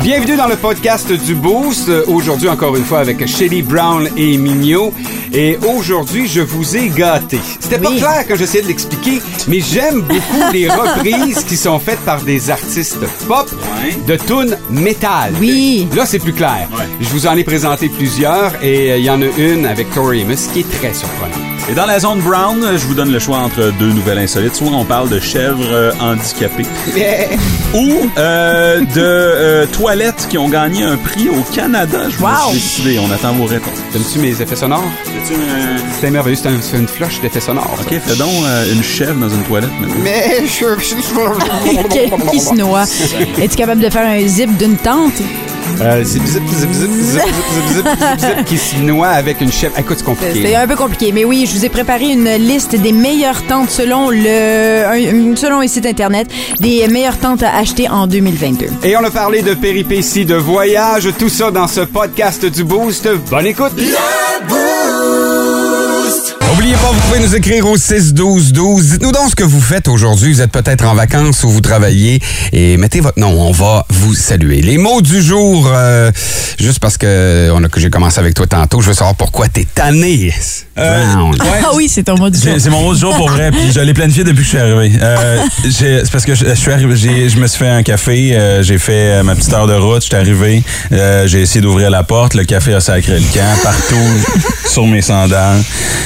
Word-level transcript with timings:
Bienvenue 0.00 0.36
dans 0.36 0.48
le 0.48 0.56
podcast 0.56 1.10
du 1.12 1.34
Boost. 1.34 1.88
Aujourd'hui, 2.06 2.48
encore 2.48 2.76
une 2.76 2.84
fois, 2.84 2.98
avec 3.00 3.26
Shelly 3.26 3.62
Brown 3.62 4.08
et 4.16 4.36
Mignot. 4.36 4.92
Et 5.32 5.58
aujourd'hui, 5.74 6.26
je 6.26 6.40
vous 6.40 6.76
ai 6.76 6.88
gâté. 6.88 7.38
C'était 7.60 7.78
pas 7.78 7.90
Oui. 7.90 7.96
clair 7.98 8.24
quand 8.28 8.36
j'essayais 8.36 8.62
de 8.62 8.68
l'expliquer, 8.68 9.20
mais 9.48 9.60
j'aime 9.60 10.00
beaucoup 10.02 10.52
les 10.52 10.68
reprises 10.70 11.44
qui 11.44 11.56
sont 11.56 11.78
faites 11.78 12.00
par 12.00 12.22
des 12.22 12.50
artistes 12.50 12.98
pop 13.26 13.50
de 14.06 14.16
tunes 14.16 14.56
métal. 14.70 15.32
Oui. 15.40 15.86
Là, 15.94 16.06
c'est 16.06 16.18
plus 16.18 16.32
clair. 16.34 16.68
Je 17.00 17.08
vous 17.08 17.26
en 17.26 17.36
ai 17.36 17.44
présenté 17.44 17.88
plusieurs 17.88 18.52
et 18.62 18.92
euh, 18.92 18.98
il 18.98 19.04
y 19.04 19.10
en 19.10 19.20
a 19.22 19.26
une 19.38 19.66
avec 19.66 19.92
Tori 19.92 20.22
Amos 20.22 20.34
qui 20.52 20.60
est 20.60 20.70
très 20.78 20.92
surprenante. 20.94 21.53
Et 21.66 21.72
dans 21.74 21.86
la 21.86 21.98
zone 21.98 22.20
brown, 22.20 22.62
je 22.76 22.84
vous 22.86 22.92
donne 22.94 23.10
le 23.10 23.18
choix 23.18 23.38
entre 23.38 23.72
deux 23.78 23.90
nouvelles 23.92 24.18
insolites. 24.18 24.54
Soit 24.54 24.68
on 24.68 24.84
parle 24.84 25.08
de 25.08 25.18
chèvres 25.18 25.64
euh, 25.72 25.92
handicapées 25.98 26.66
ou 27.72 28.10
euh, 28.18 28.80
de 28.80 28.84
euh, 29.00 29.66
toilettes 29.66 30.26
qui 30.28 30.36
ont 30.36 30.50
gagné 30.50 30.82
un 30.82 30.98
prix 30.98 31.30
au 31.30 31.40
Canada. 31.54 32.00
Je 32.10 32.16
vous 32.18 32.24
Wow. 32.26 32.52
décider. 32.52 32.98
On 32.98 33.10
attend 33.10 33.32
vos 33.32 33.46
réponses. 33.46 33.78
T'aimes-tu 33.92 34.18
mes 34.18 34.38
effets 34.42 34.56
sonores? 34.56 34.84
C'était 35.94 36.10
merveilleux. 36.10 36.36
C'est 36.36 36.48
un- 36.48 36.78
une 36.80 36.88
flush 36.88 37.20
d'effets 37.22 37.40
sonores. 37.40 37.70
ça. 37.78 37.82
Ok, 37.82 37.98
fais 37.98 38.16
donc 38.16 38.28
euh, 38.44 38.72
une 38.74 38.82
chèvre 38.82 39.14
dans 39.18 39.30
une 39.30 39.42
toilette 39.44 39.70
maintenant. 39.80 39.96
Mais 40.02 40.42
je... 40.46 40.74
qui 42.30 42.40
se 42.40 42.54
noie. 42.54 42.84
Es-tu 43.40 43.56
capable 43.56 43.80
de 43.80 43.88
faire 43.88 44.06
un 44.06 44.26
zip 44.26 44.54
d'une 44.58 44.76
tente? 44.76 45.14
Qui 48.46 48.58
se 48.58 48.76
noie 48.76 49.08
avec 49.08 49.40
une 49.40 49.52
chef. 49.52 49.72
Écoute, 49.78 49.96
c'est 49.98 50.04
compliqué. 50.04 50.42
C'est 50.42 50.54
un 50.54 50.66
peu 50.66 50.76
compliqué, 50.76 51.12
mais 51.12 51.24
oui, 51.24 51.46
je 51.46 51.56
vous 51.56 51.64
ai 51.64 51.68
préparé 51.68 52.10
une 52.10 52.28
liste 52.36 52.76
des 52.76 52.92
meilleures 52.92 53.42
tentes 53.46 53.70
selon 53.70 54.10
le 54.10 55.34
selon 55.36 55.60
les 55.60 55.68
sites 55.68 55.86
internet, 55.86 56.28
des 56.60 56.86
meilleures 56.88 57.18
tentes 57.18 57.42
à 57.42 57.56
acheter 57.56 57.88
en 57.88 58.06
2022. 58.06 58.66
Et 58.82 58.96
on 58.96 59.04
a 59.04 59.10
parlé 59.10 59.42
de 59.42 59.54
péripéties, 59.54 60.24
de 60.24 60.34
voyages, 60.34 61.08
tout 61.18 61.28
ça 61.28 61.50
dans 61.50 61.68
ce 61.68 61.80
podcast 61.80 62.44
du 62.46 62.64
Boost. 62.64 63.08
Bonne 63.30 63.46
écoute. 63.46 63.72
Le 63.76 64.46
Boost. 64.48 65.73
N'oubliez 66.64 66.80
pas, 66.80 66.92
vous 66.92 67.00
pouvez 67.00 67.20
nous 67.20 67.36
écrire 67.36 67.66
au 67.66 67.76
6-12-12. 67.76 68.92
Dites-nous 68.92 69.12
donc 69.12 69.28
ce 69.28 69.36
que 69.36 69.44
vous 69.44 69.60
faites 69.60 69.86
aujourd'hui. 69.86 70.32
Vous 70.32 70.40
êtes 70.40 70.50
peut-être 70.50 70.86
en 70.86 70.94
vacances 70.94 71.44
ou 71.44 71.50
vous 71.50 71.60
travaillez. 71.60 72.20
Et 72.54 72.78
mettez 72.78 73.00
votre 73.00 73.20
nom, 73.20 73.38
on 73.38 73.52
va 73.52 73.84
vous 73.90 74.14
saluer. 74.14 74.62
Les 74.62 74.78
mots 74.78 75.02
du 75.02 75.20
jour, 75.20 75.70
euh, 75.70 76.10
juste 76.58 76.78
parce 76.78 76.96
que, 76.96 77.52
que 77.70 77.80
j'ai 77.80 77.90
commencé 77.90 78.18
avec 78.18 78.32
toi 78.32 78.46
tantôt, 78.46 78.80
je 78.80 78.88
veux 78.88 78.94
savoir 78.94 79.14
pourquoi 79.14 79.48
t'es 79.48 79.66
tanné. 79.74 80.32
Brown. 80.76 81.34
Ah 81.64 81.70
oui, 81.74 81.88
c'est 81.88 82.02
ton 82.02 82.16
mot 82.16 82.28
du 82.30 82.38
jour. 82.40 82.54
C'est 82.58 82.70
mon 82.70 82.82
mot 82.82 82.94
du 82.94 83.00
jour 83.00 83.14
pour 83.16 83.28
vrai, 83.30 83.50
puis 83.50 83.70
je 83.72 83.80
l'ai 83.80 83.94
planifié 83.94 84.24
depuis 84.24 84.38
que 84.38 84.42
je 84.44 84.48
suis 84.48 84.58
arrivé. 84.58 84.92
Euh, 85.00 85.36
j'ai- 85.64 86.00
c'est 86.04 86.10
parce 86.10 86.24
que 86.24 86.34
je, 86.34 86.44
je 86.46 86.54
suis 86.54 86.70
arrivé, 86.72 86.96
j'ai- 86.96 87.28
je 87.28 87.38
me 87.38 87.46
suis 87.46 87.58
fait 87.58 87.68
un 87.68 87.82
café, 87.82 88.34
euh, 88.36 88.62
j'ai 88.62 88.78
fait 88.78 88.92
euh, 88.92 89.22
ma 89.22 89.34
petite 89.34 89.52
heure 89.52 89.66
de 89.66 89.74
route, 89.74 90.00
je 90.02 90.06
suis 90.06 90.16
arrivé, 90.16 90.62
euh, 90.92 91.26
j'ai 91.26 91.42
essayé 91.42 91.60
d'ouvrir 91.60 91.90
la 91.90 92.02
porte, 92.02 92.34
le 92.34 92.44
café 92.44 92.74
a 92.74 92.80
sacré 92.80 93.14
le 93.20 93.26
camp 93.32 93.62
partout 93.62 93.94
sur 94.68 94.86
mes 94.86 95.02
sandales. 95.02 95.62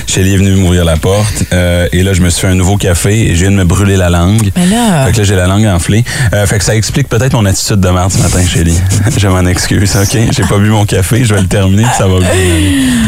Shelly 0.06 0.34
est 0.34 0.38
venue 0.38 0.52
m'ouvrir 0.56 0.84
la 0.84 0.96
porte, 0.96 1.44
euh, 1.52 1.88
et 1.92 2.02
là 2.02 2.12
je 2.12 2.20
me 2.20 2.28
suis 2.30 2.40
fait 2.42 2.46
un 2.48 2.54
nouveau 2.54 2.76
café 2.76 3.30
et 3.30 3.34
je 3.34 3.40
viens 3.42 3.50
de 3.50 3.56
me 3.56 3.64
brûler 3.64 3.96
la 3.96 4.08
langue. 4.10 4.50
Mais 4.56 4.66
là- 4.66 5.06
Fait 5.06 5.12
que 5.12 5.18
là 5.18 5.24
j'ai 5.24 5.36
la 5.36 5.46
langue 5.46 5.66
enflée. 5.66 6.04
Euh, 6.34 6.46
fait 6.46 6.58
que 6.58 6.64
ça 6.64 6.74
explique 6.76 7.08
peut-être 7.08 7.32
mon 7.32 7.44
attitude 7.46 7.80
de 7.80 7.88
merde 7.88 8.10
ce 8.12 8.18
matin, 8.18 8.40
Shelly. 8.46 8.74
je 9.16 9.28
m'en 9.28 9.44
excuse, 9.46 9.96
ok? 9.96 10.18
J'ai 10.30 10.42
pas 10.44 10.58
bu 10.58 10.68
mon 10.70 10.84
café, 10.84 11.24
je 11.24 11.34
vais 11.34 11.40
le 11.40 11.46
terminer, 11.46 11.82
puis 11.84 11.92
ça 11.96 12.06
va 12.06 12.18
bien. 12.20 12.28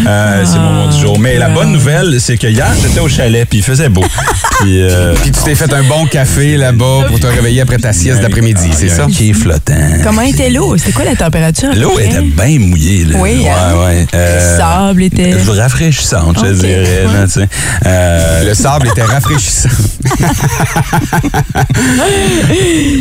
Euh, 0.09 0.43
c'est 0.45 0.59
mon 0.59 0.73
mot 0.73 0.89
du 0.93 0.99
jour. 1.01 1.19
Mais 1.19 1.37
la 1.39 1.50
bonne 1.55 1.73
nouvelle, 1.73 2.21
c'est 2.21 2.37
que 2.37 2.47
hier, 2.47 2.71
j'étais 2.83 3.01
au 3.01 3.09
chalet, 3.09 3.47
puis 3.49 3.59
il 3.59 3.65
faisait 3.65 3.89
beau. 3.89 4.05
Puis, 4.61 4.83
euh, 4.83 5.15
Puis 5.23 5.31
tu 5.33 5.43
t'es 5.43 5.55
fait 5.55 5.73
un 5.73 5.83
bon 5.85 6.05
café 6.05 6.59
là-bas 6.59 7.05
pour 7.09 7.19
te 7.19 7.27
réveiller 7.27 7.63
après 7.63 7.79
ta 7.79 7.95
sieste 7.95 8.21
d'après-midi, 8.21 8.69
c'est 8.77 8.91
ça? 8.91 9.07
Qui 9.07 9.31
est 9.31 9.33
flottant. 9.33 9.73
Comment 10.05 10.21
était 10.21 10.51
l'eau? 10.51 10.77
C'était 10.77 10.93
quoi 10.93 11.07
la 11.07 11.17
température? 11.17 11.71
L'eau 11.75 11.99
était 11.99 12.21
bien 12.21 12.59
mouillée. 12.59 13.07
Là. 13.07 13.17
Oui, 13.19 13.39
ouais, 13.39 13.49
hein? 13.49 13.87
ouais. 13.87 14.07
Le 14.13 14.59
sable 14.59 15.03
était- 15.05 15.35
Rafraîchissante, 15.49 16.37
je 16.45 16.53
dirais. 16.53 17.05
là, 17.05 17.25
tu 17.27 17.33
sais. 17.41 17.49
Euh, 17.87 18.45
Le 18.45 18.53
sable 18.55 18.89
était 18.89 19.03
rafraîchissant. 19.03 19.71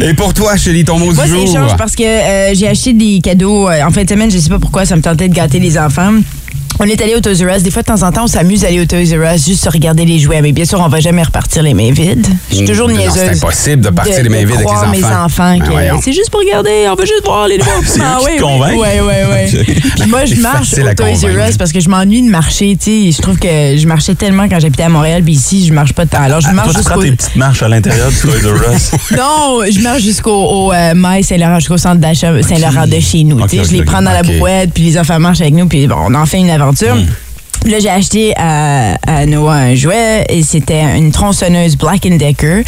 Et 0.01 0.13
pour 0.13 0.33
toi, 0.33 0.55
Chélie, 0.57 0.83
ton 0.85 0.97
mot 0.97 1.11
Moi, 1.13 1.25
du 1.25 1.29
c'est 1.31 1.35
jour? 1.35 1.49
échange 1.49 1.77
parce 1.77 1.95
que 1.95 2.03
euh, 2.03 2.53
j'ai 2.53 2.67
acheté 2.67 2.93
des 2.93 3.19
cadeaux 3.21 3.69
euh, 3.69 3.83
en 3.83 3.91
fin 3.91 4.03
de 4.03 4.09
semaine. 4.09 4.31
Je 4.31 4.37
sais 4.37 4.49
pas 4.49 4.59
pourquoi, 4.59 4.85
ça 4.85 4.95
me 4.95 5.01
tentait 5.01 5.27
de 5.27 5.33
gâter 5.33 5.59
les 5.59 5.77
enfants. 5.77 6.13
On 6.81 6.85
est 6.85 7.01
allé 7.01 7.13
au 7.13 7.19
Toys 7.19 7.33
R 7.45 7.57
Us. 7.57 7.63
Des 7.63 7.71
fois, 7.71 7.81
de 7.81 7.87
temps 7.87 8.03
en 8.03 8.11
temps, 8.13 8.23
on 8.23 8.27
s'amuse 8.27 8.61
d'aller 8.61 8.79
au 8.79 8.85
Toys 8.85 9.13
R 9.13 9.35
Us 9.35 9.45
juste 9.45 9.65
se 9.65 9.69
regarder 9.69 10.05
les 10.05 10.17
jouets. 10.17 10.41
Mais 10.41 10.53
bien 10.53 10.63
sûr, 10.63 10.79
on 10.79 10.87
va 10.87 11.01
jamais 11.01 11.23
repartir 11.23 11.61
les 11.61 11.73
mains 11.73 11.91
vides. 11.91 12.25
Je 12.49 12.55
suis 12.55 12.65
toujours 12.65 12.87
Non, 12.87 12.95
niaiseuse. 12.95 13.15
c'est 13.15 13.35
impossible 13.35 13.81
de 13.83 13.89
partir 13.89 14.23
les 14.23 14.29
mains 14.29 14.45
vides 14.45 14.55
avec 14.55 14.67
les 14.93 14.99
mes 14.99 15.03
enfants. 15.03 15.25
enfants 15.25 15.57
Ben 15.59 15.97
que 15.97 16.03
c'est 16.05 16.13
juste 16.13 16.29
pour 16.29 16.39
regarder. 16.39 16.87
On 16.89 16.95
va 16.95 17.03
juste 17.03 17.25
voir 17.25 17.49
les 17.49 17.57
nouveaux. 17.57 17.69
Eux 17.69 17.83
qui 17.83 17.91
te 17.91 18.43
oui? 18.43 18.77
Oui, 18.77 18.87
oui, 19.03 19.65
oui. 19.65 19.81
Puis 19.99 20.09
moi, 20.09 20.23
je 20.23 20.35
marche 20.35 20.73
au 20.73 20.87
à 20.87 20.95
Toys 20.95 21.27
R. 21.27 21.49
Us 21.49 21.57
parce 21.57 21.73
que 21.73 21.81
je 21.81 21.89
m'ennuie 21.89 22.21
de 22.21 22.29
marcher. 22.29 22.77
Tu 22.81 23.11
sais, 23.11 23.11
je 23.11 23.21
trouve 23.21 23.37
que 23.37 23.75
je 23.75 23.85
marchais 23.85 24.15
tellement 24.15 24.47
quand 24.47 24.61
j'habitais 24.61 24.83
à 24.83 24.89
Montréal. 24.89 25.21
Puis 25.21 25.33
ici, 25.33 25.65
je 25.67 25.73
marche 25.73 25.91
pas 25.91 26.05
tant. 26.05 26.21
Alors, 26.21 26.39
je 26.39 26.47
ah, 26.49 26.53
marche 26.53 26.71
toi, 26.71 26.81
tu 26.81 26.85
prends 26.85 27.01
jusqu'au 27.01 27.09
tes 27.09 27.17
petites 27.17 27.35
marches 27.35 27.61
à 27.61 27.67
l'intérieur 27.67 28.09
du 28.09 28.15
Toys 28.15 28.53
R 28.53 28.73
Us? 28.73 28.91
non, 29.17 29.59
je 29.69 29.81
marche 29.81 30.01
jusqu'au 30.01 30.31
au, 30.31 30.71
euh, 30.71 30.93
Mail 30.95 31.25
Saint-Laurent, 31.25 31.59
jusqu'au 31.59 31.77
centre 31.77 31.99
d'achat 31.99 32.41
Saint-Laurent 32.41 32.87
de 32.87 32.99
chez 33.01 33.25
nous. 33.25 33.37
Je 33.49 33.73
les 33.73 33.83
prends 33.83 34.01
dans 34.01 34.13
la 34.13 34.23
brouette, 34.23 34.71
puis 34.73 34.83
les 34.83 34.97
enfants 34.97 35.19
marchent 35.19 35.41
avec 35.41 35.53
nous, 35.53 35.67
puis 35.67 35.85
bon, 35.85 35.97
on 36.07 36.15
en 36.15 36.25
fait 36.25 36.37
une 36.37 36.49
partir. 36.69 36.93
Hmm. 36.93 37.28
Là, 37.65 37.77
j'ai 37.79 37.89
acheté 37.89 38.33
à, 38.37 38.95
à 39.05 39.25
Noah 39.25 39.53
un 39.53 39.75
jouet 39.75 40.25
et 40.29 40.41
c'était 40.43 40.81
une 40.97 41.11
tronçonneuse 41.11 41.75
Black 41.77 42.01
Decker 42.01 42.63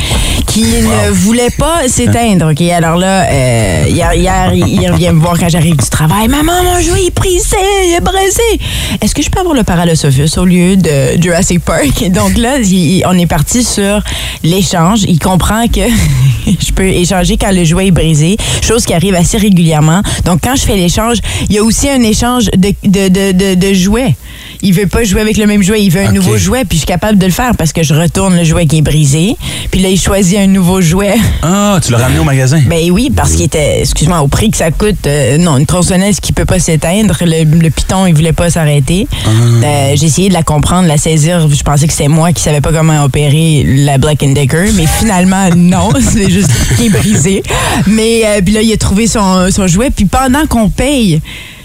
qui 0.46 0.62
ne 0.64 1.10
voulait 1.12 1.50
pas 1.58 1.84
s'éteindre. 1.88 2.52
OK, 2.52 2.62
alors 2.62 2.98
là, 2.98 3.24
euh, 3.32 3.86
hier, 3.88 4.14
hier, 4.14 4.54
il 4.54 4.92
revient 4.92 5.12
me 5.14 5.22
voir 5.22 5.40
quand 5.40 5.48
j'arrive 5.50 5.78
du 5.78 5.90
travail. 5.90 6.28
Maman, 6.28 6.64
mon 6.64 6.80
jouet 6.82 7.06
est 7.08 7.16
brisé, 7.16 7.56
il 7.88 7.96
est 7.98 8.02
brisé. 8.02 8.68
Est-ce 9.02 9.16
que 9.16 9.24
je 9.24 9.30
peux 9.30 9.40
avoir 9.40 9.56
le 9.56 9.64
Paralosophus 9.64 10.38
au 10.38 10.46
lieu 10.46 10.76
de 10.76 11.20
Jurassic 11.22 11.62
Park? 11.64 12.10
Donc 12.12 12.38
là, 12.38 12.58
il- 12.60 13.04
on 13.08 13.18
est 13.18 13.28
parti 13.28 13.64
sur 13.64 14.02
l'échange. 14.44 15.00
Il 15.08 15.20
comprend 15.20 15.68
que 15.68 15.80
je 16.48 16.72
peux 16.74 16.88
échanger 16.88 17.38
quand 17.38 17.52
le 17.52 17.64
jouet 17.64 17.88
est 17.88 17.92
brisé, 17.92 18.36
chose 18.62 18.86
qui 18.86 18.94
arrive 18.94 19.16
assez 19.16 19.38
régulièrement. 19.38 20.02
Donc 20.26 20.42
quand 20.44 20.56
je 20.58 20.64
fais 20.64 20.76
l'échange, 20.76 21.18
il 21.50 21.56
y 21.56 21.60
a 21.60 21.64
aussi 21.64 21.90
un 21.90 22.02
échange 22.04 22.46
de, 22.58 22.74
de, 22.84 23.08
de, 23.08 23.32
de, 23.32 23.56
de 23.56 23.74
jouets. 23.74 24.16
Il 24.64 24.74
veut 24.74 24.88
pas 24.88 25.04
jouer 25.04 25.22
avec 25.22 25.38
le 25.38 25.48
même 25.48 25.64
jouet, 25.64 25.82
il 25.82 25.90
veut 25.90 26.02
un 26.02 26.12
nouveau 26.12 26.38
jouet, 26.38 26.66
puis 26.66 26.78
je 26.78 26.82
suis 26.82 26.86
capable 26.88 27.18
de 27.18 27.26
le 27.26 27.32
faire 27.32 27.52
parce 27.58 27.74
que 27.74 27.84
je 27.84 27.94
retourne 27.94 28.36
le 28.36 28.44
jouet 28.44 28.66
qui 28.68 28.78
est 28.78 28.82
brisé, 28.82 29.36
puis 29.72 29.82
là 29.82 29.90
il 29.90 30.00
choisit 30.00 30.38
un 30.38 30.48
nouveau 30.48 30.82
jouet. 30.82 31.16
Ah, 31.44 31.80
tu 31.84 31.92
l'as 31.92 31.98
ramené 31.98 32.20
au 32.20 32.24
magasin? 32.24 32.62
Ben 32.68 32.92
oui, 32.92 33.12
parce 33.16 33.32
qu'il 33.32 33.44
était, 33.46 33.80
excuse-moi, 33.82 34.22
au 34.22 34.28
prix 34.28 34.52
que 34.52 34.58
ça 34.58 34.70
coûte, 34.70 35.08
euh, 35.08 35.38
non, 35.38 35.58
une 35.58 35.66
tronçonneuse 35.66 36.20
qui 36.20 36.34
peut 36.34 36.46
pas 36.46 36.60
s'éteindre, 36.60 37.18
le, 37.22 37.44
le 37.44 37.70
piton 37.70 38.06
il 38.06 38.14
voulait 38.14 38.34
pas 38.34 38.50
s'arrêter. 38.50 39.08
Euh, 39.28 39.94
j'ai 39.96 40.06
essayé 40.06 40.30
de 40.30 40.34
la 40.34 40.44
comprendre, 40.44 40.84
de 40.84 40.88
la 40.88 40.98
saisir, 40.98 41.48
je 41.50 41.64
pensais 41.64 41.88
que 41.88 41.94
c'était 41.94 42.10
moi 42.10 42.32
qui 42.32 42.42
savais 42.44 42.62
pas 42.62 42.72
comment 42.72 43.04
opérer 43.04 43.64
la 43.66 43.98
Black 43.98 44.20
Decker, 44.20 44.72
mais 44.76 44.86
finalement 45.00 45.50
non, 45.56 45.90
c'est 46.00 46.30
juste 46.30 46.52
qui 46.78 46.88
est 46.88 46.90
brisé. 46.90 47.44
Mais 47.88 48.22
euh, 48.26 48.42
puis 48.44 48.54
là 48.54 48.62
il 48.62 48.72
a 48.72 48.78
trouvé 48.78 49.08
son, 49.08 49.50
son 49.52 49.68
jouet, 49.68 49.90
puis 49.90 50.06
pendant 50.06 50.46
qu'on 50.48 50.70
paye. 50.70 51.22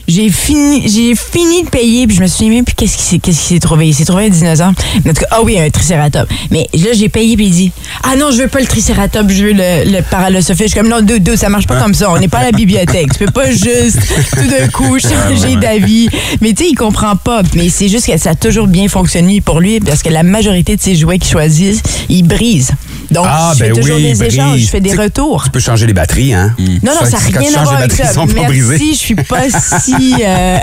J'ai 0.09 0.31
fini, 0.31 0.89
j'ai 0.89 1.15
fini 1.17 1.65
de 1.65 1.69
payer, 1.69 2.07
puis 2.07 2.17
je 2.17 2.23
me 2.23 2.27
suis 2.29 2.45
dit, 2.45 2.51
mais 2.51 2.63
puis 2.63 2.75
qu'est-ce 2.77 2.97
qu'il 2.97 3.05
s'est, 3.05 3.19
qu'est-ce 3.19 3.41
s'est 3.41 3.59
trouvé? 3.59 3.89
Il 3.89 3.95
s'est 3.95 4.05
trouvé 4.05 4.27
un 4.27 4.29
dinosaure. 4.29 4.69
En 4.69 5.03
tout 5.03 5.13
cas, 5.15 5.27
ah 5.31 5.43
oui, 5.43 5.59
un 5.59 5.69
tricératops. 5.69 6.31
Mais 6.51 6.69
là, 6.75 6.93
j'ai 6.93 7.09
payé, 7.09 7.37
puis 7.37 7.47
il 7.47 7.53
dit, 7.53 7.73
ah 8.05 8.15
non, 8.17 8.31
je 8.31 8.43
veux 8.43 8.49
pas 8.49 8.61
le 8.61 8.67
tricératops, 8.67 9.33
je 9.33 9.45
veux 9.45 9.53
le, 9.53 9.85
le. 9.91 10.41
Je 10.41 10.55
suis 10.55 10.71
comme, 10.71 10.89
non, 10.89 11.01
deux, 11.01 11.19
deux, 11.19 11.37
ça 11.37 11.49
marche 11.49 11.67
pas 11.67 11.81
comme 11.81 11.95
ça. 11.95 12.11
On 12.11 12.19
n'est 12.19 12.29
pas 12.29 12.39
à 12.39 12.45
la 12.45 12.53
bibliothèque. 12.53 13.13
Tu 13.13 13.25
peux 13.25 13.33
pas 13.33 13.51
juste, 13.51 13.99
tout 14.33 14.47
d'un 14.47 14.69
coup, 14.69 14.99
changer 15.01 15.57
d'avis. 15.57 16.09
Mais 16.41 16.53
tu 16.53 16.65
sais, 16.65 16.71
il 16.71 16.75
comprend 16.75 17.17
pas. 17.17 17.43
Mais 17.55 17.69
c'est 17.69 17.89
juste 17.89 18.07
que 18.07 18.17
ça 18.17 18.31
a 18.31 18.35
toujours 18.35 18.69
bien 18.69 18.89
fonctionné 18.89 19.41
pour 19.41 19.61
lui, 19.61 19.81
parce 19.81 20.03
que 20.03 20.11
la 20.11 20.23
majorité 20.23 20.77
de 20.77 20.81
ses 20.81 20.95
jouets 20.95 21.19
qu'il 21.19 21.31
choisit, 21.33 21.83
ils 22.09 22.23
brisent. 22.23 22.73
Donc, 23.11 23.27
Ah, 23.29 23.53
je 23.55 23.59
fais 23.65 23.71
ben 23.71 23.77
toujours 23.81 23.97
oui, 23.97 24.03
des 24.13 24.25
échanges, 24.25 24.51
brise. 24.51 24.65
je 24.67 24.71
fais 24.71 24.81
des 24.81 24.95
retours. 24.95 25.45
Tu 25.45 25.51
peux 25.51 25.61
changer 25.61 25.87
les 25.87 25.93
batteries, 25.93 26.35
hein? 26.35 26.55
Non, 26.59 26.93
non, 27.01 27.07
ça 27.09 27.11
n'a 27.11 27.39
rien 27.39 27.51
à 27.51 27.53
changes 27.55 27.63
voir 27.65 27.79
les 27.79 27.85
avec 27.85 27.91
batteries, 27.91 28.07
ça. 28.07 28.11
ils 28.11 28.15
sont 28.15 28.27
pas 28.35 28.45
brisées. 28.45 28.69
Merci, 28.79 28.93
je 28.95 28.99
suis 28.99 29.15
pas 29.15 29.43
si 29.51 30.15
euh, 30.25 30.59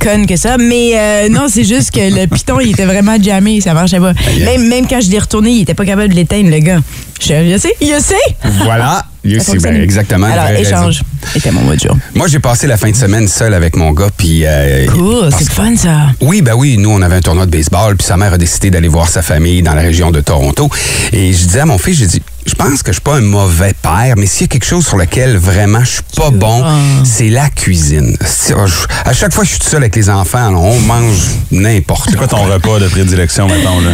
conne 0.00 0.26
que 0.26 0.36
ça. 0.36 0.56
Mais 0.58 0.92
euh, 0.94 1.28
non, 1.28 1.46
c'est 1.48 1.64
juste 1.64 1.90
que 1.90 2.00
le 2.00 2.26
piton, 2.26 2.60
il 2.60 2.70
était 2.70 2.84
vraiment 2.84 3.20
jammé, 3.20 3.60
ça 3.60 3.74
marchait 3.74 3.98
pas. 4.00 4.12
Même, 4.44 4.68
même 4.68 4.86
quand 4.86 5.00
je 5.00 5.10
l'ai 5.10 5.18
retourné, 5.18 5.50
il 5.50 5.62
était 5.62 5.74
pas 5.74 5.84
capable 5.84 6.08
de 6.10 6.14
l'éteindre, 6.14 6.50
le 6.50 6.58
gars. 6.58 6.80
Je 7.20 7.24
suis 7.24 7.50
je 7.52 7.58
sais, 7.58 7.74
je 7.80 8.00
sais. 8.00 8.36
Voilà. 8.64 9.04
C'est 9.40 9.62
ben, 9.62 9.80
exactement. 9.80 10.26
Alors, 10.26 10.44
vraie 10.44 10.56
raison. 10.56 10.68
échange 10.70 11.02
était 11.34 11.50
mon 11.50 11.62
mot 11.62 11.74
de 11.74 11.80
jour. 11.80 11.96
Moi, 12.14 12.26
j'ai 12.28 12.38
passé 12.40 12.66
la 12.66 12.76
fin 12.76 12.90
de 12.90 12.96
semaine 12.96 13.26
seul 13.26 13.54
avec 13.54 13.74
mon 13.76 13.92
gars, 13.92 14.08
puis... 14.16 14.42
euh, 14.44 14.86
Cool, 14.86 15.30
c'est 15.36 15.50
fun 15.50 15.74
ça. 15.76 16.08
Oui, 16.20 16.42
ben 16.42 16.54
oui, 16.54 16.76
nous, 16.78 16.90
on 16.90 17.00
avait 17.00 17.16
un 17.16 17.20
tournoi 17.20 17.46
de 17.46 17.50
baseball, 17.50 17.96
puis 17.96 18.06
sa 18.06 18.16
mère 18.16 18.34
a 18.34 18.38
décidé 18.38 18.70
d'aller 18.70 18.88
voir 18.88 19.08
sa 19.08 19.22
famille 19.22 19.62
dans 19.62 19.74
la 19.74 19.80
région 19.82 20.10
de 20.10 20.20
Toronto. 20.20 20.68
Et 21.12 21.32
je 21.32 21.46
disais 21.46 21.60
à 21.60 21.66
mon 21.66 21.78
fils, 21.78 21.98
j'ai 21.98 22.06
dit, 22.06 22.22
je 22.46 22.54
pense 22.54 22.82
que 22.82 22.90
je 22.92 22.94
suis 22.94 23.00
pas 23.02 23.16
un 23.16 23.20
mauvais 23.22 23.72
père, 23.80 24.14
mais 24.16 24.26
s'il 24.26 24.42
y 24.42 24.44
a 24.44 24.48
quelque 24.48 24.64
chose 24.66 24.86
sur 24.86 24.96
lequel 24.96 25.36
vraiment 25.36 25.80
je 25.84 25.90
suis 25.92 26.02
pas 26.16 26.30
bon, 26.30 26.62
Ah. 26.64 26.78
c'est 27.04 27.28
la 27.28 27.48
cuisine. 27.50 28.16
Si- 28.24 28.52
je- 28.52 28.86
À 29.08 29.12
chaque 29.12 29.32
fois 29.32 29.44
que 29.44 29.48
je 29.48 29.54
suis 29.54 29.60
tout 29.62 29.68
seul 29.68 29.82
avec 29.82 29.96
les 29.96 30.08
enfants, 30.10 30.50
là, 30.50 30.56
on 30.58 30.78
mange 30.80 31.16
n'importe 31.50 32.10
C'est 32.10 32.16
quoi 32.16 32.26
ton 32.28 32.44
repas 32.44 32.78
de 32.78 32.88
prédilection, 32.88 33.46
mettons, 33.48 33.80
là? 33.80 33.90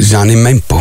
J'en 0.00 0.28
ai 0.28 0.36
même 0.36 0.60
pas. 0.60 0.80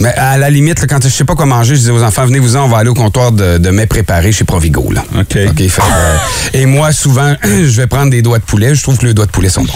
Mais 0.00 0.08
à 0.14 0.38
la 0.38 0.48
limite, 0.50 0.80
là, 0.80 0.86
quand 0.86 1.02
je 1.02 1.08
sais 1.10 1.24
pas 1.24 1.34
quoi 1.34 1.44
manger, 1.46 1.76
je 1.76 1.80
dis 1.82 1.90
aux 1.90 2.02
enfants, 2.02 2.24
venez-vous-en, 2.26 2.64
on 2.64 2.68
va 2.68 2.78
aller 2.78 2.88
au 2.88 2.94
comptoir 2.94 3.30
de, 3.32 3.58
de 3.58 3.70
mets 3.70 3.86
préparés 3.86 4.32
chez 4.32 4.44
Provigo. 4.44 4.90
Là. 4.90 5.04
OK. 5.18 5.32
fait 5.32 5.68
euh, 5.92 6.16
et 6.54 6.64
moi, 6.66 6.92
souvent, 6.92 7.34
je 7.44 7.76
vais 7.76 7.86
prendre 7.86 8.10
des 8.10 8.22
doigts 8.22 8.38
de 8.38 8.44
poulet. 8.44 8.74
Je 8.74 8.82
trouve 8.82 8.96
que 8.98 9.06
les 9.06 9.14
doigts 9.14 9.26
de 9.26 9.30
poulet 9.30 9.50
sont 9.50 9.64
bons. 9.64 9.72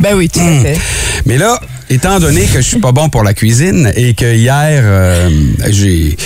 Ben 0.00 0.14
oui, 0.14 0.28
tout 0.28 0.40
Hmm. 0.40 0.58
à 0.58 0.62
fait. 0.62 0.78
Mais 1.26 1.38
là, 1.38 1.58
étant 1.90 2.18
donné 2.20 2.44
que 2.46 2.60
je 2.60 2.66
suis 2.66 2.80
pas 2.80 2.92
bon 2.92 3.08
pour 3.08 3.22
la 3.22 3.34
cuisine 3.34 3.92
et 3.96 4.14
que 4.14 4.34
hier, 4.34 4.82
euh, 4.84 5.30
j'ai, 5.70 6.16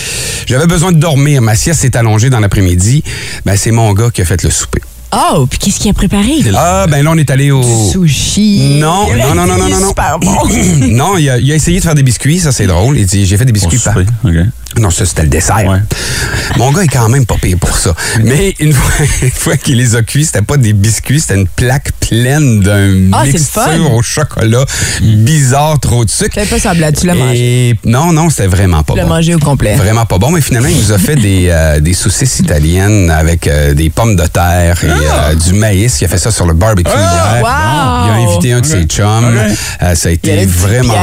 j'avais 0.47 0.67
besoin 0.67 0.93
de 0.93 0.99
dormir, 0.99 1.43
ma 1.43 1.55
sieste 1.55 1.81
s'est 1.81 1.97
allongée 1.97 2.31
dans 2.31 2.41
l'après-midi, 2.41 3.03
ben 3.45 3.57
c'est 3.57 3.71
mon 3.71 3.93
gars 3.93 4.11
qui 4.13 4.23
a 4.23 4.25
fait 4.25 4.43
le 4.43 4.51
souper. 4.51 4.81
Oh, 5.11 5.47
puis 5.49 5.59
qu'est-ce 5.59 5.81
qu'il 5.81 5.91
a 5.91 5.95
préparé? 5.95 6.35
Ah, 6.55 6.87
ben 6.87 7.03
là, 7.03 7.11
on 7.13 7.17
est 7.17 7.31
allé 7.31 7.51
au... 7.51 7.63
Sushi. 7.63 8.79
Non, 8.79 9.07
non, 9.17 9.35
non, 9.35 9.47
non, 9.47 9.57
non, 9.57 9.69
non, 9.69 9.81
non. 9.81 9.89
Super 9.89 10.19
bon. 10.19 10.35
non, 10.89 11.17
il 11.17 11.31
a, 11.31 11.39
il 11.39 11.51
a 11.51 11.55
essayé 11.55 11.79
de 11.79 11.85
faire 11.85 11.95
des 11.95 12.03
biscuits, 12.03 12.41
ça 12.41 12.53
c'est 12.53 12.67
drôle. 12.67 12.99
Il 12.99 13.07
dit, 13.07 13.25
j'ai 13.25 13.39
fait 13.39 13.47
des 13.47 13.53
biscuits 13.53 13.79
par... 13.79 13.97
Non, 14.77 14.91
ça, 14.91 15.07
c'était 15.07 15.23
le 15.23 15.29
dessert. 15.29 15.65
Ouais. 15.67 15.79
Mon 16.57 16.71
gars 16.73 16.83
est 16.83 16.89
quand 16.89 17.09
même 17.09 17.27
pas 17.27 17.37
payé 17.41 17.57
pour 17.57 17.77
ça. 17.77 17.95
Mais 18.23 18.55
une 18.61 18.73
fois, 18.73 18.93
une 19.23 19.31
fois 19.31 19.57
qu'il 19.57 19.77
les 19.79 19.97
a 19.97 20.03
cuits, 20.03 20.27
c'était 20.27 20.43
pas 20.43 20.57
des 20.57 20.73
biscuits, 20.73 21.21
c'était 21.21 21.35
une 21.37 21.49
plaque 21.49 21.91
pleine 22.01 22.61
d'un 22.61 23.11
Ah, 23.13 23.25
mixture 23.25 23.93
au 23.93 24.03
chocolat 24.03 24.65
bizarre, 25.01 25.79
trop 25.81 26.05
de 26.05 26.11
sucre. 26.11 26.35
Fais 26.35 26.47
pas 26.47 26.59
semblant, 26.59 26.93
tu 26.93 27.07
l'as 27.07 27.15
mangé. 27.15 27.79
Non, 27.85 28.13
non, 28.13 28.31
c'était 28.31 28.47
vraiment 28.47 28.83
pas 28.83 28.93
Tu 28.95 28.99
l'as 28.99 29.05
bon. 29.07 29.15
mangé 29.15 29.35
au 29.35 29.39
complet. 29.39 29.75
Vraiment 29.77 30.07
pas 30.07 30.19
bon, 30.19 30.31
mais 30.31 30.41
finalement, 30.41 30.69
il 30.69 30.77
nous 30.79 30.93
a 30.93 30.99
fait 30.99 31.17
des, 31.17 31.49
euh, 31.51 31.81
des 31.81 31.95
saucisses 31.95 32.39
italiennes 32.39 33.11
avec 33.11 33.47
euh, 33.47 33.75
des 33.75 33.91
pommes 33.91 34.17
de 34.17 34.27
terre 34.27 34.79
et 34.85 34.89
euh, 34.89 35.35
du 35.35 35.55
maïs. 35.55 36.01
Il 36.01 36.05
a 36.05 36.09
fait 36.09 36.19
ça 36.19 36.31
sur 36.31 36.47
le 36.47 36.55
barbecue 36.55 36.91
hier. 36.91 37.39
wow! 37.43 37.49
Il 37.49 38.11
a 38.11 38.29
invité 38.31 38.53
un 38.53 38.61
de 38.61 38.67
ses 38.67 38.85
chums. 38.85 39.35
Euh, 39.83 39.95
ça 39.95 40.09
a 40.09 40.13
été 40.13 40.45
vraiment 40.47 40.95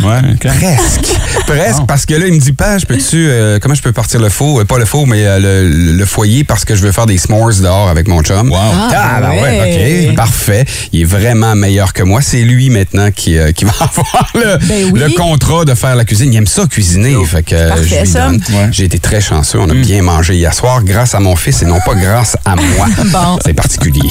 bon. 0.00 0.08
Ouais. 0.08 0.20
Presque. 0.40 1.18
Presque, 1.46 1.86
parce 1.86 2.04
que 2.06 2.14
là, 2.14 2.26
il 2.26 2.34
me 2.34 2.38
dit 2.38 2.52
pas, 2.52 2.78
je 2.78 2.86
peux-tu, 2.86 3.11
euh, 3.16 3.58
comment 3.60 3.74
je 3.74 3.82
peux 3.82 3.92
partir 3.92 4.20
le 4.20 4.28
four, 4.28 4.60
euh, 4.60 4.64
pas 4.64 4.78
le 4.78 4.84
four, 4.84 5.06
mais 5.06 5.26
euh, 5.26 5.38
le, 5.38 5.68
le 5.96 6.04
foyer 6.06 6.44
parce 6.44 6.64
que 6.64 6.74
je 6.74 6.82
veux 6.82 6.92
faire 6.92 7.06
des 7.06 7.18
s'mores 7.18 7.54
dehors 7.60 7.88
avec 7.88 8.08
mon 8.08 8.22
chum. 8.22 8.50
Wow. 8.50 8.58
Ah, 8.58 9.18
ben 9.20 9.30
ouais, 9.30 9.40
ouais. 9.42 10.08
ok, 10.10 10.16
parfait. 10.16 10.64
Il 10.92 11.00
est 11.02 11.04
vraiment 11.04 11.54
meilleur 11.54 11.92
que 11.92 12.02
moi. 12.02 12.20
C'est 12.22 12.42
lui 12.42 12.70
maintenant 12.70 13.10
qui, 13.10 13.38
euh, 13.38 13.52
qui 13.52 13.64
va 13.66 13.72
avoir 13.80 14.30
le, 14.34 14.58
Ben 14.66 14.90
oui. 14.92 15.00
le 15.00 15.10
contrat 15.10 15.64
de 15.64 15.74
faire 15.74 15.94
la 15.96 16.04
cuisine. 16.04 16.32
Il 16.32 16.36
aime 16.36 16.46
ça 16.46 16.66
cuisiner, 16.66 17.16
fait 17.24 17.42
que 17.42 17.68
Parfait. 17.68 18.04
Ouais. 18.18 18.68
J'ai 18.70 18.84
été 18.84 18.98
très 18.98 19.20
chanceux. 19.20 19.58
On 19.58 19.68
a 19.68 19.74
bien 19.74 20.02
mangé 20.02 20.34
hier 20.34 20.52
soir 20.54 20.82
grâce 20.82 21.14
à 21.14 21.20
mon 21.20 21.36
fils 21.36 21.62
et 21.62 21.66
non 21.66 21.78
pas 21.84 21.94
grâce 21.94 22.36
à 22.44 22.56
moi. 22.56 22.86
Bon. 23.12 23.38
C'est 23.44 23.52
particulier. 23.52 24.00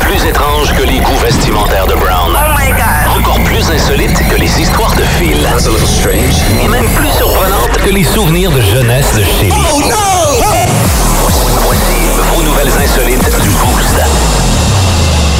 Plus 0.00 0.24
étrange 0.28 0.74
que 0.74 0.82
les 0.82 0.98
goûts 0.98 1.18
vestimentaires 1.24 1.86
de 1.86 1.94
Brown. 1.94 2.55
Plus 3.56 3.70
insolite 3.70 4.22
que 4.28 4.36
les 4.36 4.60
histoires 4.60 4.94
de 4.96 5.02
Phil. 5.02 5.48
Et 6.62 6.68
même 6.68 6.86
plus 6.90 7.08
surprenante 7.08 7.78
que 7.82 7.88
les 7.88 8.04
souvenirs 8.04 8.50
de 8.50 8.60
jeunesse 8.60 9.14
de 9.14 9.22
Shelly. 9.22 9.50
Voici 11.64 12.10
vos 12.34 12.42
nouvelles 12.42 12.72
insolites 12.78 13.40
du 13.40 13.48
Boost. 13.48 14.55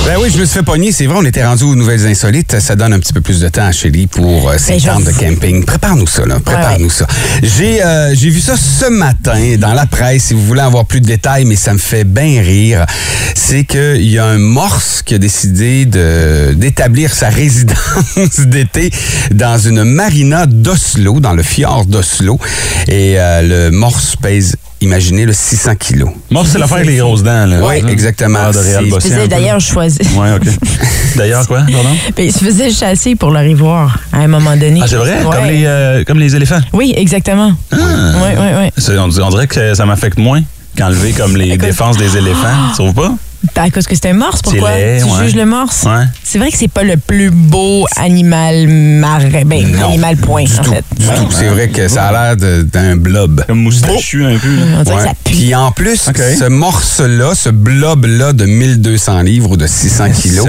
Ben 0.07 0.19
oui, 0.21 0.31
je 0.33 0.39
me 0.39 0.45
suis 0.45 0.55
fait 0.59 0.63
pogner. 0.63 0.93
C'est 0.93 1.07
vrai, 1.07 1.17
on 1.21 1.25
était 1.25 1.45
rendu 1.45 1.65
aux 1.65 1.75
nouvelles 1.75 2.07
insolites. 2.07 2.61
Ça 2.61 2.77
donne 2.77 2.93
un 2.93 3.01
petit 3.01 3.13
peu 3.13 3.21
plus 3.21 3.41
de 3.41 3.49
temps 3.49 3.67
à 3.67 3.73
Shelly 3.73 4.07
pour 4.07 4.49
euh, 4.49 4.57
ses 4.57 4.75
Ben, 4.75 4.81
je- 4.81 4.87
tentes 4.87 5.05
de 5.05 5.11
camping. 5.11 5.65
Prépare-nous 5.65 6.07
ça, 6.07 6.25
là. 6.25 6.39
Prépare-nous 6.39 6.85
Ouais, 6.87 6.91
ça. 6.93 7.09
J'ai 7.43 7.83
euh, 7.83 8.15
j'ai 8.15 8.31
vu 8.31 8.41
ça 8.41 8.55
ce 8.57 8.89
matin 8.89 9.57
dans 9.59 9.75
la 9.75 9.85
presse. 9.87 10.25
Si 10.27 10.35
vous 10.35 10.43
voulez 10.47 10.61
avoir 10.61 10.85
plus 10.85 11.01
de 11.01 11.07
détails, 11.07 11.45
mais 11.45 11.57
ça 11.57 11.73
me 11.73 11.79
fait 11.79 12.05
bien 12.05 12.41
rire. 12.41 12.87
C'est 13.35 13.65
qu'il 13.65 14.09
y 14.09 14.19
a 14.19 14.27
un 14.27 14.39
morse 14.39 15.03
qui 15.05 15.15
a 15.17 15.19
décidé 15.19 15.87
de 15.87 16.53
d'établir 16.55 17.13
sa 17.13 17.29
résidence 17.41 18.39
d'été 18.39 18.91
dans 19.33 19.59
une 19.59 19.83
marina 19.83 20.47
d'Oslo, 20.47 21.19
dans 21.19 21.33
le 21.35 21.43
fjord 21.43 21.85
d'Oslo. 21.87 22.39
Et 22.87 23.15
euh, 23.19 23.43
le 23.71 23.71
morse 23.77 24.15
pèse, 24.15 24.55
imaginez, 24.87 25.27
le 25.27 25.33
600 25.33 25.75
kilos. 25.77 26.11
Moi, 26.31 26.43
c'est 26.47 26.59
l'affaire 26.59 26.79
avec 26.79 26.89
les 26.89 26.97
grosses 26.97 27.23
dents, 27.23 27.47
là. 27.47 27.59
Oui, 27.63 27.83
exactement. 27.89 28.39
Ah, 28.43 29.27
d'ailleurs 29.29 29.61
choisir. 29.61 30.07
Ouais, 30.17 30.33
OK. 30.35 30.47
D'ailleurs, 31.17 31.47
quoi, 31.47 31.59
pardon? 31.61 31.89
Ben, 32.15 32.27
il 32.27 32.33
se 32.33 32.45
faisait 32.45 32.71
chasser 32.71 33.15
pour 33.15 33.31
le 33.31 33.55
voir 33.55 33.99
à 34.13 34.19
un 34.19 34.29
moment 34.29 34.55
donné. 34.57 34.81
Ah, 34.83 34.87
c'est 34.89 34.97
vrai? 34.97 35.25
Ouais. 35.25 35.37
Comme, 35.37 35.47
les, 35.47 35.63
euh, 35.65 36.05
comme 36.05 36.19
les 36.19 36.37
éléphants? 36.37 36.61
Oui, 36.73 36.93
exactement. 36.97 37.53
Ah. 37.73 37.77
Oui, 37.77 38.29
oui, 38.39 38.47
oui. 38.79 38.97
On, 38.99 39.23
on 39.23 39.31
dirait 39.31 39.47
que 39.47 39.75
ça 39.75 39.87
m'affecte 39.87 40.19
moins 40.19 40.43
qu'enlever 40.77 41.13
comme 41.13 41.37
les 41.37 41.47
Écoute. 41.53 41.61
défenses 41.61 41.97
des 41.97 42.17
éléphants. 42.17 42.69
Tu 42.71 42.75
trouves 42.75 42.95
pas? 42.95 43.15
Ben, 43.55 43.63
à 43.63 43.71
cause 43.71 43.87
que 43.87 43.95
c'est 43.95 44.07
un 44.11 44.15
morse, 44.15 44.43
pourquoi? 44.43 44.71
laid, 44.77 44.99
tu 45.03 45.05
ouais. 45.11 45.25
juges 45.25 45.37
le 45.37 45.47
morse? 45.47 45.85
Ouais. 45.85 46.05
C'est 46.23 46.39
vrai 46.39 46.51
que 46.51 46.59
c'est 46.59 46.69
pas 46.69 46.83
le 46.83 46.97
plus 46.97 47.31
beau 47.31 47.87
animal 47.97 48.67
marin. 48.69 49.43
Ben, 49.47 49.67
Non, 49.73 49.89
animal 49.89 50.17
point, 50.17 50.45
du 50.45 50.53
en 50.59 50.63
tout, 50.63 50.73
fait. 50.73 50.85
Du 50.99 51.07
tout. 51.07 51.29
C'est 51.31 51.49
vrai 51.49 51.69
que 51.69 51.89
ça 51.89 52.07
a 52.09 52.35
l'air 52.35 52.37
d'un 52.65 52.97
blob. 52.97 53.45
Comme 53.47 53.61
moustachu 53.63 54.25
un 54.25 54.37
peu. 54.39 54.55
là. 54.57 54.63
On 54.79 54.83
dirait 54.83 54.97
Ouais. 54.97 55.03
que 55.03 55.09
ça 55.09 55.15
pue. 55.25 55.33
Puis 55.33 55.55
en 55.55 55.71
plus, 55.73 55.97
ce 55.99 56.49
morse-là, 56.49 57.35
ce 57.35 57.49
blob-là 57.51 58.33
de 58.33 58.45
1200 58.47 59.23
livres 59.23 59.51
ou 59.53 59.57
de 59.57 59.67
600 59.67 60.11
kilos, 60.11 60.47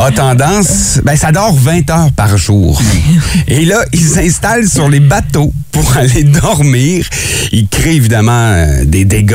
a 0.00 0.10
tendance, 0.10 1.00
ben 1.04 1.16
ça 1.16 1.32
dort 1.32 1.54
20 1.54 1.88
heures 1.90 2.12
par 2.16 2.36
jour. 2.36 2.80
Et 3.48 3.64
là, 3.64 3.84
il 3.92 4.00
s'installe 4.00 4.68
sur 4.68 4.88
les 4.88 5.00
bateaux 5.00 5.52
pour 5.72 5.96
aller 5.96 6.24
dormir. 6.24 7.06
Il 7.52 7.68
crée 7.68 7.94
évidemment 7.96 8.32
euh, 8.52 8.84
des 8.84 9.04
dégâts. 9.04 9.34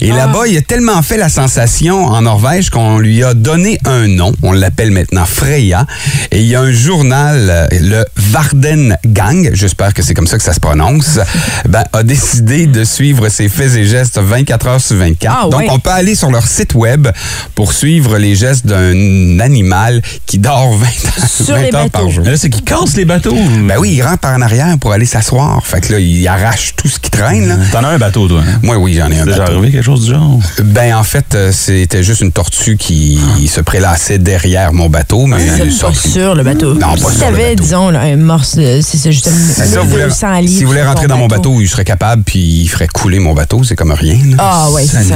Et 0.00 0.10
Ah. 0.12 0.16
là-bas, 0.16 0.46
il 0.48 0.56
a 0.56 0.62
tellement 0.62 1.00
fait 1.02 1.16
la 1.16 1.28
sensation 1.28 2.04
en 2.06 2.25
Norvège 2.26 2.70
qu'on 2.70 2.98
lui 2.98 3.22
a 3.22 3.34
donné 3.34 3.78
un 3.84 4.08
nom. 4.08 4.32
On 4.42 4.50
l'appelle 4.50 4.90
maintenant 4.90 5.24
Freya. 5.24 5.86
Et 6.32 6.40
il 6.40 6.46
y 6.46 6.56
a 6.56 6.60
un 6.60 6.72
journal, 6.72 7.36
euh, 7.48 7.66
le 7.80 8.04
Varden 8.16 8.96
Gang, 9.06 9.48
j'espère 9.52 9.94
que 9.94 10.02
c'est 10.02 10.12
comme 10.12 10.26
ça 10.26 10.36
que 10.36 10.42
ça 10.42 10.52
se 10.52 10.58
prononce, 10.58 11.20
ben, 11.68 11.84
a 11.92 12.02
décidé 12.02 12.66
de 12.66 12.82
suivre 12.82 13.28
ses 13.28 13.48
faits 13.48 13.76
et 13.76 13.84
gestes 13.86 14.18
24 14.18 14.66
heures 14.66 14.80
sur 14.80 14.96
24. 14.96 15.36
Ah, 15.44 15.48
Donc, 15.48 15.62
on 15.70 15.78
peut 15.78 15.90
aller 15.90 16.16
sur 16.16 16.28
leur 16.32 16.48
site 16.48 16.74
web 16.74 17.06
pour 17.54 17.72
suivre 17.72 18.18
les 18.18 18.34
gestes 18.34 18.66
d'un 18.66 19.38
animal 19.38 20.02
qui 20.26 20.38
dort 20.38 20.72
20, 20.76 20.86
Sur 21.28 21.54
20 21.54 21.60
les 21.60 21.64
heures 21.66 21.70
par 21.70 21.82
bateaux. 22.02 22.10
jour. 22.10 22.24
Mais 22.24 22.32
Là, 22.32 22.36
c'est 22.36 22.50
qu'ils 22.50 22.64
cassent 22.64 22.96
les 22.96 23.04
bateaux. 23.04 23.36
Ben 23.68 23.76
oui, 23.78 23.92
il 23.94 24.02
rentre 24.02 24.18
par 24.18 24.34
en 24.36 24.42
arrière 24.42 24.76
pour 24.80 24.90
aller 24.92 25.06
s'asseoir. 25.06 25.64
Fait 25.64 25.80
que 25.80 25.92
là, 25.92 26.00
il 26.00 26.26
arrache 26.26 26.74
tout 26.76 26.88
ce 26.88 26.98
qui 26.98 27.10
traîne. 27.10 27.56
T'en 27.70 27.84
as 27.84 27.88
un 27.90 27.98
bateau, 27.98 28.26
toi. 28.26 28.40
Hein? 28.44 28.58
Moi, 28.64 28.76
oui, 28.78 28.94
j'en 28.98 29.12
ai 29.12 29.20
un 29.20 29.24
déjà 29.26 29.38
bateau. 29.44 29.52
arrivé 29.58 29.70
quelque 29.70 29.84
chose 29.84 30.06
du 30.06 30.10
genre? 30.10 30.40
Ben, 30.64 30.92
en 30.96 31.04
fait, 31.04 31.26
euh, 31.36 31.52
c'était 31.52 32.02
juste 32.02 32.15
une 32.20 32.32
tortue 32.32 32.76
qui 32.76 33.18
se 33.48 33.60
prélassait 33.60 34.18
derrière 34.18 34.72
mon 34.72 34.88
bateau, 34.88 35.26
mais 35.26 35.36
est 35.44 35.58
pas 35.64 35.70
sortie. 35.70 36.10
sur 36.10 36.34
le 36.34 36.42
bateau. 36.42 36.74
Non, 36.74 36.96
pas 36.96 37.10
si 37.10 37.18
sur 37.18 37.30
le 37.30 37.36
bateau. 37.36 37.62
disons, 37.62 37.90
là, 37.90 38.00
un 38.00 38.16
morse, 38.16 38.56
euh, 38.58 38.80
c'est 38.82 38.96
ça, 38.98 39.10
juste 39.10 39.28
C'est 39.28 39.66
ça, 39.66 39.80
un 39.80 39.82
vous 39.84 39.90
voulez- 39.90 40.04
200 40.04 40.38
livres. 40.40 40.52
si 40.58 40.64
vous 40.64 40.70
voulez 40.70 40.82
rentrer 40.82 41.06
dans 41.06 41.16
mon 41.18 41.26
bateau, 41.26 41.60
il 41.60 41.68
serait 41.68 41.84
capable, 41.84 42.22
puis 42.24 42.38
il 42.62 42.68
ferait 42.68 42.88
couler 42.88 43.18
mon 43.18 43.34
bateau. 43.34 43.62
C'est 43.64 43.76
comme 43.76 43.92
rien. 43.92 44.14
là. 44.30 44.36
Ah, 44.38 44.66
oui, 44.72 44.82
c'est 44.86 45.02
ça. 45.04 45.14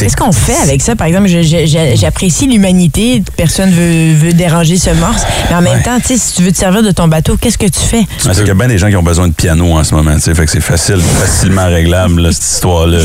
Qu'est-ce 0.00 0.16
qu'on 0.16 0.32
fait 0.32 0.56
avec 0.62 0.82
ça? 0.82 0.96
Par 0.96 1.06
exemple, 1.06 1.28
j'apprécie 1.28 2.46
l'humanité. 2.46 3.22
Personne 3.36 3.70
veut, 3.70 4.12
veut 4.14 4.32
déranger 4.32 4.76
ce 4.78 4.90
morse. 4.90 5.22
Mais 5.50 5.56
en 5.56 5.62
même 5.62 5.82
temps, 5.82 5.98
tu 6.00 6.08
sais, 6.08 6.16
si 6.18 6.34
tu 6.34 6.42
veux 6.42 6.52
te 6.52 6.58
servir 6.58 6.82
de 6.82 6.90
ton 6.90 7.08
bateau, 7.08 7.36
qu'est-ce 7.40 7.58
que 7.58 7.66
tu 7.66 7.80
fais? 7.80 8.04
C'est 8.18 8.32
qu'il 8.34 8.46
y 8.46 8.50
a 8.50 8.54
bien 8.54 8.68
des 8.68 8.78
gens 8.78 8.88
qui 8.88 8.96
ont 8.96 9.02
besoin 9.02 9.28
de 9.28 9.32
piano 9.32 9.72
en 9.72 9.84
ce 9.84 9.94
moment, 9.94 10.14
tu 10.14 10.20
sais, 10.22 10.34
fait 10.34 10.44
que 10.46 10.50
c'est 10.50 10.60
facile, 10.60 11.00
facilement 11.00 11.66
réglable, 11.66 12.20
là, 12.22 12.32
cette 12.32 12.44
histoire-là. 12.44 12.98
là. 12.98 13.04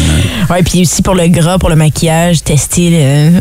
Ouais, 0.49 0.63
puis 0.63 0.81
aussi 0.81 1.01
pour 1.01 1.15
le 1.15 1.27
gras, 1.27 1.57
pour 1.57 1.69
le 1.69 1.75
maquillage, 1.75 2.43
tester. 2.43 2.89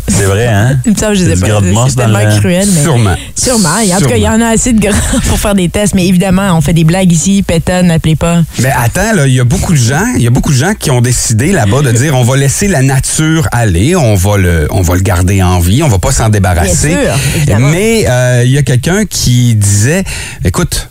C'est 0.07 0.23
vrai, 0.23 0.47
hein? 0.47 0.77
Ça, 0.97 1.13
je 1.13 1.19
C'est 1.23 1.35
sais 1.35 1.35
du 1.35 1.41
pas. 1.73 1.85
C'est 1.89 1.95
tellement 1.95 2.19
le- 2.19 2.39
cruel. 2.39 2.67
Mais... 2.73 2.81
Sûrement. 2.81 3.15
Sûrement. 3.35 3.69
En 3.69 3.99
tout 3.99 4.07
cas, 4.07 4.15
il 4.17 4.23
y 4.23 4.27
en 4.27 4.41
a 4.41 4.47
assez 4.47 4.73
de 4.73 4.79
gras 4.79 4.97
pour 5.27 5.39
faire 5.39 5.55
des 5.55 5.69
tests. 5.69 5.95
Mais 5.95 6.05
évidemment, 6.07 6.55
on 6.57 6.61
fait 6.61 6.73
des 6.73 6.83
blagues 6.83 7.11
ici. 7.11 7.43
Pétonne, 7.43 7.87
n'appelez 7.87 8.15
pas. 8.15 8.41
Mais 8.59 8.71
attends, 8.75 9.13
là, 9.13 9.27
il 9.27 9.33
y 9.33 9.39
a 9.39 9.43
beaucoup 9.43 9.73
de 9.73 9.77
gens, 9.77 10.05
il 10.15 10.23
y 10.23 10.27
a 10.27 10.29
beaucoup 10.29 10.51
de 10.51 10.57
gens 10.57 10.73
qui 10.77 10.91
ont 10.91 11.01
décidé 11.01 11.51
là-bas 11.51 11.81
de 11.81 11.91
dire 11.91 12.15
on 12.15 12.23
va 12.23 12.37
laisser 12.37 12.67
la 12.67 12.81
nature 12.81 13.47
aller, 13.51 13.95
on 13.95 14.15
va 14.15 14.37
le, 14.37 14.67
on 14.71 14.81
va 14.81 14.95
le 14.95 15.01
garder 15.01 15.41
en 15.43 15.59
vie, 15.59 15.83
on 15.83 15.87
va 15.87 15.99
pas 15.99 16.11
s'en 16.11 16.29
débarrasser. 16.29 16.89
Bien 16.89 17.01
sûr, 17.03 17.15
évidemment. 17.35 17.69
Mais 17.69 18.05
euh, 18.07 18.43
il 18.45 18.51
y 18.51 18.57
a 18.57 18.63
quelqu'un 18.63 19.05
qui 19.05 19.55
disait, 19.55 20.03
écoute, 20.43 20.89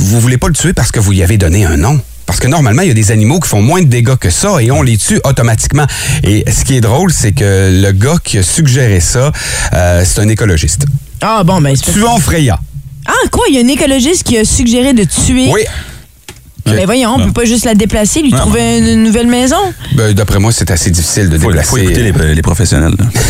vous 0.00 0.20
voulez 0.20 0.38
pas 0.38 0.48
le 0.48 0.54
tuer 0.54 0.72
parce 0.72 0.90
que 0.90 1.00
vous 1.00 1.12
y 1.12 1.22
avez 1.22 1.38
donné 1.38 1.64
un 1.64 1.76
nom. 1.76 2.00
Parce 2.26 2.40
que 2.40 2.46
normalement, 2.48 2.82
il 2.82 2.88
y 2.88 2.90
a 2.90 2.94
des 2.94 3.10
animaux 3.10 3.38
qui 3.40 3.48
font 3.48 3.62
moins 3.62 3.82
de 3.82 3.86
dégâts 3.86 4.16
que 4.16 4.30
ça 4.30 4.62
et 4.62 4.70
on 4.70 4.82
les 4.82 4.96
tue 4.96 5.20
automatiquement. 5.24 5.86
Et 6.22 6.44
ce 6.50 6.64
qui 6.64 6.76
est 6.76 6.80
drôle, 6.80 7.12
c'est 7.12 7.32
que 7.32 7.82
le 7.82 7.92
gars 7.92 8.16
qui 8.22 8.38
a 8.38 8.42
suggéré 8.42 9.00
ça, 9.00 9.30
euh, 9.72 10.04
c'est 10.06 10.20
un 10.20 10.28
écologiste. 10.28 10.86
Ah, 11.20 11.42
bon, 11.44 11.60
ben, 11.60 11.74
c'est 11.76 11.92
Tuons 11.92 12.18
Freya. 12.18 12.58
Ah, 13.06 13.28
quoi? 13.30 13.44
Il 13.48 13.56
y 13.56 13.58
a 13.58 13.60
un 13.62 13.68
écologiste 13.68 14.22
qui 14.22 14.38
a 14.38 14.44
suggéré 14.44 14.94
de 14.94 15.04
tuer. 15.04 15.50
Oui. 15.52 15.62
Mais 16.66 16.84
voyons, 16.86 17.14
on 17.18 17.24
peut 17.26 17.32
pas 17.32 17.44
juste 17.44 17.64
la 17.66 17.74
déplacer, 17.74 18.22
lui 18.22 18.30
Non. 18.30 18.38
trouver 18.38 18.78
une, 18.78 18.86
une 18.86 19.02
nouvelle 19.02 19.26
maison. 19.26 19.56
Ben, 19.94 20.12
D'après 20.14 20.38
moi, 20.38 20.50
c'est 20.52 20.70
assez 20.70 20.90
difficile 20.90 21.28
de 21.28 21.38
Faut, 21.38 21.48
déplacer. 21.48 21.68
faut 21.68 21.76
écouter 21.76 22.12
les, 22.12 22.34
les 22.34 22.42
professionnels. 22.42 22.94
là. 22.98 23.04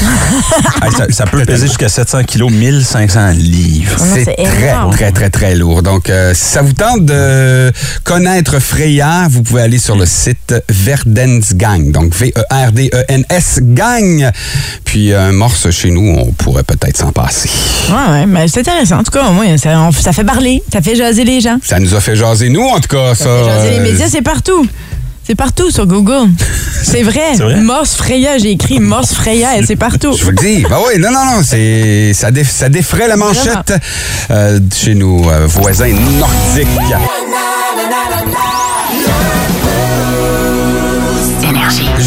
Hey, 0.82 0.92
ça, 0.92 1.06
ça 1.10 1.24
peut 1.24 1.42
peser 1.44 1.66
jusqu'à 1.66 1.88
700 1.88 2.24
kilos, 2.24 2.50
1500 2.52 3.30
livres. 3.36 3.96
Non, 3.98 4.14
C'est 4.14 4.24
très, 4.36 4.74
très, 4.92 5.12
très, 5.12 5.30
très 5.30 5.54
lourd. 5.54 5.82
Donc, 5.82 6.10
euh, 6.10 6.32
si 6.34 6.44
ça 6.44 6.60
vous 6.62 6.72
tente 6.74 7.04
de 7.06 7.72
connaître 8.02 8.58
Freya, 8.60 9.26
vous 9.30 9.42
pouvez 9.42 9.62
aller 9.62 9.78
sur 9.78 9.96
le 9.96 10.04
site 10.06 10.54
Verdens 10.68 11.54
Gang. 11.54 11.90
Donc, 11.90 12.14
V-E-R-D-E-N-S 12.14 13.60
Gang. 13.62 14.30
Puis, 14.84 15.14
un 15.14 15.32
morse 15.32 15.70
chez 15.70 15.90
nous, 15.90 16.14
on 16.18 16.32
pourrait 16.32 16.64
peut-être 16.64 16.96
s'en 16.98 17.12
passer. 17.12 17.48
Ouais, 17.88 18.12
ouais, 18.12 18.26
mais 18.26 18.46
c'est 18.48 18.60
intéressant. 18.60 18.98
En 18.98 19.04
tout 19.04 19.10
cas, 19.12 19.24
au 19.28 19.32
moins, 19.32 19.56
ça, 19.56 19.78
on- 19.80 19.92
ça 19.92 20.12
fait 20.12 20.24
parler, 20.24 20.62
ça 20.72 20.80
fait 20.82 20.96
jaser 20.96 21.24
les 21.24 21.40
gens. 21.40 21.58
Ça 21.62 21.78
nous 21.78 21.94
a 21.94 22.00
fait 22.00 22.16
jaser, 22.16 22.48
nous, 22.50 22.62
en 22.66 22.80
tout 22.80 22.88
cas, 22.88 23.14
ça. 23.24 23.64
Les 23.70 23.78
euh, 23.78 23.82
médias, 23.82 24.08
c'est 24.08 24.22
partout. 24.22 24.66
C'est 25.26 25.34
partout 25.34 25.70
sur 25.70 25.86
Google. 25.86 26.28
C'est 26.82 27.02
vrai. 27.02 27.34
Vrai? 27.36 27.60
Morse 27.60 27.94
Freya, 27.94 28.36
j'ai 28.36 28.50
écrit 28.50 28.78
Morse 28.78 29.14
Freya 29.14 29.56
et 29.58 29.64
c'est 29.64 29.74
partout. 29.76 30.12
Je 30.18 30.22
vous 30.24 30.30
le 30.30 30.36
dis. 30.36 30.64
Ben 30.68 30.76
oui, 30.86 31.00
non, 31.00 31.10
non, 31.10 31.24
non, 31.24 31.42
c'est, 31.42 32.12
ça, 32.12 32.30
dé- 32.30 32.44
ça 32.44 32.68
défrait 32.68 33.08
la 33.08 33.16
manchette 33.16 33.72
euh, 34.30 34.60
chez 34.74 34.94
nos 34.94 35.26
euh, 35.30 35.46
voisins 35.46 35.88
nordiques. 36.18 36.68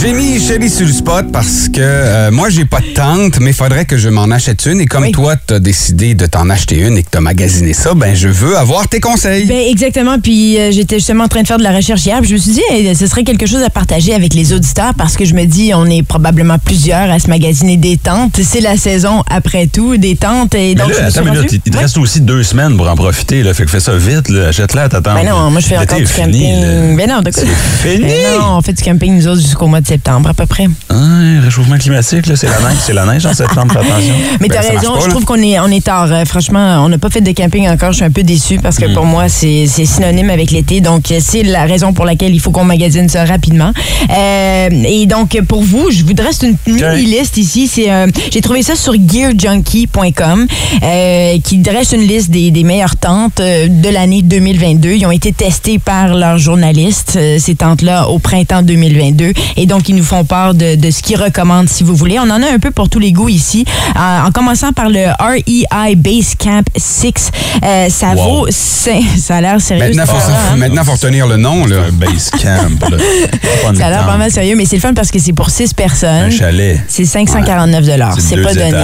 J'ai 0.01 0.13
mis 0.13 0.39
Chérie 0.39 0.69
sur 0.69 0.85
le 0.85 0.91
spot 0.93 1.31
parce 1.33 1.69
que 1.69 1.79
euh, 1.81 2.29
moi, 2.31 2.49
j'ai 2.49 2.65
pas 2.65 2.79
de 2.81 2.93
tente, 2.93 3.39
mais 3.39 3.49
il 3.49 3.53
faudrait 3.55 3.85
que 3.85 3.97
je 3.97 4.09
m'en 4.09 4.25
achète 4.25 4.65
une. 4.67 4.79
Et 4.79 4.85
comme 4.85 5.03
Oui. 5.03 5.11
toi, 5.11 5.35
tu 5.35 5.55
as 5.55 5.59
décidé 5.59 6.13
de 6.13 6.27
t'en 6.27 6.49
acheter 6.51 6.79
une 6.81 6.97
et 6.97 7.03
que 7.03 7.09
tu 7.11 7.17
as 7.17 7.21
magasiné 7.21 7.73
ça, 7.73 7.93
ben 7.95 8.15
je 8.15 8.27
veux 8.27 8.55
avoir 8.57 8.87
tes 8.87 8.99
conseils. 8.99 9.45
Ben 9.45 9.57
exactement. 9.69 10.19
Puis 10.19 10.59
euh, 10.59 10.71
j'étais 10.71 10.97
justement 10.97 11.23
en 11.23 11.27
train 11.27 11.41
de 11.41 11.47
faire 11.47 11.57
de 11.57 11.63
la 11.63 11.71
recherche 11.75 12.05
hier. 12.05 12.19
Puis 12.19 12.29
je 12.29 12.33
me 12.35 12.39
suis 12.39 12.51
dit, 12.51 12.61
hey, 12.69 12.95
ce 12.95 13.07
serait 13.07 13.23
quelque 13.23 13.47
chose 13.47 13.63
à 13.63 13.71
partager 13.71 14.13
avec 14.13 14.33
les 14.35 14.53
auditeurs 14.53 14.93
parce 14.95 15.15
que 15.17 15.25
je 15.25 15.33
me 15.33 15.45
dis, 15.45 15.71
on 15.73 15.85
est 15.87 16.03
probablement 16.03 16.59
plusieurs 16.59 17.09
à 17.09 17.17
se 17.19 17.27
magasiner 17.27 17.77
des 17.77 17.97
tentes. 17.97 18.39
C'est 18.43 18.61
la 18.61 18.77
saison 18.77 19.23
après 19.31 19.65
tout 19.65 19.97
des 19.97 20.15
tentes. 20.15 20.53
Et 20.53 20.69
Mais 20.69 20.75
donc, 20.75 20.89
là, 20.89 20.95
je 20.99 21.05
me 21.05 21.09
suis 21.09 21.19
attends 21.19 21.31
minute, 21.33 21.51
il 21.51 21.61
il 21.65 21.71
te 21.71 21.77
Ouais. 21.77 21.83
reste 21.83 21.97
aussi 21.97 22.21
deux 22.21 22.43
semaines 22.43 22.77
pour 22.77 22.87
en 22.87 22.95
profiter. 22.95 23.41
Là, 23.41 23.53
fait 23.55 23.65
que 23.65 23.71
fais 23.71 23.79
ça 23.79 23.97
vite. 23.97 24.29
Là, 24.29 24.49
achète-la, 24.49 24.89
t'attends. 24.89 25.15
Ben 25.15 25.27
non, 25.27 25.49
moi 25.49 25.59
je 25.59 25.67
fais 25.67 25.77
encore 25.77 25.97
du 25.97 26.05
fini, 26.05 26.43
camping. 26.43 26.61
là. 26.61 26.95
Ben 26.95 27.09
non, 27.09 27.21
de 27.21 27.31
quoi? 27.31 27.43
C'est 27.81 27.89
fini. 27.97 28.05
Ben 28.05 28.39
non, 28.39 28.57
on 28.57 28.61
fait 28.61 28.73
du 28.73 28.83
camping 28.83 29.15
nous 29.17 29.27
autres 29.27 29.41
jusqu'au 29.41 29.65
mois 29.67 29.81
de 29.81 29.86
septembre 29.87 30.29
à 30.29 30.33
peu 30.33 30.45
près. 30.45 30.67
Ah, 30.89 30.95
réchauffement 31.43 31.77
climatique, 31.77 32.25
c'est 32.35 32.47
la 32.47 32.59
neige. 32.59 32.77
C'est 32.81 32.93
la 32.93 33.05
neige 33.05 33.25
en 33.25 33.33
septembre, 33.43 33.73
fais 33.73 33.79
attention. 33.79 34.13
Mais 34.41 34.47
Ben, 34.47 34.59
t'as 34.61 34.69
raison, 34.69 34.93
pas, 34.95 34.99
je 35.05 35.09
trouve 35.09 35.25
qu'on 35.25 35.41
est, 35.41 35.59
on 35.59 35.67
est 35.67 35.83
tard. 35.83 36.07
Euh, 36.11 36.25
franchement, 36.25 36.83
on 36.85 36.89
n'a 36.89 36.97
pas 36.97 37.09
fait 37.09 37.21
de 37.21 37.31
camping 37.31 37.67
encore. 37.69 37.91
Je 37.91 37.97
suis 37.97 38.05
un 38.05 38.11
peu 38.11 38.23
déçue 38.23 38.59
parce 38.59 38.77
que 38.77 38.85
Mm. 38.85 38.93
pour 38.93 39.05
moi, 39.05 39.29
c'est 39.29 39.65
synonyme 39.67 40.29
avec 40.29 40.51
l'été. 40.51 40.81
Donc, 40.81 41.05
c'est 41.19 41.43
la 41.43 41.63
raison 41.65 41.93
pour 41.93 42.05
laquelle 42.05 42.33
il 42.33 42.39
faut 42.39 42.51
qu'on 42.51 42.63
magasine 42.65 43.09
ça 43.09 43.25
rapidement. 43.25 43.71
Euh, 44.15 44.69
et 44.85 45.05
donc, 45.05 45.37
pour 45.47 45.63
vous, 45.63 45.89
je 45.91 46.03
vous 46.03 46.13
dresse 46.13 46.41
une 46.43 46.55
mini-liste 46.67 47.37
ici. 47.37 47.67
C'est, 47.67 47.91
euh, 47.91 48.07
J'ai 48.31 48.41
trouvé 48.41 48.63
ça 48.63 48.75
sur 48.75 48.93
gearjunkie.com 48.93 50.47
euh, 50.83 51.37
qui 51.43 51.57
dresse 51.59 51.91
une 51.93 52.01
liste 52.01 52.29
des, 52.31 52.51
des 52.51 52.63
meilleures 52.63 52.95
tentes 52.95 53.37
de 53.41 53.89
l'année 53.89 54.21
2022. 54.21 54.91
Ils 54.91 55.05
ont 55.05 55.11
été 55.11 55.31
testés 55.31 55.79
par 55.79 56.13
leurs 56.15 56.37
journalistes, 56.37 57.17
ces 57.39 57.55
tentes-là, 57.55 58.07
au 58.09 58.19
printemps 58.19 58.61
2022. 58.61 59.33
Et 59.57 59.65
donc, 59.65 59.76
ils 59.87 59.95
nous 59.95 60.03
font 60.03 60.23
part 60.23 60.53
de, 60.53 60.75
de 60.75 60.91
ce 60.91 61.01
qu'ils 61.01 61.17
recommandent, 61.21 61.69
si 61.69 61.83
vous 61.83 61.95
voulez. 61.95 62.17
On 62.19 62.23
en 62.29 62.41
a 62.43 62.47
un 62.51 62.59
peu 62.59 62.71
pour 62.71 62.89
tous 62.89 62.99
les 62.99 63.11
goûts 63.11 63.29
ici. 63.29 63.65
Euh, 63.95 64.25
en 64.27 64.31
commençant 64.31 64.71
par 64.73 64.89
le 64.89 65.05
REI 65.19 65.95
Basecamp 65.95 66.63
6. 66.75 67.31
Euh, 67.63 67.89
ça 67.89 68.13
Wow. 68.15 68.45
vaut... 68.45 68.47
Ça 69.17 69.35
a 69.35 69.41
l'air 69.41 69.59
sérieux. 69.59 69.83
Maintenant, 69.85 70.05
faut, 70.05 70.31
hein? 70.31 70.55
maintenant, 70.55 70.83
faut 70.85 70.93
retenir 70.93 71.27
le 71.27 71.35
nom. 71.37 71.65
Là. 71.65 71.77
Un 71.89 71.91
base 71.91 72.29
camp. 72.31 72.89
Là. 72.89 72.97
Ça 73.75 73.85
a 73.87 73.89
l'air 73.89 74.05
pas 74.05 74.15
mal 74.17 74.31
sérieux, 74.31 74.55
mais 74.55 74.65
c'est 74.65 74.77
le 74.77 74.81
fun 74.81 74.93
parce 74.93 75.11
que 75.11 75.19
c'est 75.19 75.33
pour 75.33 75.49
6 75.49 75.71
Un 75.71 75.73
personnes. 75.75 76.31
chalet. 76.31 76.79
C'est 76.87 77.03
549 77.05 77.85
C'est 78.19 78.41
pas 78.41 78.53
donné. 78.53 78.71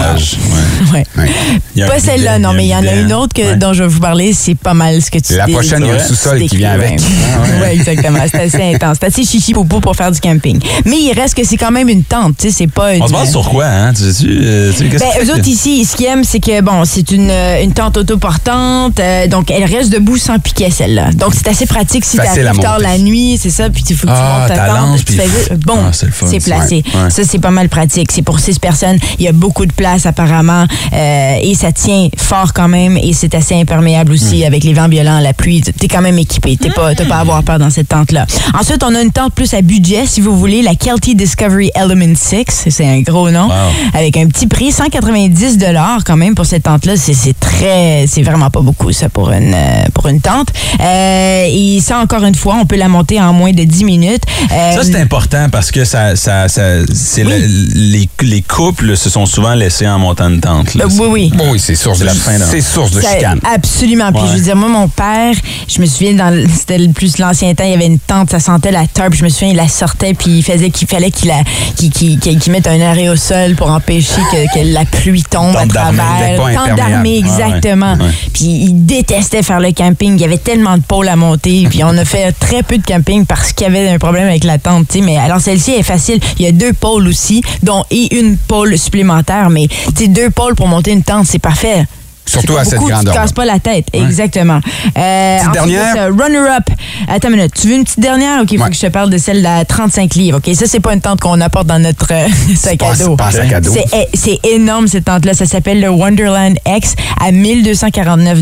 Ouais. 0.93 1.05
Ouais. 1.17 1.29
Ouais. 1.75 1.83
Un 1.83 1.87
Pas 1.87 1.99
celle-là, 1.99 2.37
non, 2.39 2.53
mais 2.53 2.65
il 2.65 2.69
y 2.69 2.75
en 2.75 2.85
a 2.85 2.91
un 2.91 3.01
une 3.05 3.13
autre 3.13 3.33
que, 3.33 3.41
Ouais. 3.41 3.55
dont 3.55 3.73
je 3.73 3.83
vais 3.83 3.89
vous 3.89 3.99
parler. 3.99 4.33
C'est 4.33 4.55
pas 4.55 4.73
mal 4.73 5.01
ce 5.01 5.09
que 5.09 5.19
tu 5.19 5.35
La 5.35 5.47
prochaine, 5.47 5.81
il 5.83 5.87
y 5.87 5.91
a 5.91 5.95
un 5.95 5.97
tu 5.97 6.03
sous-sol 6.07 6.41
qui 6.47 6.57
vient 6.57 6.71
avec. 6.71 6.99
ouais. 6.99 7.61
Ouais, 7.61 7.73
exactement. 7.75 8.19
C'est 8.29 8.41
assez 8.41 8.73
intense. 8.75 8.97
C'est 8.99 9.07
assez 9.07 9.23
chichi 9.23 9.53
popo 9.53 9.79
pour 9.79 9.95
faire 9.95 10.11
du 10.11 10.19
camping. 10.19 10.59
Mais 10.85 10.97
il 11.01 11.13
reste 11.13 11.35
que 11.35 11.43
c'est 11.45 11.57
quand 11.57 11.71
même 11.71 11.89
une 11.89 12.03
tente, 12.03 12.37
tu 12.37 12.47
sais, 12.49 12.53
c'est 12.55 12.67
pas 12.71 12.95
une... 12.95 13.03
On 13.03 13.07
se 13.07 13.13
base 13.13 13.31
sur 13.31 13.49
quoi, 13.49 13.65
hein? 13.65 13.93
Tu 13.93 14.01
sais-tu? 14.03 14.39
euh, 14.43 14.71
tu 14.71 14.77
sais, 14.77 14.83
Ben, 14.85 14.99
que 14.99 15.25
eux 15.25 15.33
autres 15.33 15.47
ici, 15.47 15.85
ce 15.85 15.95
qu'ils 15.95 16.05
aiment, 16.07 16.23
c'est 16.23 16.39
que 16.39 16.61
bon, 16.61 16.83
c'est 16.85 17.11
une, 17.11 17.29
euh, 17.29 17.63
une 17.63 17.73
tente 17.73 17.97
autoportante, 17.97 18.99
euh, 18.99 19.27
donc 19.27 19.51
elle 19.51 19.63
reste 19.63 19.91
debout 19.91 20.17
sans 20.17 20.39
piquet 20.39 20.69
celle-là. 20.71 21.11
Donc 21.13 21.33
c'est 21.33 21.47
assez 21.47 21.65
pratique 21.65 22.05
si 22.05 22.17
t'arrives 22.17 22.59
tard 22.59 22.79
la 22.79 22.97
nuit, 22.97 23.37
c'est 23.41 23.49
ça, 23.49 23.69
puis 23.69 23.83
il 23.89 23.95
faut 23.95 24.07
que 24.07 24.11
tu 24.13 24.17
Ah, 24.19 24.39
montes 24.47 24.57
ta 24.57 24.67
tente, 24.67 25.03
puis- 25.05 25.15
fais 25.15 25.55
bon, 25.57 25.77
Ah, 25.87 25.91
c'est 25.93 26.39
placé. 26.43 26.83
Ouais. 26.93 27.09
Ça 27.09 27.23
c'est 27.23 27.39
pas 27.39 27.51
mal 27.51 27.69
pratique. 27.69 28.11
C'est 28.11 28.21
pour 28.21 28.39
six 28.39 28.59
personnes, 28.59 28.97
il 29.19 29.25
y 29.25 29.27
a 29.27 29.31
beaucoup 29.31 29.65
de 29.65 29.73
place 29.73 30.05
apparemment 30.05 30.65
euh, 30.93 31.35
et 31.41 31.55
ça 31.55 31.71
tient 31.71 32.07
fort 32.17 32.53
quand 32.53 32.67
même 32.67 32.97
et 32.97 33.13
c'est 33.13 33.35
assez 33.35 33.55
imperméable 33.55 34.11
aussi 34.13 34.41
Hmm. 34.43 34.47
avec 34.47 34.63
les 34.63 34.73
vents 34.73 34.87
violents, 34.87 35.19
la 35.19 35.33
pluie. 35.33 35.61
T'es 35.61 35.87
quand 35.87 36.01
même 36.01 36.17
équipé, 36.17 36.57
t'es 36.57 36.69
pas, 36.69 36.95
t'as 36.95 37.05
pas 37.05 37.15
à 37.17 37.19
avoir 37.19 37.43
peur 37.43 37.59
dans 37.59 37.69
cette 37.69 37.89
tente 37.89 38.11
là. 38.11 38.25
Ensuite, 38.59 38.83
on 38.83 38.93
a 38.95 39.01
une 39.01 39.11
tente 39.11 39.33
plus 39.33 39.53
à 39.53 39.61
budget 39.61 40.05
si 40.07 40.21
vous 40.21 40.37
voulez, 40.37 40.61
la 40.61 40.72
Kelty 40.75 41.15
Discovery 41.15 41.71
Element 41.75 42.15
6, 42.15 42.65
c'est 42.69 42.85
un 42.85 43.01
gros 43.01 43.29
nom 43.29 43.47
Wow. 43.47 43.53
avec 43.93 44.17
un 44.17 44.27
petit 44.27 44.47
prix, 44.47 44.71
190 44.71 45.57
dollars 45.57 45.99
quand 46.05 46.17
même 46.17 46.35
pour 46.35 46.45
cette 46.45 46.63
tente-là. 46.63 46.95
C'est 46.97 47.13
c'est 47.13 47.37
très, 47.39 48.05
c'est 48.07 48.21
vraiment 48.23 48.49
pas 48.49 48.61
beaucoup 48.61 48.91
ça 48.91 49.09
pour 49.09 49.31
une 49.31 49.53
euh, 49.53 49.85
pour 49.93 50.07
une 50.07 50.21
tente. 50.21 50.47
Euh, 50.79 51.47
et 51.49 51.79
ça 51.81 51.99
encore 51.99 52.23
une 52.23 52.35
fois, 52.35 52.55
on 52.61 52.65
peut 52.65 52.75
la 52.75 52.87
monter 52.87 53.19
en 53.21 53.33
moins 53.33 53.51
de 53.51 53.63
10 53.63 53.83
minutes. 53.85 54.23
Euh, 54.51 54.73
Ça, 54.73 54.83
c'est 54.83 54.99
important 54.99 55.47
parce 55.51 55.71
que 55.71 55.85
ça, 55.85 56.15
ça, 56.15 56.47
ça- 56.47 56.85
c'est 56.93 57.23
Oui. 57.25 57.31
le- 57.39 57.73
les, 57.91 58.09
les 58.21 58.41
couples 58.41 58.95
se 58.97 59.09
sont 59.09 59.25
souvent 59.25 59.53
laissés 59.53 59.87
en 59.87 59.99
montant 59.99 60.29
une 60.29 60.39
tente. 60.41 60.73
là. 60.75 60.85
euh, 60.85 60.89
oui, 60.99 61.07
oui. 61.09 61.31
Bon, 61.35 61.51
oui, 61.51 61.59
c'est 61.59 61.75
source 61.75 61.99
de, 61.99 62.05
la 62.05 62.13
fin, 62.13 62.37
c'est 62.39 62.61
source 62.61 62.91
de 62.91 63.01
Ça- 63.01 63.13
chicane. 63.13 63.39
Absolument. 63.53 64.11
Puis 64.11 64.21
Ouais. 64.21 64.27
je 64.29 64.33
veux 64.37 64.41
dire, 64.43 64.55
moi, 64.55 64.69
mon 64.69 64.87
père, 64.87 65.33
je 65.67 65.81
me 65.81 65.85
souviens, 65.85 66.15
c'était 66.53 66.77
le 66.77 66.91
plus 66.93 67.17
l'ancien 67.17 67.53
temps, 67.53 67.63
il 67.65 67.71
y 67.71 67.73
avait 67.73 67.85
une 67.87 67.99
tente, 67.99 68.29
ça 68.31 68.39
sentait 68.39 68.71
la 68.71 68.85
turpe. 68.87 69.13
Je 69.13 69.23
me 69.23 69.29
souviens, 69.29 69.49
il 69.49 69.55
la 69.55 69.67
sortait, 69.67 70.13
puis 70.13 70.37
il 70.39 70.43
faisait 70.43 70.62
qu'il 70.69 70.87
fallait 70.87 71.11
qu'il 71.11 72.51
mette 72.51 72.67
un 72.67 72.79
aérosol 72.79 73.55
pour 73.55 73.69
empêcher 73.69 74.21
que, 74.31 74.53
que 74.53 74.73
la 74.73 74.85
pluie 74.85 75.23
tombe 75.23 75.55
à 75.55 75.65
travers. 75.65 76.03
imperméable. 76.03 76.75
d'armée, 76.75 77.09
Ouais, 77.09 77.13
ouais. 77.13 77.17
exactement. 77.19 77.97
Puis 78.33 78.45
il 78.45 78.85
détestait 78.85 79.43
faire 79.43 79.59
le 79.59 79.71
camping. 79.71 80.15
Il 80.15 80.21
y 80.21 80.25
avait 80.25 80.37
tellement 80.37 80.77
de 80.77 80.83
pôles 80.83 81.09
à 81.09 81.15
monter. 81.15 81.65
Puis 81.69 81.83
on 81.83 81.97
a 81.97 82.05
fait 82.05 82.31
très 82.33 82.63
peu 82.63 82.77
de 82.77 82.85
camping 82.85 83.25
parce 83.25 83.53
qu'il 83.53 83.67
y 83.67 83.69
avait 83.69 83.89
un 83.89 83.99
problème 83.99 84.27
avec 84.27 84.43
la 84.43 84.57
tente. 84.57 84.95
Mais 84.95 85.17
alors 85.17 85.39
celle-ci 85.41 85.71
est 85.71 85.83
facile. 85.83 86.19
Il 86.39 86.45
y 86.45 86.47
a 86.47 86.51
deux 86.51 86.73
pôles 86.73 87.07
aussi, 87.07 87.41
dont 87.61 87.83
et 87.91 88.17
une 88.19 88.37
pôle 88.37 88.77
supplémentaire. 88.77 89.49
Mais 89.49 89.67
deux 90.07 90.29
pôles 90.29 90.55
pour 90.55 90.67
monter 90.67 90.91
une 90.91 91.03
tente, 91.03 91.27
c'est 91.27 91.39
parfait. 91.39 91.85
Surtout 92.25 92.53
C'est 92.53 92.59
à 92.59 92.63
cette 92.65 92.73
beaucoup, 92.75 92.87
Tu 92.89 92.93
grandeur. 92.93 93.13
te 93.13 93.19
casses 93.19 93.31
pas 93.33 93.45
la 93.45 93.59
tête. 93.59 93.87
Exactement. 93.93 94.59
Euh, 94.97 95.37
ensuite, 95.39 95.51
dernière? 95.53 95.95
euh, 95.97 96.11
Runner-up. 96.11 96.63
Attends 97.07 97.29
une 97.29 97.35
minute. 97.35 97.51
Tu 97.59 97.67
veux 97.67 97.75
une 97.75 97.83
petite 97.83 97.99
dernière? 97.99 98.41
OK, 98.41 98.51
il 98.51 98.59
faut 98.59 98.65
que 98.65 98.73
je 98.75 98.79
te 98.79 98.87
parle 98.87 99.09
de 99.09 99.17
celle 99.17 99.45
à 99.45 99.65
35 99.65 100.15
livres. 100.15 100.37
OK, 100.37 100.55
ça, 100.55 100.65
c'est 100.67 100.79
pas 100.79 100.93
une 100.93 101.01
tente 101.01 101.19
qu'on 101.19 101.39
apporte 101.41 101.67
dans 101.67 101.79
notre 101.79 102.11
euh, 102.11 102.27
sac 102.55 102.81
à 102.81 102.95
dos. 102.95 103.15
pas 103.15 103.27
un 103.27 103.31
sac 103.31 103.51
à 103.53 103.61
dos. 103.61 103.71
C'est 103.73 104.07
C'est 104.13 104.39
énorme, 104.51 104.87
cette 104.87 105.05
tente-là. 105.05 105.33
Ça 105.33 105.45
s'appelle 105.45 105.81
le 105.81 105.89
Wonderland 105.89 106.55
X 106.67 106.95
à 107.19 107.31
1249 107.31 108.39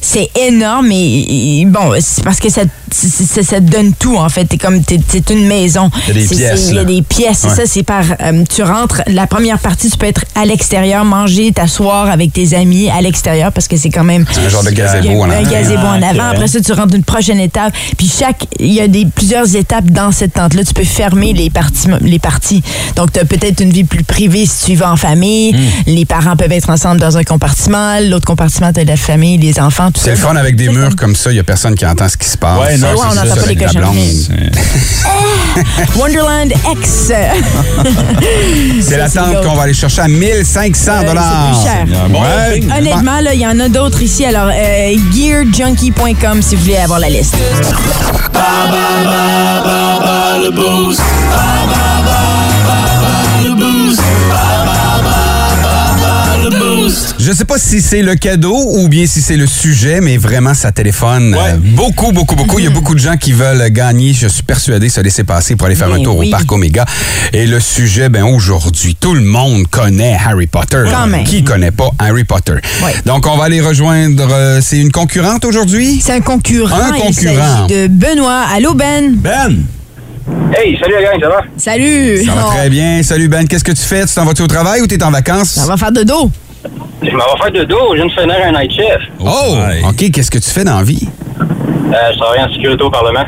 C'est 0.00 0.28
énorme 0.48 0.90
et, 0.92 1.60
et 1.60 1.64
bon, 1.66 1.92
c'est 2.00 2.22
parce 2.24 2.38
que 2.40 2.48
ça, 2.50 2.62
c'est- 2.90 3.08
c'est- 3.26 3.42
ça 3.42 3.56
te 3.56 3.70
donne 3.70 3.92
tout, 3.94 4.16
en 4.16 4.28
fait. 4.28 4.44
T'es 4.44 4.56
comme, 4.58 4.80
c'est 5.08 5.30
une 5.30 5.46
maison. 5.46 5.90
Il 6.08 6.08
y 6.08 6.10
a 6.10 6.14
des 6.14 6.26
C'est- 6.26 6.36
pièces, 6.36 6.60
c'est- 6.60 6.68
Il 6.70 6.74
y 6.74 6.78
a 6.78 6.82
là. 6.82 6.84
des 6.84 7.02
pièces, 7.02 7.38
c'est 7.38 7.48
Ouais. 7.48 7.54
ça. 7.54 7.62
C'est 7.66 7.82
par, 7.82 8.04
euh, 8.22 8.44
tu 8.54 8.62
rentres, 8.62 9.02
la 9.06 9.26
première 9.26 9.58
partie, 9.58 9.90
tu 9.90 9.96
peux 9.96 10.06
être 10.06 10.24
à 10.34 10.44
l'extérieur, 10.44 11.04
manger, 11.04 11.52
t'asseoir 11.52 12.08
avec 12.10 12.32
tes 12.32 12.54
amis 12.54 12.88
à 13.00 13.02
l'extérieur 13.02 13.50
parce 13.52 13.66
que 13.66 13.76
c'est 13.76 13.90
quand 13.90 14.04
même 14.04 14.24
un 14.36 14.48
genre 14.48 14.62
de 14.62 14.70
gazebo 14.70 15.22
en 15.22 15.30
un 15.30 15.30
avant. 15.32 15.50
gazebo 15.50 15.80
en 15.86 16.02
avant. 16.02 16.30
Après 16.30 16.46
ça, 16.48 16.60
tu 16.60 16.72
rentres 16.72 16.94
une 16.94 17.02
prochaine 17.04 17.40
étape. 17.40 17.72
Puis 17.96 18.10
chaque, 18.18 18.44
il 18.58 18.72
y 18.72 18.80
a 18.80 18.88
des 18.88 19.06
plusieurs 19.06 19.56
étapes 19.56 19.86
dans 19.90 20.12
cette 20.12 20.34
tente-là. 20.34 20.62
Tu 20.64 20.74
peux 20.74 20.84
fermer 20.84 21.32
les 21.32 21.50
parties, 21.50 21.88
les 22.02 22.18
parties. 22.18 22.62
Donc, 22.96 23.12
tu 23.12 23.18
as 23.20 23.24
peut-être 23.24 23.60
une 23.60 23.70
vie 23.70 23.84
plus 23.84 24.04
privée 24.04 24.44
si 24.46 24.66
tu 24.66 24.70
y 24.72 24.74
vas 24.74 24.92
en 24.92 24.96
famille. 24.96 25.52
Hmm. 25.52 25.58
Les 25.86 26.04
parents 26.04 26.36
peuvent 26.36 26.52
être 26.52 26.70
ensemble 26.70 27.00
dans 27.00 27.16
un 27.16 27.24
compartiment. 27.24 27.98
L'autre 28.00 28.26
compartiment, 28.26 28.72
tu 28.72 28.80
as 28.80 28.84
la 28.84 28.96
famille, 28.96 29.38
les 29.38 29.58
enfants, 29.58 29.90
tout 29.90 29.98
ça. 30.00 30.04
C'est 30.06 30.10
le 30.10 30.16
fun 30.16 30.36
avec 30.36 30.56
des 30.56 30.68
murs 30.68 30.94
comme 30.96 31.16
ça, 31.16 31.30
il 31.30 31.34
n'y 31.34 31.40
a 31.40 31.44
personne 31.44 31.74
qui 31.74 31.86
entend 31.86 32.08
ce 32.08 32.16
qui 32.16 32.28
se 32.28 32.36
passe. 32.36 32.58
Ouais, 32.60 32.76
non, 32.76 32.88
Ouais, 32.88 32.94
c'est 33.00 33.06
on 33.06 33.14
n'entend 33.14 33.40
pas 33.40 33.46
les 33.46 33.56
cochonneries. 33.56 34.28
Wonderland 35.96 36.52
X. 36.72 37.12
C'est 38.82 38.96
la 38.96 39.08
tente 39.08 39.42
qu'on 39.44 39.54
va 39.54 39.62
aller 39.62 39.74
chercher 39.74 40.02
à 40.02 40.08
1500 40.08 40.92
Euh, 40.92 41.06
dollars. 41.06 41.62
c'est 41.62 41.84
plus 41.84 41.92
cher. 41.94 42.08
Bon, 42.08 42.20
Ouais. 42.20 42.60
Il 43.32 43.40
y 43.40 43.46
en 43.46 43.60
a 43.60 43.68
d'autres 43.68 44.02
ici. 44.02 44.24
Alors, 44.24 44.50
euh, 44.52 44.96
gearjunkie.com 45.12 46.42
si 46.42 46.56
vous 46.56 46.62
voulez 46.62 46.76
avoir 46.78 46.98
la 46.98 47.10
liste. 47.10 47.36
Je 57.30 57.36
sais 57.36 57.44
pas 57.44 57.58
si 57.58 57.80
c'est 57.80 58.02
le 58.02 58.16
cadeau 58.16 58.56
ou 58.80 58.88
bien 58.88 59.06
si 59.06 59.20
c'est 59.22 59.36
le 59.36 59.46
sujet, 59.46 60.00
mais 60.00 60.16
vraiment, 60.16 60.52
ça 60.52 60.72
téléphone 60.72 61.32
Ouais. 61.34 61.52
euh, 61.52 61.56
beaucoup, 61.58 62.10
beaucoup, 62.10 62.34
beaucoup. 62.34 62.58
Il 62.58 62.64
y 62.64 62.66
a 62.68 62.70
beaucoup 62.70 62.94
de 62.96 62.98
gens 62.98 63.16
qui 63.16 63.30
veulent 63.32 63.70
gagner, 63.70 64.12
je 64.14 64.26
suis 64.26 64.42
persuadé, 64.42 64.88
se 64.88 65.00
laisser 65.00 65.22
passer 65.22 65.54
pour 65.54 65.68
aller 65.68 65.76
faire 65.76 65.92
un 65.92 66.02
tour 66.02 66.16
oui. 66.18 66.26
au 66.26 66.30
Parc 66.32 66.50
Omega. 66.50 66.84
Et 67.32 67.46
le 67.46 67.60
sujet, 67.60 68.08
ben 68.08 68.24
aujourd'hui, 68.24 68.96
tout 68.98 69.14
le 69.14 69.20
monde 69.20 69.68
connaît 69.68 70.18
Harry 70.26 70.48
Potter. 70.48 70.82
Quand 70.90 71.06
même. 71.06 71.22
Qui 71.22 71.44
connaît 71.44 71.70
pas 71.70 71.90
Harry 72.00 72.24
Potter? 72.24 72.54
Ouais. 72.84 72.94
Donc, 73.06 73.26
on 73.28 73.36
va 73.36 73.44
aller 73.44 73.60
rejoindre, 73.60 74.26
euh, 74.32 74.60
c'est 74.60 74.78
une 74.78 74.90
concurrente 74.90 75.44
aujourd'hui? 75.44 76.00
C'est 76.04 76.14
un 76.14 76.20
concurrent. 76.22 76.76
Un 76.76 76.92
concurrent. 76.98 77.66
de 77.68 77.86
Benoît. 77.86 78.44
Allô, 78.52 78.74
Ben? 78.74 79.14
Ben! 79.14 79.62
Hey, 80.52 80.76
salut 80.80 80.94
la 80.94 81.02
gang, 81.12 81.20
ça 81.20 81.28
va? 81.28 81.42
Salut! 81.56 82.24
Ça 82.24 82.34
va 82.34 82.44
Oh, 82.48 82.50
très 82.56 82.68
bien. 82.70 83.02
Salut 83.04 83.28
Ben, 83.28 83.46
qu'est-ce 83.46 83.62
que 83.64 83.70
tu 83.72 83.82
fais? 83.82 84.04
Tu 84.04 84.14
t'en 84.14 84.24
vas-tu 84.24 84.42
au 84.42 84.46
travail 84.48 84.80
ou 84.80 84.86
t'es 84.88 85.00
en 85.04 85.10
vacances? 85.12 85.50
Ça 85.50 85.66
va 85.66 85.76
faire 85.76 85.92
de 85.92 86.02
dos. 86.02 86.30
Je 87.02 87.10
m'en 87.10 87.24
vais 87.34 87.42
faire 87.42 87.52
de 87.52 87.64
dos, 87.64 87.90
je 87.92 87.96
viens 87.96 88.06
de 88.06 88.10
finir 88.12 88.36
un 88.46 88.52
night 88.52 88.72
chef. 88.72 89.00
Oh, 89.20 89.54
Ouais. 89.56 89.80
OK. 89.88 90.10
Qu'est-ce 90.12 90.30
que 90.30 90.38
tu 90.38 90.50
fais 90.50 90.64
dans 90.64 90.76
la 90.76 90.82
vie? 90.82 91.08
Euh, 91.40 91.94
je 92.12 92.18
travaille 92.18 92.42
en 92.42 92.52
sécurité 92.52 92.82
au 92.84 92.90
Parlement. 92.90 93.24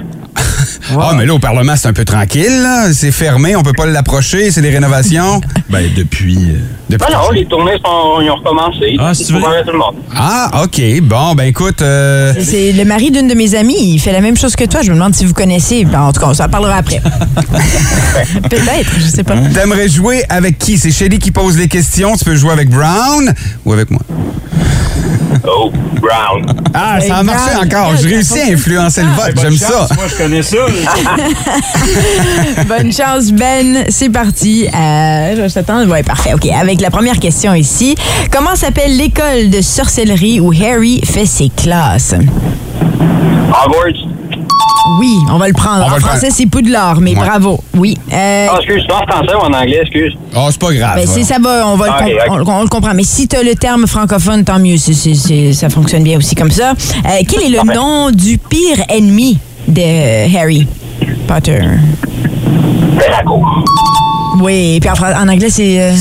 Ah, 0.98 1.12
mais 1.16 1.26
là, 1.26 1.34
au 1.34 1.38
Parlement, 1.38 1.74
c'est 1.76 1.88
un 1.88 1.92
peu 1.92 2.04
tranquille. 2.04 2.66
C'est 2.92 3.12
fermé, 3.12 3.56
on 3.56 3.62
peut 3.62 3.72
pas 3.72 3.86
l'approcher, 3.86 4.50
c'est 4.50 4.62
des 4.62 4.70
rénovations. 4.70 5.40
Ben, 5.70 5.88
depuis. 5.96 6.36
euh, 6.36 6.58
Depuis- 6.90 7.06
Ah 7.08 7.12
non, 7.24 7.30
les 7.30 7.46
tournées 7.46 7.78
sont, 7.82 8.20
ils 8.20 8.28
ont 8.30 8.34
recommencé. 8.36 8.96
Ah, 8.98 9.12
c'est 9.14 9.24
Faut 9.24 9.38
vrai? 9.38 9.40
voir 9.40 9.64
tout 9.64 9.72
le 9.72 9.78
monde. 9.78 9.94
Ah, 10.14 10.62
OK. 10.64 10.82
Bon, 11.02 11.34
ben 11.34 11.44
écoute, 11.44 11.80
euh, 11.80 12.34
C'est 12.44 12.72
le 12.72 12.84
mari 12.84 13.10
d'une 13.10 13.26
de 13.26 13.32
mes 13.34 13.54
amies. 13.54 13.94
Il 13.94 13.98
fait 13.98 14.12
la 14.12 14.20
même 14.20 14.36
chose 14.36 14.54
que 14.54 14.64
toi. 14.64 14.82
Je 14.82 14.90
me 14.90 14.96
demande 14.96 15.14
si 15.14 15.24
vous 15.24 15.32
connaissez. 15.32 15.86
Ben, 15.86 16.02
en 16.02 16.12
tout 16.12 16.20
cas, 16.20 16.26
on 16.28 16.34
s'en 16.34 16.48
parlera 16.50 16.76
après. 16.76 17.00
Peut-être, 18.50 18.90
je 18.98 19.06
sais 19.06 19.24
pas. 19.24 19.34
t'aimerais 19.54 19.88
jouer 19.88 20.24
avec 20.28 20.58
qui? 20.58 20.76
C'est 20.76 20.90
Shelly 20.90 21.18
qui 21.18 21.30
pose 21.30 21.56
les 21.56 21.68
questions. 21.68 22.16
Tu 22.16 22.24
peux 22.24 22.36
jouer 22.36 22.52
avec 22.52 22.68
Brown 22.68 23.32
ou 23.64 23.72
avec 23.72 23.90
moi? 23.90 24.02
Oh, 25.48 25.72
Brown. 26.00 26.44
Ah, 26.74 27.00
ça 27.00 27.16
a 27.16 27.22
marché 27.22 27.56
encore. 27.56 27.96
Je 27.96 28.06
réussis 28.08 28.40
à 28.40 28.52
influencer 28.52 29.02
le 29.02 29.08
vote. 29.08 29.34
bonne 29.34 29.42
J'aime 29.44 29.56
ça. 29.56 29.68
chance, 29.68 29.94
Moi, 29.94 30.04
je 30.08 30.14
connais 30.22 30.42
ça. 30.42 30.56
Bonne 32.68 32.92
chance, 32.92 33.32
Ben. 33.32 33.84
C'est 33.88 34.10
parti. 34.10 34.66
Euh, 34.66 35.48
je 35.48 35.52
t'attends. 35.52 35.84
Ouais, 35.86 36.02
parfait. 36.02 36.32
OK. 36.34 36.46
Avec 36.46 36.80
la 36.80 36.90
première 36.90 37.18
question 37.18 37.54
ici. 37.54 37.94
Comment 38.30 38.54
s'appelle 38.54 38.96
l'école 38.96 39.50
de 39.50 39.60
sorcellerie 39.60 40.40
où 40.40 40.52
Harry 40.52 41.00
fait 41.04 41.26
ses 41.26 41.48
classes? 41.50 42.14
Hogwarts. 42.14 44.08
Oui, 45.00 45.16
on 45.30 45.38
va 45.38 45.46
le 45.46 45.54
prendre. 45.54 45.86
On 45.88 45.92
en 45.92 45.94
le 45.94 46.00
français, 46.00 46.28
c'est 46.30 46.46
Poudlard, 46.46 47.00
mais 47.00 47.16
Ouais. 47.16 47.24
bravo. 47.24 47.60
Oui. 47.74 47.96
Euh, 48.12 48.46
Ah, 48.50 48.56
excuse, 48.58 48.82
c'est 48.86 48.92
en 48.92 49.06
français 49.06 49.34
ou 49.34 49.38
en 49.38 49.52
anglais, 49.52 49.78
excuse? 49.80 50.12
Oh, 50.36 50.48
c'est 50.50 50.60
pas 50.60 50.72
grave. 50.72 50.96
ben, 50.96 51.06
si 51.06 51.24
ça 51.24 51.36
va, 51.40 51.66
on 51.68 51.76
va 51.76 51.96
Ah, 51.98 52.04
le, 52.08 52.14
ok. 52.14 52.48
on, 52.48 52.52
on 52.58 52.62
le 52.62 52.68
comprend. 52.68 52.92
Mais 52.94 53.04
si 53.04 53.28
tu 53.28 53.36
as 53.36 53.42
le 53.42 53.54
terme 53.54 53.86
francophone, 53.86 54.44
tant 54.44 54.58
mieux. 54.58 54.76
Ça 54.76 55.68
fonctionne 55.70 56.02
bien 56.02 56.18
aussi 56.18 56.34
comme 56.34 56.50
ça. 56.50 56.72
Euh, 56.72 57.08
quel 57.28 57.42
est 57.44 57.48
le 57.50 57.56
Parfait. 57.58 57.74
nom 57.74 58.10
du 58.10 58.38
pire 58.38 58.84
ennemi? 58.88 59.38
De 59.68 59.80
euh, 59.80 60.26
Harry 60.38 60.66
Potter? 61.26 61.60
Draco. 62.96 63.42
Oui, 64.40 64.78
puis 64.80 64.88
en, 64.90 64.94
fran- 64.94 65.12
en 65.14 65.28
anglais, 65.28 65.50
c'est. 65.50 65.78
euh, 65.80 65.92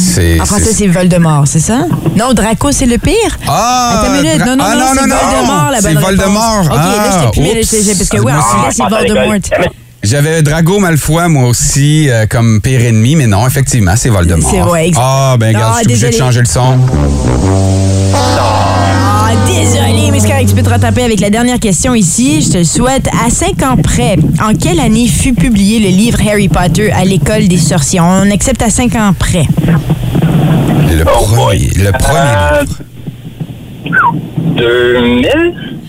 en 0.42 0.46
français, 0.46 0.72
c'est- 0.74 0.88
Voldemort, 0.88 1.44
c'est 1.46 1.60
ça? 1.60 1.80
Non, 2.16 2.34
Draco, 2.34 2.72
c'est 2.72 2.86
le 2.86 2.98
pire? 2.98 3.14
Ah! 3.48 4.00
Attends 4.04 4.16
une 4.16 4.22
minute. 4.22 4.40
Non, 4.46 4.56
non, 4.56 4.64
ah, 4.68 4.76
non, 4.76 4.86
c'est 4.94 5.00
Voldemort, 5.10 5.70
la 5.72 5.82
C'est 5.82 5.94
bonne 5.94 6.04
Voldemort. 6.04 6.62
OK, 6.66 6.70
là, 6.76 6.80
Ah, 6.80 7.20
j'étais 7.34 7.42
plus... 7.52 7.60
oups. 7.60 7.68
c'est- 7.68 7.98
Parce 7.98 8.10
que, 8.10 8.18
oui, 8.18 8.32
en 8.32 8.36
Moi, 8.36 8.44
anglais, 8.58 8.72
c'est 8.72 8.84
Ah, 8.84 8.90
Voldemort. 8.90 9.34
J'avais 10.04 10.42
Drago 10.42 10.80
Malfoy, 10.80 11.28
moi 11.30 11.48
aussi, 11.50 12.10
euh, 12.10 12.26
comme 12.28 12.60
pire 12.62 12.82
ennemi, 12.82 13.16
mais 13.16 13.28
non, 13.28 13.46
effectivement, 13.46 13.94
c'est 13.96 14.10
Voldemort. 14.10 14.50
C'est 14.50 14.62
vrai. 14.62 14.90
Ah, 14.98 15.36
ben, 15.40 15.50
regarde, 15.56 15.74
Ah, 15.76 15.80
je 15.84 15.90
suis 15.90 16.06
obligé 16.06 16.10
de 16.10 16.24
changer 16.24 16.40
le 16.40 16.46
son. 16.48 16.78
Ah, 18.16 19.11
désolé, 19.54 20.12
mais 20.12 20.20
c'est 20.20 20.28
correct, 20.30 20.50
tu 20.50 20.56
peux 20.56 20.64
te 20.64 20.70
rattraper 20.70 21.04
avec 21.04 21.20
la 21.20 21.30
dernière 21.30 21.60
question 21.60 21.94
ici. 21.96 22.42
Je 22.42 22.50
te 22.52 22.58
le 22.60 22.64
souhaite. 22.64 23.08
À 23.26 23.30
cinq 23.30 23.62
ans 23.64 23.78
près, 23.78 24.18
en 24.44 24.54
quelle 24.56 24.80
année 24.80 25.08
fut 25.08 25.34
publié 25.34 25.80
le 25.80 25.90
livre 25.90 26.18
Harry 26.30 26.48
Potter 26.50 26.92
à 26.92 27.04
l'école 27.06 27.48
des 27.48 27.58
sorciers? 27.58 28.00
On 28.00 28.30
accepte 28.32 28.62
à 28.62 28.70
cinq 28.70 28.96
ans 28.96 29.14
près. 29.18 29.46
Le 30.90 31.04
Oh 31.06 31.26
premier. 31.26 31.36
boy. 31.36 31.72
Le 31.78 31.92
premier. 31.92 32.66
Euh, 34.60 35.02
2000? 35.04 35.28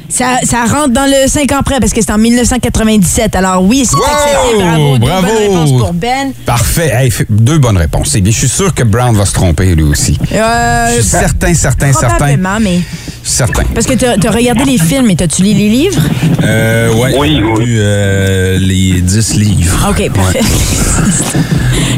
Ça, 0.08 0.38
ça 0.42 0.64
rentre 0.66 0.90
dans 0.90 1.06
le 1.06 1.26
5 1.26 1.50
ans 1.52 1.62
près 1.64 1.80
parce 1.80 1.92
que 1.94 2.02
c'est 2.02 2.12
en 2.12 2.18
1997. 2.18 3.34
Alors 3.34 3.62
oui, 3.64 3.84
c'est 3.86 3.96
Wow! 3.96 4.02
accepté. 4.04 4.62
Bravo. 4.62 4.98
Deux 4.98 5.06
Bravo! 5.06 5.26
bonnes 5.26 5.36
réponses 5.38 5.72
pour 5.78 5.92
Ben. 5.94 6.32
Parfait. 6.44 6.92
Hey, 6.94 7.10
fait- 7.10 7.26
deux 7.30 7.56
bonnes 7.58 7.78
réponses. 7.78 8.08
C'est 8.12 8.20
bien. 8.20 8.30
Je 8.30 8.36
suis 8.38 8.48
sûr 8.48 8.74
que 8.74 8.82
Brown 8.82 9.16
va 9.16 9.24
se 9.24 9.32
tromper, 9.32 9.74
lui 9.74 9.84
aussi. 9.84 10.18
Euh, 10.32 10.88
Je 10.90 11.00
suis 11.00 11.02
certain, 11.04 11.54
certain, 11.54 11.92
certain. 11.94 12.08
Probablement, 12.16 12.58
mais... 12.60 12.80
Certain. 13.24 13.62
Parce 13.74 13.86
que 13.86 13.94
t'as 13.94 14.28
as 14.28 14.32
regardé 14.32 14.64
les 14.64 14.78
films 14.78 15.08
et 15.10 15.16
t'as-tu 15.16 15.42
lu 15.42 15.52
les 15.54 15.68
livres? 15.68 16.02
Euh, 16.42 16.92
ouais. 16.94 17.14
Oui, 17.18 17.36
j'ai 17.36 17.42
oui. 17.42 17.64
lu, 17.64 17.76
euh, 17.78 18.58
les 18.58 19.00
10 19.00 19.34
livres. 19.36 19.88
OK, 19.90 20.10
parfait. 20.12 20.40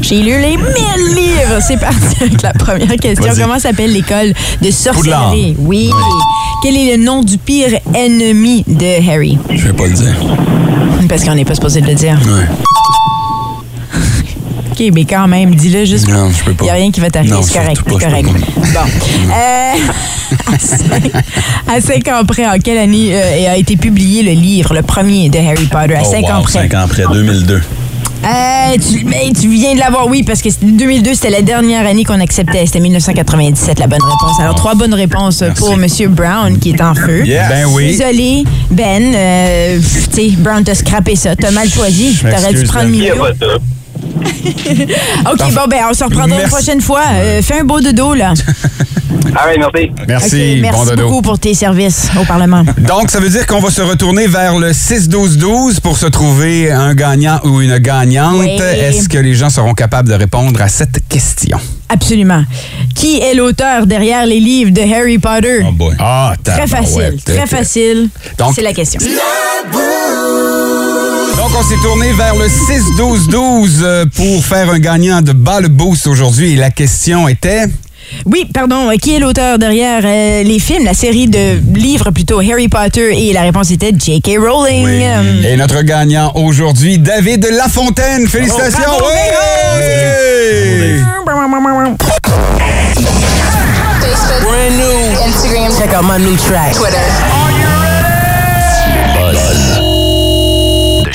J'ai 0.02 0.20
lu 0.20 0.32
les 0.38 0.56
1000 0.58 0.66
livres. 1.14 1.60
C'est 1.66 1.78
parti 1.78 2.16
avec 2.20 2.42
la 2.42 2.52
première 2.52 2.94
question. 2.96 3.32
Comment 3.38 3.58
s'appelle 3.58 3.92
l'école 3.92 4.34
de 4.60 4.70
sorcellerie? 4.70 5.56
Oui. 5.58 5.90
Quel 6.62 6.76
est 6.76 6.96
le 6.96 7.02
nom 7.02 7.22
du 7.22 7.38
pire 7.38 7.78
ennemi 7.94 8.64
de 8.66 9.10
Harry? 9.10 9.38
Je 9.50 9.66
vais 9.68 9.72
pas 9.72 9.86
le 9.86 9.92
dire. 9.94 10.14
Parce 11.08 11.24
qu'on 11.24 11.34
n'est 11.34 11.44
pas 11.46 11.54
supposé 11.54 11.80
de 11.80 11.86
le 11.86 11.94
dire. 11.94 12.18
Ouais. 12.26 12.44
OK, 14.74 14.90
mais 14.92 15.04
quand 15.04 15.28
même, 15.28 15.54
dis-le 15.54 15.84
juste. 15.84 16.08
Non, 16.08 16.30
je 16.30 16.44
peux 16.44 16.52
pas. 16.54 16.64
Il 16.64 16.66
n'y 16.66 16.70
a 16.70 16.74
rien 16.74 16.90
qui 16.90 17.00
va 17.00 17.10
t'arriver, 17.10 17.34
Non, 17.34 17.42
c'est 17.42 17.58
correct. 17.58 17.82
pas, 17.82 17.90
correct. 17.98 18.28
Bon. 18.56 18.80
Euh, 19.30 19.74
à, 20.52 20.58
cinq, 20.58 21.10
à 21.68 21.80
cinq 21.80 22.08
ans 22.08 22.24
près, 22.26 22.46
en 22.46 22.58
quelle 22.58 22.78
année 22.78 23.10
euh, 23.12 23.52
a 23.52 23.56
été 23.56 23.76
publié 23.76 24.22
le 24.22 24.32
livre, 24.32 24.74
le 24.74 24.82
premier 24.82 25.28
de 25.28 25.38
Harry 25.38 25.66
Potter? 25.66 25.94
À 25.94 26.02
Oh, 26.04 26.10
cinq 26.10 26.22
wow, 26.24 26.32
ans 26.32 26.42
près. 26.42 26.52
5 26.68 26.74
ans 26.74 26.80
après, 26.84 27.04
2002. 27.10 27.54
Euh, 28.24 28.76
tu, 28.80 29.04
mais 29.04 29.30
tu 29.38 29.48
viens 29.50 29.74
de 29.74 29.78
l'avoir, 29.78 30.06
oui, 30.08 30.22
parce 30.22 30.40
que 30.40 30.48
c'était 30.48 30.64
2002, 30.66 31.12
c'était 31.14 31.28
la 31.30 31.42
dernière 31.42 31.86
année 31.86 32.04
qu'on 32.04 32.20
acceptait. 32.20 32.64
C'était 32.66 32.80
1997, 32.80 33.78
la 33.78 33.86
bonne 33.86 34.00
réponse. 34.02 34.40
Alors, 34.40 34.54
trois 34.54 34.74
bonnes 34.74 34.94
réponses 34.94 35.42
Merci. 35.42 35.60
pour 35.60 35.72
M. 35.74 35.86
Brown, 36.08 36.58
qui 36.58 36.70
est 36.70 36.80
en 36.80 36.94
feu. 36.94 37.24
Yes. 37.26 37.48
Ben 37.50 37.66
oui. 37.70 37.88
Désolé, 37.96 38.44
Ben. 38.70 39.12
Euh, 39.14 39.78
tu 40.14 40.30
sais, 40.30 40.36
Brown 40.38 40.64
t'a 40.64 40.74
scrappé 40.74 41.16
ça. 41.16 41.36
T'as 41.36 41.50
mal 41.50 41.68
choisi. 41.68 42.16
T'aurais 42.18 42.54
dû 42.54 42.64
prendre 42.64 42.90
Ben. 42.90 43.58
OK, 45.30 45.54
bon, 45.54 45.66
ben, 45.68 45.84
on 45.90 45.94
se 45.94 46.04
reprendra 46.04 46.42
une 46.42 46.48
prochaine 46.48 46.80
fois. 46.80 47.02
Euh, 47.12 47.42
fais 47.42 47.60
un 47.60 47.64
beau 47.64 47.80
dodo, 47.80 48.14
là. 48.14 48.34
Ah 49.36 49.46
oui, 49.48 49.58
merci. 49.58 49.90
Merci. 50.06 50.58
Merci 50.60 50.78
bon 50.78 50.84
dodo. 50.84 51.02
beaucoup 51.08 51.22
pour 51.22 51.38
tes 51.38 51.54
services 51.54 52.08
au 52.20 52.24
Parlement. 52.24 52.62
Donc, 52.78 53.10
ça 53.10 53.18
veut 53.20 53.28
dire 53.28 53.46
qu'on 53.46 53.60
va 53.60 53.70
se 53.70 53.82
retourner 53.82 54.26
vers 54.26 54.58
le 54.58 54.70
6-12-12 54.70 55.80
pour 55.80 55.96
se 55.98 56.06
trouver 56.06 56.70
un 56.70 56.94
gagnant 56.94 57.40
ou 57.44 57.60
une 57.60 57.78
gagnante. 57.78 58.36
Oui. 58.38 58.56
Est-ce 58.60 59.08
que 59.08 59.18
les 59.18 59.34
gens 59.34 59.50
seront 59.50 59.74
capables 59.74 60.08
de 60.08 60.14
répondre 60.14 60.60
à 60.62 60.68
cette 60.68 61.06
question? 61.08 61.58
Absolument. 61.88 62.44
Qui 62.94 63.18
est 63.20 63.34
l'auteur 63.34 63.86
derrière 63.86 64.24
les 64.26 64.40
livres 64.40 64.70
de 64.70 64.80
Harry 64.82 65.18
Potter? 65.18 65.64
Oh 65.68 65.72
boy. 65.72 65.94
Ah, 65.98 66.34
Très 66.42 66.66
facile, 66.66 67.16
très 67.24 67.46
facile. 67.46 68.08
Donc- 68.38 68.52
C'est 68.54 68.62
la 68.62 68.72
question. 68.72 69.00
Donc, 71.36 71.50
on 71.58 71.62
s'est 71.62 71.82
tourné 71.82 72.12
vers 72.12 72.34
le 72.36 72.46
6-12-12 72.48 73.80
euh, 73.82 74.06
pour 74.14 74.44
faire 74.44 74.70
un 74.70 74.78
gagnant 74.78 75.20
de 75.20 75.32
Ball 75.32 75.68
Boost 75.68 76.06
aujourd'hui. 76.06 76.52
Et 76.52 76.56
la 76.56 76.70
question 76.70 77.28
était... 77.28 77.66
Oui, 78.26 78.46
pardon. 78.52 78.90
euh, 78.90 78.94
Qui 78.96 79.16
est 79.16 79.18
l'auteur 79.18 79.58
derrière 79.58 80.02
euh, 80.04 80.42
les 80.42 80.58
films, 80.58 80.84
la 80.84 80.94
série 80.94 81.26
de 81.28 81.60
livres 81.74 82.10
plutôt 82.10 82.40
Harry 82.40 82.68
Potter? 82.68 83.28
Et 83.28 83.32
la 83.32 83.42
réponse 83.42 83.70
était 83.70 83.92
J.K. 83.96 84.38
Rowling. 84.38 84.84
Oui. 84.86 85.46
Et 85.46 85.56
notre 85.56 85.82
gagnant 85.82 86.32
aujourd'hui, 86.34 86.98
David 86.98 87.46
Lafontaine. 87.50 88.26
Félicitations! 88.28 88.78
Bravo, 88.86 89.04
Oui! 89.06 91.00
Brand 94.42 94.76
new. 94.76 95.26
Instagram. 95.26 95.72
Check 95.78 95.94
out 95.94 96.04
my 96.04 96.18
new 96.18 96.36
track. 96.36 96.74
Twitter. 96.74 97.53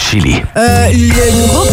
Chili. 0.10 0.42
euh, 0.58 0.88
le 0.92 1.48
groupe 1.48 1.70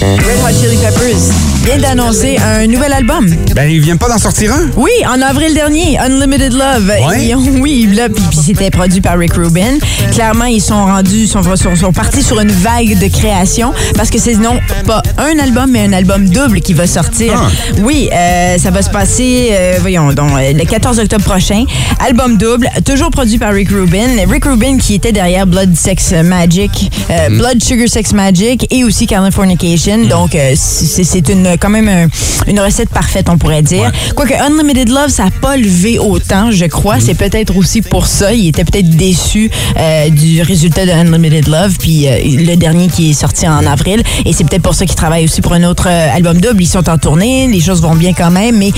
Red 0.00 0.38
Hot 0.44 0.60
Chili 0.60 0.76
Peppers 0.78 1.16
vient 1.64 1.78
d'annoncer 1.78 2.36
un 2.38 2.66
nouvel 2.66 2.92
album. 2.92 3.28
Ben, 3.54 3.70
il 3.70 3.80
vient 3.80 3.96
pas 3.96 4.08
d'en 4.08 4.18
sortir 4.18 4.52
un? 4.52 4.68
Oui, 4.76 4.90
en 5.06 5.20
avril 5.22 5.54
dernier, 5.54 5.96
Unlimited 5.98 6.52
Love. 6.52 6.90
Ouais. 7.06 7.26
Ils 7.26 7.34
ont- 7.36 7.60
oui, 7.60 7.88
là, 7.94 8.08
puis, 8.08 8.24
puis 8.30 8.38
c'était 8.44 8.70
produit 8.70 9.00
par 9.00 9.16
Rick 9.18 9.34
Rubin. 9.34 9.78
Clairement, 10.12 10.46
ils 10.46 10.60
sont 10.62 10.84
rendus, 10.84 11.26
sont, 11.28 11.42
sont, 11.56 11.76
sont 11.76 11.92
partis 11.92 12.22
sur 12.24 12.40
une 12.40 12.50
vague 12.50 12.98
de 12.98 13.06
création 13.06 13.72
parce 13.94 14.10
que 14.10 14.18
c'est 14.18 14.34
non 14.36 14.58
pas 14.86 15.02
un 15.18 15.38
album, 15.38 15.70
mais 15.70 15.84
un 15.84 15.92
album 15.92 16.28
double 16.28 16.60
qui 16.62 16.72
va 16.72 16.86
sortir. 16.88 17.34
Ah. 17.36 17.48
Oui, 17.82 18.08
euh, 18.12 18.58
ça 18.58 18.70
va 18.70 18.82
se 18.82 18.90
passer, 18.90 19.50
euh, 19.52 19.76
voyons, 19.80 20.12
donc, 20.12 20.30
euh, 20.32 20.52
le 20.54 20.64
14 20.64 20.98
octobre 20.98 21.24
prochain. 21.24 21.64
Album 22.04 22.36
double, 22.36 22.68
toujours 22.84 23.10
produit 23.10 23.38
par 23.38 23.52
Rick 23.52 23.68
Rubin. 23.70 24.08
Rick 24.28 24.44
Rubin 24.46 24.78
qui 24.78 24.94
était 24.94 25.12
derrière 25.12 25.46
Blood 25.46 25.76
Sex 25.76 26.12
Magic, 26.24 26.90
euh, 27.10 27.28
Blood 27.28 27.59
Sugar 27.60 27.88
Sex 27.88 28.12
Magic 28.12 28.66
et 28.70 28.84
aussi 28.84 29.06
Californication. 29.06 29.98
Mm. 29.98 30.08
Donc, 30.08 30.34
euh, 30.34 30.54
c'est 30.56 31.28
une, 31.28 31.56
quand 31.60 31.68
même 31.70 31.88
un- 31.88 32.08
une 32.50 32.60
recette 32.60 32.88
parfaite, 32.90 33.28
on 33.28 33.38
pourrait 33.38 33.62
dire. 33.62 33.90
Quoique 34.14 34.34
Unlimited 34.34 34.88
Love, 34.88 35.08
ça 35.10 35.24
n'a 35.24 35.30
pas 35.30 35.56
levé 35.56 35.98
autant, 35.98 36.50
je 36.50 36.64
crois. 36.66 36.96
Mm. 36.96 37.00
C'est 37.00 37.14
peut-être 37.14 37.56
aussi 37.56 37.82
pour 37.82 38.06
ça. 38.06 38.32
Il 38.32 38.48
était 38.48 38.64
peut-être 38.64 38.90
déçu 38.90 39.50
euh, 39.78 40.08
du 40.10 40.42
résultat 40.42 40.86
de 40.86 40.90
Unlimited 40.92 41.48
Love, 41.48 41.76
puis 41.78 42.06
euh, 42.08 42.18
le 42.24 42.56
dernier 42.56 42.88
qui 42.88 43.10
est 43.10 43.14
sorti 43.14 43.46
en 43.48 43.64
avril. 43.66 44.02
Et 44.24 44.32
c'est 44.32 44.44
peut-être 44.44 44.62
pour 44.62 44.74
ça 44.74 44.86
qu'il 44.86 44.96
travaille 44.96 45.24
aussi 45.24 45.40
pour 45.40 45.52
un 45.52 45.64
autre 45.64 45.88
euh, 45.88 46.14
album 46.14 46.40
double. 46.40 46.62
Ils 46.62 46.66
sont 46.66 46.88
en 46.88 46.98
tournée, 46.98 47.46
les 47.48 47.60
choses 47.60 47.80
vont 47.82 47.94
bien 47.94 48.12
quand 48.12 48.30
même. 48.30 48.56
Mais 48.58 48.70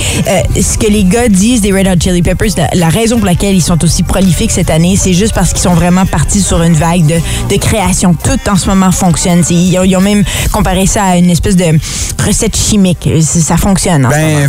ce 0.61 0.77
que 0.77 0.87
les 0.91 1.03
gars 1.03 1.27
disent 1.29 1.61
des 1.61 1.71
Red 1.71 1.87
Hot 1.87 1.99
Chili 2.01 2.21
Peppers, 2.21 2.49
la, 2.57 2.69
la 2.73 2.89
raison 2.89 3.17
pour 3.17 3.25
laquelle 3.25 3.55
ils 3.55 3.61
sont 3.61 3.81
aussi 3.83 4.03
prolifiques 4.03 4.51
cette 4.51 4.69
année, 4.69 4.95
c'est 4.97 5.13
juste 5.13 5.33
parce 5.33 5.49
qu'ils 5.51 5.61
sont 5.61 5.73
vraiment 5.73 6.05
partis 6.05 6.41
sur 6.41 6.61
une 6.61 6.73
vague 6.73 7.05
de, 7.05 7.15
de 7.49 7.57
création. 7.59 8.13
Tout 8.13 8.49
en 8.49 8.55
ce 8.55 8.67
moment 8.67 8.72
fonctionne. 8.91 9.43
Ils 9.49 9.77
ont, 9.79 9.83
ils 9.83 9.95
ont 9.95 10.01
même 10.01 10.23
comparé 10.51 10.85
ça 10.85 11.03
à 11.03 11.17
une 11.17 11.29
espèce 11.29 11.55
de 11.55 11.65
recette 12.25 12.55
chimique. 12.55 13.07
Ça 13.21 13.57
fonctionne. 13.57 14.05
en. 14.05 14.09
Ben, 14.09 14.47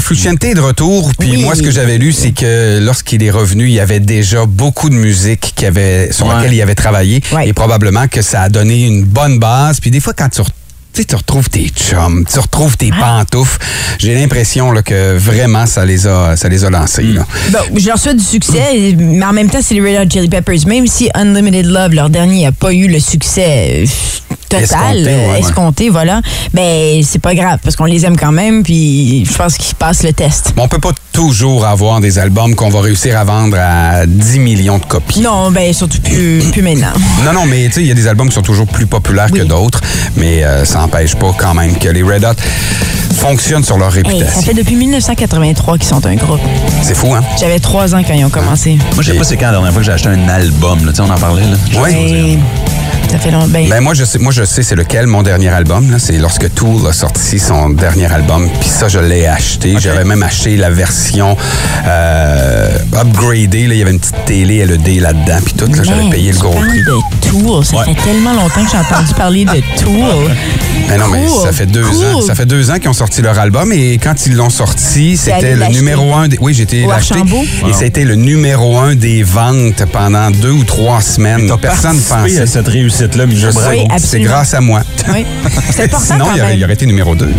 est 0.51 0.55
de 0.55 0.61
retour. 0.61 1.11
Puis 1.19 1.31
Oui. 1.33 1.43
moi, 1.43 1.55
ce 1.55 1.63
que 1.63 1.71
j'avais 1.71 1.99
lu, 1.99 2.13
c'est 2.13 2.33
que 2.33 2.79
lorsqu'il 2.81 3.23
est 3.23 3.31
revenu, 3.31 3.65
il 3.65 3.73
y 3.73 3.81
avait 3.81 4.01
déjà 4.01 4.47
beaucoup 4.47 4.91
de 4.91 4.95
musique 4.95 5.53
qui 5.57 5.67
avait, 5.67 6.13
sur 6.13 6.27
Ouais. 6.27 6.35
laquelle 6.35 6.55
il 6.55 6.63
avait 6.63 6.75
travaillé. 6.75 7.23
Ouais. 7.33 7.49
Et 7.49 7.53
probablement 7.53 8.07
que 8.09 8.23
ça 8.23 8.43
a 8.43 8.49
donné 8.49 8.85
une 8.87 9.05
bonne 9.05 9.39
base. 9.39 9.81
Puis 9.81 9.91
des 9.91 10.01
fois, 10.01 10.13
quand 10.15 10.29
tu 10.29 10.41
re- 10.41 10.49
tu 10.95 11.03
sais, 11.03 11.05
tu 11.07 11.17
retrouves 11.17 11.49
tes 11.51 11.69
chums, 11.69 12.25
tu 12.31 12.39
retrouves 12.39 12.77
tes 12.77 12.91
Ah. 12.93 13.25
pantoufles. 13.25 13.59
J'ai 13.99 14.15
l'impression 14.15 14.71
là, 14.73 14.83
que 14.83 15.17
vraiment 15.17 15.67
ça 15.67 15.85
les 15.85 16.07
a, 16.07 16.37
ça 16.37 16.49
les 16.49 16.65
a 16.65 16.71
lancés. 16.71 17.03
là. 17.03 17.27
Bon, 17.51 17.59
je 17.79 17.87
leur 17.89 17.99
souhaite 17.99 18.17
du 18.19 18.25
succès, 18.25 18.95
mais 18.97 19.25
en 19.25 19.33
même 19.33 19.51
temps, 19.51 19.59
c'est 19.63 19.75
les 19.75 19.81
Red 19.81 20.07
Hot 20.07 20.11
Chili 20.11 20.29
Peppers. 20.29 20.67
Même 20.67 20.87
si 20.87 21.11
Unlimited 21.15 21.67
Love, 21.67 21.93
leur 21.95 22.11
dernier, 22.11 22.45
n'a 22.45 22.53
pas 22.53 22.73
eu 22.73 22.87
le 22.89 23.01
succès 23.01 23.85
euh, 24.55 24.61
total, 24.61 24.97
Escompté, 24.99 25.15
ouais, 25.31 25.39
escompté, 25.41 25.91
voilà, 25.91 26.21
ben 26.53 27.03
c'est 27.03 27.19
pas 27.21 27.35
grave, 27.35 27.59
parce 27.63 27.77
qu'on 27.77 27.85
les 27.85 28.05
aime 28.07 28.17
quand 28.17 28.33
même, 28.33 28.63
puis 28.63 29.25
je 29.25 29.33
pense 29.37 29.57
qu'ils 29.57 29.75
passent 29.75 30.03
le 30.03 30.13
test. 30.13 30.53
On 30.57 30.69
peut 30.69 30.79
pas 30.79 30.93
toujours 31.13 31.65
avoir 31.67 32.01
des 32.01 32.19
albums 32.19 32.55
qu'on 32.55 32.71
va 32.71 32.81
réussir 32.81 33.19
à 33.19 33.25
vendre 33.25 33.57
à 33.59 34.07
10 34.07 34.39
millions 34.41 34.79
de 34.79 34.85
copies. 34.85 35.21
Non, 35.21 35.51
ben 35.51 35.73
surtout 35.73 36.01
plus, 36.01 36.43
plus 36.53 36.63
maintenant. 36.63 36.93
Non, 37.25 37.33
non, 37.33 37.47
mais 37.47 37.67
tu 37.67 37.75
sais, 37.75 37.81
il 37.83 37.87
y 37.87 37.91
a 37.93 37.95
des 37.95 38.07
albums 38.09 38.29
qui 38.29 38.35
sont 38.35 38.43
toujours 38.43 38.67
plus 38.67 38.87
populaires 38.87 39.29
Oui. 39.33 39.41
que 39.41 39.45
d'autres, 39.45 39.81
mais 40.17 40.43
euh, 40.45 40.65
ça 40.65 40.79
n'empêche 40.79 41.15
pas 41.15 41.33
quand 41.39 41.55
même 41.55 41.77
que 41.79 41.89
les 41.89 42.03
Red 42.03 42.25
Hot 42.25 42.35
fonctionnent 43.17 43.65
sur 43.65 43.79
leur 43.79 43.95
Hey, 43.97 44.03
réputation. 44.03 44.41
ça 44.41 44.47
fait 44.47 44.55
depuis 44.55 44.75
1983 44.77 45.79
qu'ils 45.79 45.87
sont 45.89 46.05
un 46.07 46.15
groupe. 46.17 46.41
C'est 46.83 46.95
fou, 46.97 47.15
hein? 47.15 47.23
J'avais 47.39 47.59
trois 47.61 47.95
ans 47.95 48.03
quand 48.07 48.13
ils 48.15 48.25
ont 48.25 48.31
commencé. 48.31 48.77
Moi, 48.95 49.03
je 49.03 49.13
sais 49.13 49.19
pas 49.19 49.25
c'est 49.25 49.37
quand 49.37 49.47
la 49.47 49.53
dernière 49.53 49.71
fois 49.73 49.81
que 49.81 49.87
j'ai 49.87 49.93
acheté 49.93 50.09
un 50.09 50.29
album. 50.29 50.85
Là. 50.85 50.91
Tu 50.93 50.97
sais, 50.97 51.03
on 51.03 51.11
en 51.11 51.19
parlait. 51.19 51.43
Là. 51.43 51.81
Ouais. 51.81 52.39
Ça 53.15 53.21
fait 53.21 53.31
longtemps. 53.31 53.47
Ben, 53.49 53.69
Ben 53.69 53.81
moi 53.81 53.95
je 53.95 54.05
sais, 54.05 54.19
moi 54.19 54.33
je 54.33 54.43
sais 54.45 54.65
c'est 54.65 54.75
lequel 54.75 55.07
mon 55.07 55.23
dernier 55.23 55.49
album. 55.51 55.95
C'est 56.01 56.19
lorsque 56.19 56.53
Tool 56.53 56.85
a 56.89 56.93
sorti 56.93 57.39
son 57.39 57.71
dernier 57.71 58.13
album. 58.13 58.49
Puis 58.61 58.69
ça 58.69 58.89
je 58.89 58.99
l'ai 58.99 59.27
acheté. 59.27 59.77
J'avais 59.79 60.03
même 60.05 60.25
acheté 60.25 60.57
la 60.57 60.71
version 60.71 61.37
euh, 61.87 62.77
upgradée. 62.93 63.69
Là. 63.69 63.75
Il 63.75 63.79
y 63.79 63.83
avait 63.83 63.93
une 63.93 64.01
petite 64.01 64.25
télé 64.27 64.67
LED 64.67 65.01
là-dedans. 65.01 65.39
Puis 65.45 65.55
tout. 65.55 65.67
Là, 65.67 65.83
j'avais 65.85 66.11
payé 66.11 66.33
le 66.33 66.39
gros 66.39 66.53
prix. 66.55 66.83
de 66.83 67.29
Tool. 67.29 67.65
Ça 67.65 67.77
Ouais. 67.77 67.85
fait 67.95 68.03
tellement 68.03 68.33
longtemps 68.33 68.65
que 68.65 68.71
j'ai 68.71 68.79
entendu 68.79 69.15
parler 69.15 69.45
de 69.45 69.63
Tool. 69.81 70.35
Mais 70.89 70.99
non, 70.99 71.07
mais 71.09 71.27
ça 71.29 71.53
fait 71.53 71.67
deux 71.67 71.83
cool. 71.85 72.05
ans. 72.05 72.21
Ça 72.21 72.35
fait 72.35 72.47
deux 72.47 72.71
ans 72.71 72.79
qu'ils 72.79 72.89
ont 72.89 72.93
sorti 72.95 73.23
leur 73.23 73.39
album 73.39 73.73
et 73.73 73.99
quand 73.99 74.27
ils 74.27 74.35
l'ont 74.35 74.51
sorti, 74.51 75.17
c'était 75.17 75.55
le 75.55 75.67
numéro 75.69 76.15
un. 76.15 76.27
Des, 76.29 76.37
oui, 76.41 76.53
Au 76.85 76.91
l'acheter 76.91 77.21
et 77.69 77.73
c'était 77.73 78.05
le 78.05 78.17
numéro 78.17 78.79
un 78.79 78.95
des 78.97 79.23
ventes 79.23 79.85
pendant 79.93 80.31
deux 80.31 80.51
ou 80.51 80.65
trois 80.65 81.01
semaines. 81.01 81.51
Personne 81.61 81.99
à 82.11 82.17
pensait. 82.23 82.47
cette 82.47 82.69
Je 83.13 83.49
Oui, 83.69 83.87
c'est 83.99 84.21
grâce 84.21 84.55
à 84.55 84.61
moi. 84.61 84.81
Oui. 85.13 85.27
C'est 85.71 85.85
important 85.85 86.05
Sinon, 86.05 86.25
quand 86.27 86.35
il 86.35 86.41
aurait, 86.41 86.57
il 86.57 86.65
aurait 86.65 86.73
été 86.75 86.87
numéro 86.87 87.15
deux. 87.15 87.33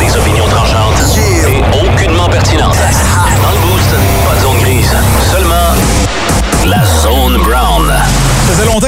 Des 0.00 0.16
opinions 0.16 0.46
tranchantes 0.48 1.16
et 1.16 1.62
aucunement 1.86 2.28
pertinentes. 2.28 2.76
Dans 3.42 3.50
le 3.50 3.72
boost, 3.72 3.90
pas 4.28 4.34
de 4.34 4.40
zone 4.42 4.58
grise, 4.62 4.96
seulement 5.30 5.74
la 6.66 6.84
zone 7.02 7.38
brown. 7.44 7.92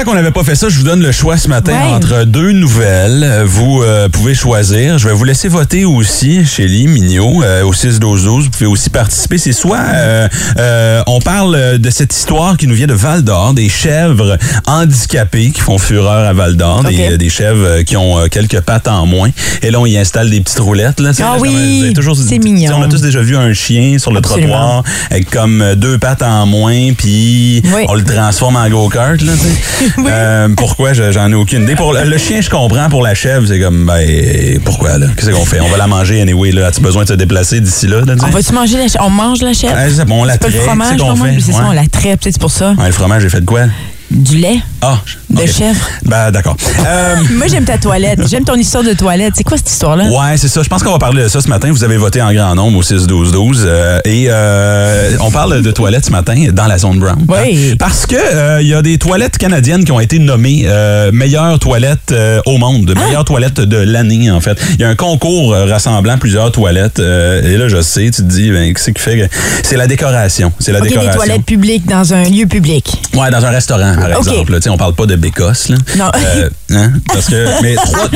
Longtemps 0.01 0.11
qu'on 0.13 0.15
n'avait 0.15 0.31
pas 0.31 0.43
fait 0.43 0.55
ça. 0.55 0.67
Je 0.67 0.77
vous 0.79 0.83
donne 0.83 1.03
le 1.03 1.11
choix 1.11 1.37
ce 1.37 1.47
matin 1.47 1.73
Ouais. 1.73 1.93
entre 1.93 2.23
deux 2.25 2.53
nouvelles. 2.53 3.43
Vous 3.45 3.83
euh, 3.83 4.09
pouvez 4.09 4.33
choisir. 4.33 4.97
Je 4.97 5.07
vais 5.07 5.13
vous 5.13 5.25
laisser 5.25 5.47
voter 5.47 5.85
aussi, 5.85 6.43
Shelly, 6.43 6.87
Mignot, 6.87 7.43
euh, 7.43 7.61
au 7.63 7.71
6-12-12. 7.73 8.45
Vous 8.45 8.49
pouvez 8.49 8.65
aussi 8.65 8.89
participer. 8.89 9.37
C'est 9.37 9.51
soit 9.53 9.77
euh, 9.93 10.27
euh, 10.57 11.03
on 11.05 11.19
parle 11.19 11.77
de 11.77 11.89
cette 11.91 12.15
histoire 12.15 12.57
qui 12.57 12.65
nous 12.65 12.73
vient 12.73 12.87
de 12.87 12.93
Val 12.95 13.23
d'Or, 13.23 13.53
des 13.53 13.69
chèvres 13.69 14.37
handicapées 14.65 15.51
qui 15.51 15.61
font 15.61 15.77
fureur 15.77 16.27
à 16.27 16.33
Val 16.33 16.55
d'Or, 16.57 16.83
des, 16.83 17.11
euh, 17.11 17.17
des 17.17 17.29
chèvres 17.29 17.63
euh, 17.63 17.83
qui 17.83 17.95
ont 17.95 18.27
quelques 18.31 18.61
pattes 18.61 18.87
en 18.87 19.05
moins. 19.05 19.29
Et 19.61 19.69
là, 19.69 19.79
on 19.79 19.85
y 19.85 19.97
installe 19.99 20.31
des 20.31 20.41
petites 20.41 20.59
roulettes. 20.59 20.99
Là, 20.99 21.11
Ah 21.19 21.21
là, 21.21 21.35
oui, 21.39 21.93
c'est 22.27 22.39
mignon. 22.39 22.75
On 22.79 22.81
a 22.81 22.87
tous 22.87 23.01
déjà 23.01 23.21
vu 23.21 23.35
un 23.37 23.53
chien 23.53 23.99
sur 23.99 24.11
le 24.11 24.17
Absolument. 24.17 24.47
trottoir 24.47 24.83
avec 25.11 25.29
comme 25.29 25.75
deux 25.75 25.99
pattes 25.99 26.23
en 26.23 26.47
moins, 26.47 26.93
puis 26.97 27.61
Oui. 27.75 27.83
on 27.87 27.93
le 27.93 28.03
transforme 28.03 28.55
en 28.55 28.67
go-kart. 28.67 29.21
Euh, 29.99 30.49
pourquoi? 30.55 30.93
Je- 30.93 31.11
J'en 31.11 31.29
ai 31.31 31.35
aucune 31.35 31.63
idée. 31.63 31.75
Pour 31.75 31.93
le, 31.93 32.03
le 32.03 32.17
chien, 32.17 32.41
je 32.41 32.49
comprends. 32.49 32.89
Pour 32.89 33.01
la 33.03 33.13
chèvre, 33.13 33.45
c'est 33.47 33.59
comme, 33.59 33.85
ben, 33.85 34.59
pourquoi, 34.63 34.97
là? 34.97 35.07
Qu'est-ce 35.15 35.31
qu'on 35.31 35.45
fait? 35.45 35.59
On 35.59 35.67
va 35.69 35.77
la 35.77 35.87
manger 35.87 36.21
anyway, 36.21 36.51
là. 36.51 36.67
As-tu 36.67 36.81
besoin 36.81 37.03
de 37.03 37.09
se 37.09 37.13
déplacer 37.13 37.59
d'ici 37.61 37.87
là? 37.87 37.97
On 38.21 38.27
va-tu 38.29 38.53
manger 38.53 38.77
la 38.77 38.87
chèvre? 38.87 39.05
On 39.05 39.09
mange 39.09 39.41
la 39.41 39.53
chèvre? 39.53 39.75
C'est 39.93 40.05
bon, 40.05 40.21
on 40.21 40.23
la 40.25 40.37
traite, 40.37 40.55
fromage, 40.55 40.97
c'est 40.97 41.51
Ouais. 41.53 41.59
on 41.67 41.71
la 41.71 41.87
traite, 41.87 42.21
peut-être 42.21 42.33
c'est 42.33 42.39
pour 42.41 42.51
ça. 42.51 42.73
Ouais, 42.77 42.87
le 42.87 42.91
fromage, 42.93 43.21
j'ai 43.23 43.29
fait 43.29 43.41
de 43.41 43.45
quoi? 43.45 43.61
Du 44.11 44.37
lait 44.37 44.59
Ah! 44.81 44.97
de 45.29 45.45
chèvre. 45.45 45.79
Ben, 46.03 46.29
d'accord. 46.31 46.57
Euh, 46.85 47.15
Moi, 47.37 47.47
j'aime 47.47 47.63
ta 47.63 47.77
toilette. 47.77 48.19
J'aime 48.29 48.43
ton 48.43 48.55
histoire 48.55 48.83
de 48.83 48.91
toilette. 48.91 49.33
C'est 49.37 49.45
quoi 49.45 49.55
cette 49.55 49.69
histoire-là? 49.69 50.03
Ouais, 50.09 50.35
c'est 50.35 50.49
ça. 50.49 50.61
Je 50.61 50.67
pense 50.67 50.83
qu'on 50.83 50.91
va 50.91 50.99
parler 50.99 51.23
de 51.23 51.27
ça 51.29 51.39
ce 51.39 51.47
matin. 51.47 51.69
Vous 51.71 51.85
avez 51.85 51.95
voté 51.95 52.21
en 52.21 52.33
grand 52.33 52.53
nombre 52.53 52.79
au 52.79 52.83
6-12-12. 52.83 53.59
euh, 53.63 53.99
et 54.03 54.25
euh, 54.29 55.11
on 55.21 55.31
parle 55.31 55.61
de 55.61 55.71
toilettes 55.71 56.05
ce 56.07 56.11
matin 56.11 56.35
dans 56.51 56.65
la 56.67 56.77
zone 56.77 56.99
brown. 56.99 57.25
Oui. 57.29 57.71
Hein? 57.71 57.75
Parce 57.79 58.05
que 58.05 58.59
il 58.61 58.67
y 58.67 58.73
a 58.73 58.81
des 58.81 58.97
toilettes 58.97 59.37
canadiennes 59.37 59.85
qui 59.85 59.93
ont 59.93 60.01
été 60.01 60.19
nommées 60.19 60.67
meilleures 61.13 61.57
toilettes 61.59 62.13
au 62.45 62.57
monde, 62.57 62.93
Ah! 62.97 63.05
meilleures 63.05 63.25
toilettes 63.25 63.61
de 63.61 63.77
l'année 63.77 64.29
en 64.29 64.41
fait. 64.41 64.59
Il 64.73 64.81
y 64.81 64.83
a 64.83 64.89
un 64.89 64.95
concours 64.95 65.55
rassemblant 65.55 66.17
plusieurs 66.17 66.51
toilettes. 66.51 66.99
et 66.99 67.55
là, 67.55 67.69
je 67.69 67.81
sais, 67.81 68.05
tu 68.05 68.11
te 68.11 68.21
dis, 68.23 68.51
ben, 68.51 68.73
qu'est-ce 68.73 68.91
qui 68.91 68.99
fait 69.01 69.17
que 69.17 69.35
c'est 69.63 69.77
la 69.77 69.87
décoration. 69.87 70.51
C'est 70.59 70.73
la 70.73 70.79
OK, 70.79 70.83
des 70.83 70.89
décoration. 70.89 71.15
toilettes 71.21 71.45
publiques 71.45 71.85
dans 71.87 72.13
un 72.13 72.23
lieu 72.23 72.45
public. 72.47 72.91
Ouais, 73.15 73.31
dans 73.31 73.45
un 73.45 73.49
restaurant, 73.49 73.95
par 74.09 74.17
exemple. 74.19 74.51
là. 74.51 74.59
On 74.69 74.77
parle 74.77 74.93
pas 74.95 75.05
de 75.05 75.15
bécosse. 75.15 75.69
Là. 75.69 75.77
Non. 75.97 76.11
Euh, 76.15 76.49
hein? 76.71 76.91
Parce 77.07 77.27
que, 77.27 77.61
mais 77.61 77.75
trois, 77.75 78.07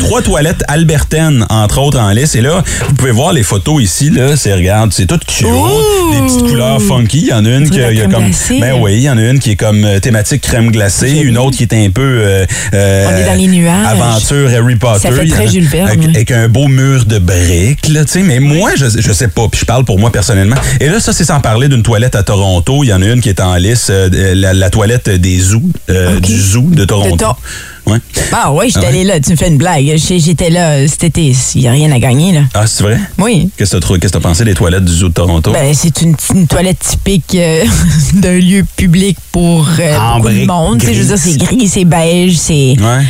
trois, 0.00 0.22
toilettes 0.22 0.64
albertaines, 0.68 1.46
entre 1.48 1.78
autres, 1.78 1.98
en 1.98 2.10
liste. 2.10 2.36
Et 2.36 2.40
là, 2.40 2.62
vous 2.88 2.94
pouvez 2.94 3.10
voir 3.10 3.32
les 3.32 3.42
photos 3.42 3.82
ici. 3.82 4.10
Là, 4.10 4.36
c'est, 4.36 4.54
regarde, 4.54 4.92
c'est 4.92 5.06
tout 5.06 5.18
cute. 5.26 5.46
Ouh! 5.46 6.12
Des 6.12 6.20
petites 6.26 6.48
couleurs 6.48 6.80
funky. 6.80 7.18
Il 7.22 7.26
y 7.28 7.32
en 7.32 7.44
a 7.44 7.48
une 7.50 7.68
qui 7.70 7.78
y 7.78 7.82
a 7.82 8.06
comme. 8.06 8.24
glacée. 8.26 8.60
Ben 8.60 8.74
oui, 8.80 8.94
il 8.94 9.02
y 9.02 9.10
en 9.10 9.18
a 9.18 9.22
une 9.22 9.38
qui 9.38 9.52
est 9.52 9.56
comme 9.56 9.84
euh, 9.84 10.00
thématique 10.00 10.42
crème 10.42 10.70
glacée. 10.70 11.10
Une 11.10 11.38
autre 11.38 11.56
qui 11.56 11.62
est 11.64 11.72
un 11.74 11.90
peu. 11.90 12.02
euh, 12.02 12.46
On 12.72 13.16
est 13.16 13.26
dans 13.26 13.38
les 13.38 13.46
nuages. 13.48 13.86
Aventure 13.86 14.50
Harry 14.50 14.76
Potter. 14.76 15.08
Ça 15.08 15.12
fait 15.12 15.26
très 15.26 15.48
Jules 15.48 15.68
Verne. 15.68 15.88
Avec, 15.88 16.04
avec 16.04 16.30
un 16.30 16.48
beau 16.48 16.68
mur 16.68 17.04
de 17.04 17.18
briques, 17.18 17.88
là. 17.88 18.02
Mais 18.24 18.40
moi, 18.40 18.72
je, 18.76 18.86
je 18.98 19.12
sais 19.12 19.28
pas. 19.28 19.46
Puis 19.48 19.60
je 19.60 19.64
parle 19.64 19.84
pour 19.84 19.98
moi 19.98 20.10
personnellement. 20.10 20.56
Et 20.80 20.88
là, 20.88 21.00
ça, 21.00 21.12
c'est 21.12 21.24
sans 21.24 21.40
parler 21.40 21.68
d'une 21.68 21.82
toilette 21.82 22.14
à 22.14 22.22
Toronto. 22.22 22.84
Il 22.84 22.88
y 22.88 22.92
en 22.92 23.02
a 23.02 23.06
une 23.06 23.20
qui 23.20 23.28
est 23.28 23.40
en 23.40 23.56
euh, 23.60 24.34
la, 24.34 24.52
la 24.54 24.70
toilette 24.70 25.08
des 25.20 25.38
zoos, 25.38 25.62
euh, 25.88 26.18
du 26.20 26.40
zoo 26.40 26.62
de 26.62 26.84
Toronto. 26.84 27.16
De 27.16 27.90
Ouais. 27.90 27.98
Ah 28.32 28.52
oui, 28.52 28.66
j'étais 28.68 28.86
Ah 28.86 28.88
allée 28.88 29.04
là. 29.04 29.18
Tu 29.20 29.30
me 29.30 29.36
fais 29.36 29.48
une 29.48 29.56
blague. 29.56 29.96
J'étais 29.96 30.50
là 30.50 30.86
cet 30.86 31.04
été. 31.04 31.34
Il 31.54 31.62
n'y 31.62 31.68
a 31.68 31.72
rien 31.72 31.90
à 31.90 31.98
gagner, 31.98 32.32
là. 32.32 32.42
Ah, 32.54 32.66
c'est 32.66 32.82
vrai? 32.84 33.00
Oui. 33.18 33.50
Qu'est-ce 33.56 33.76
que 33.76 33.98
que 33.98 34.06
t'as 34.06 34.20
pensé 34.20 34.44
des 34.44 34.54
toilettes 34.54 34.84
du 34.84 34.92
zoo 34.92 35.08
de 35.08 35.14
Toronto? 35.14 35.50
Ben, 35.50 35.74
c'est 35.74 36.02
une, 36.02 36.14
une 36.34 36.46
toilette 36.46 36.78
typique 36.78 37.34
euh, 37.34 37.64
d'un 38.14 38.38
lieu 38.38 38.64
public 38.76 39.16
pour 39.32 39.66
euh, 39.80 39.98
beaucoup 40.16 40.28
de 40.28 40.34
briques 40.34 40.46
monde. 40.46 40.80
Tu 40.80 40.94
Je 40.94 41.00
veux 41.00 41.06
dire, 41.06 41.18
c'est 41.18 41.36
gris, 41.38 41.68
c'est 41.68 41.84
beige, 41.84 42.36
c'est. 42.36 42.76
ouais. 42.78 43.04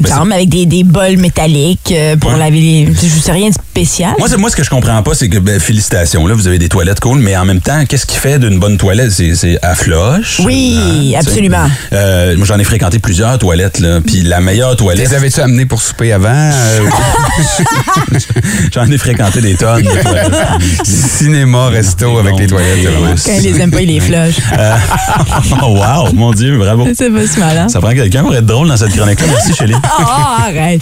Ben, 0.00 0.08
il 0.08 0.12
me 0.12 0.18
semble, 0.18 0.32
avec 0.32 0.48
des, 0.48 0.66
des 0.66 0.82
bols 0.84 1.16
métalliques 1.18 1.92
euh, 1.92 2.16
pour 2.16 2.32
Ouais. 2.32 2.38
laver 2.38 2.60
les. 2.60 2.88
Je 2.94 3.06
sais 3.20 3.32
rien 3.32 3.48
de 3.50 3.54
spécial. 3.54 4.14
Moi, 4.18 4.28
c'est- 4.28 4.36
moi, 4.36 4.50
ce 4.50 4.56
que 4.56 4.64
je 4.64 4.70
comprends 4.70 5.02
pas, 5.02 5.14
c'est 5.14 5.28
que, 5.28 5.38
ben, 5.38 5.60
félicitations, 5.60 6.26
là, 6.26 6.34
vous 6.34 6.46
avez 6.48 6.58
des 6.58 6.68
toilettes 6.68 7.00
cool, 7.00 7.18
mais 7.20 7.36
en 7.36 7.44
même 7.44 7.60
temps, 7.60 7.84
qu'est-ce 7.88 8.06
qui 8.06 8.16
fait 8.16 8.38
d'une 8.38 8.58
bonne 8.58 8.76
toilette? 8.76 9.10
C'est, 9.12 9.34
c'est 9.34 9.58
à 9.62 9.74
floche. 9.74 10.40
Oui, 10.44 11.10
sais? 11.12 11.16
absolument. 11.18 11.66
Euh, 11.92 12.36
moi, 12.36 12.46
j'en 12.46 12.58
ai 12.58 12.64
fréquenté 12.64 12.98
plusieurs 12.98 13.38
toilettes, 13.38 13.78
là. 13.80 14.00
Puis 14.04 14.22
la 14.22 14.40
meilleure 14.40 14.76
toilette. 14.76 15.08
Les 15.08 15.14
avais-tu 15.14 15.40
amenés 15.40 15.66
pour 15.66 15.80
souper 15.80 16.12
avant? 16.12 16.28
Euh, 16.52 16.80
J'en 18.72 18.86
ai 18.90 18.98
fréquenté 18.98 19.40
des 19.40 19.54
tonnes 19.54 19.82
de 19.82 20.02
toilettes. 20.02 20.32
cinéma, 20.84 21.68
resto 21.68 22.18
avec 22.18 22.38
les 22.38 22.46
toilettes. 22.46 22.82
vraiment- 22.84 23.14
Quand 23.24 23.32
ils 23.36 23.42
les 23.42 23.60
aiment 23.60 23.70
pas, 23.70 23.80
ils 23.82 23.88
les 23.88 24.00
flushent. 24.00 24.40
Euh, 24.58 24.76
oh, 25.62 25.66
wow, 25.78 26.12
mon 26.14 26.32
Dieu, 26.32 26.58
bravo. 26.58 26.86
C'est 26.96 27.10
pas 27.10 27.26
si 27.26 27.38
malin. 27.38 27.68
Ça 27.68 27.80
prend 27.80 27.92
quelqu'un 27.92 28.22
pour 28.22 28.34
être 28.34 28.46
drôle 28.46 28.68
dans 28.68 28.76
cette 28.76 28.94
chronique-là. 28.96 29.26
Merci, 29.30 29.54
Chélie. 29.54 29.74
Oh, 30.00 30.42
arrête. 30.46 30.80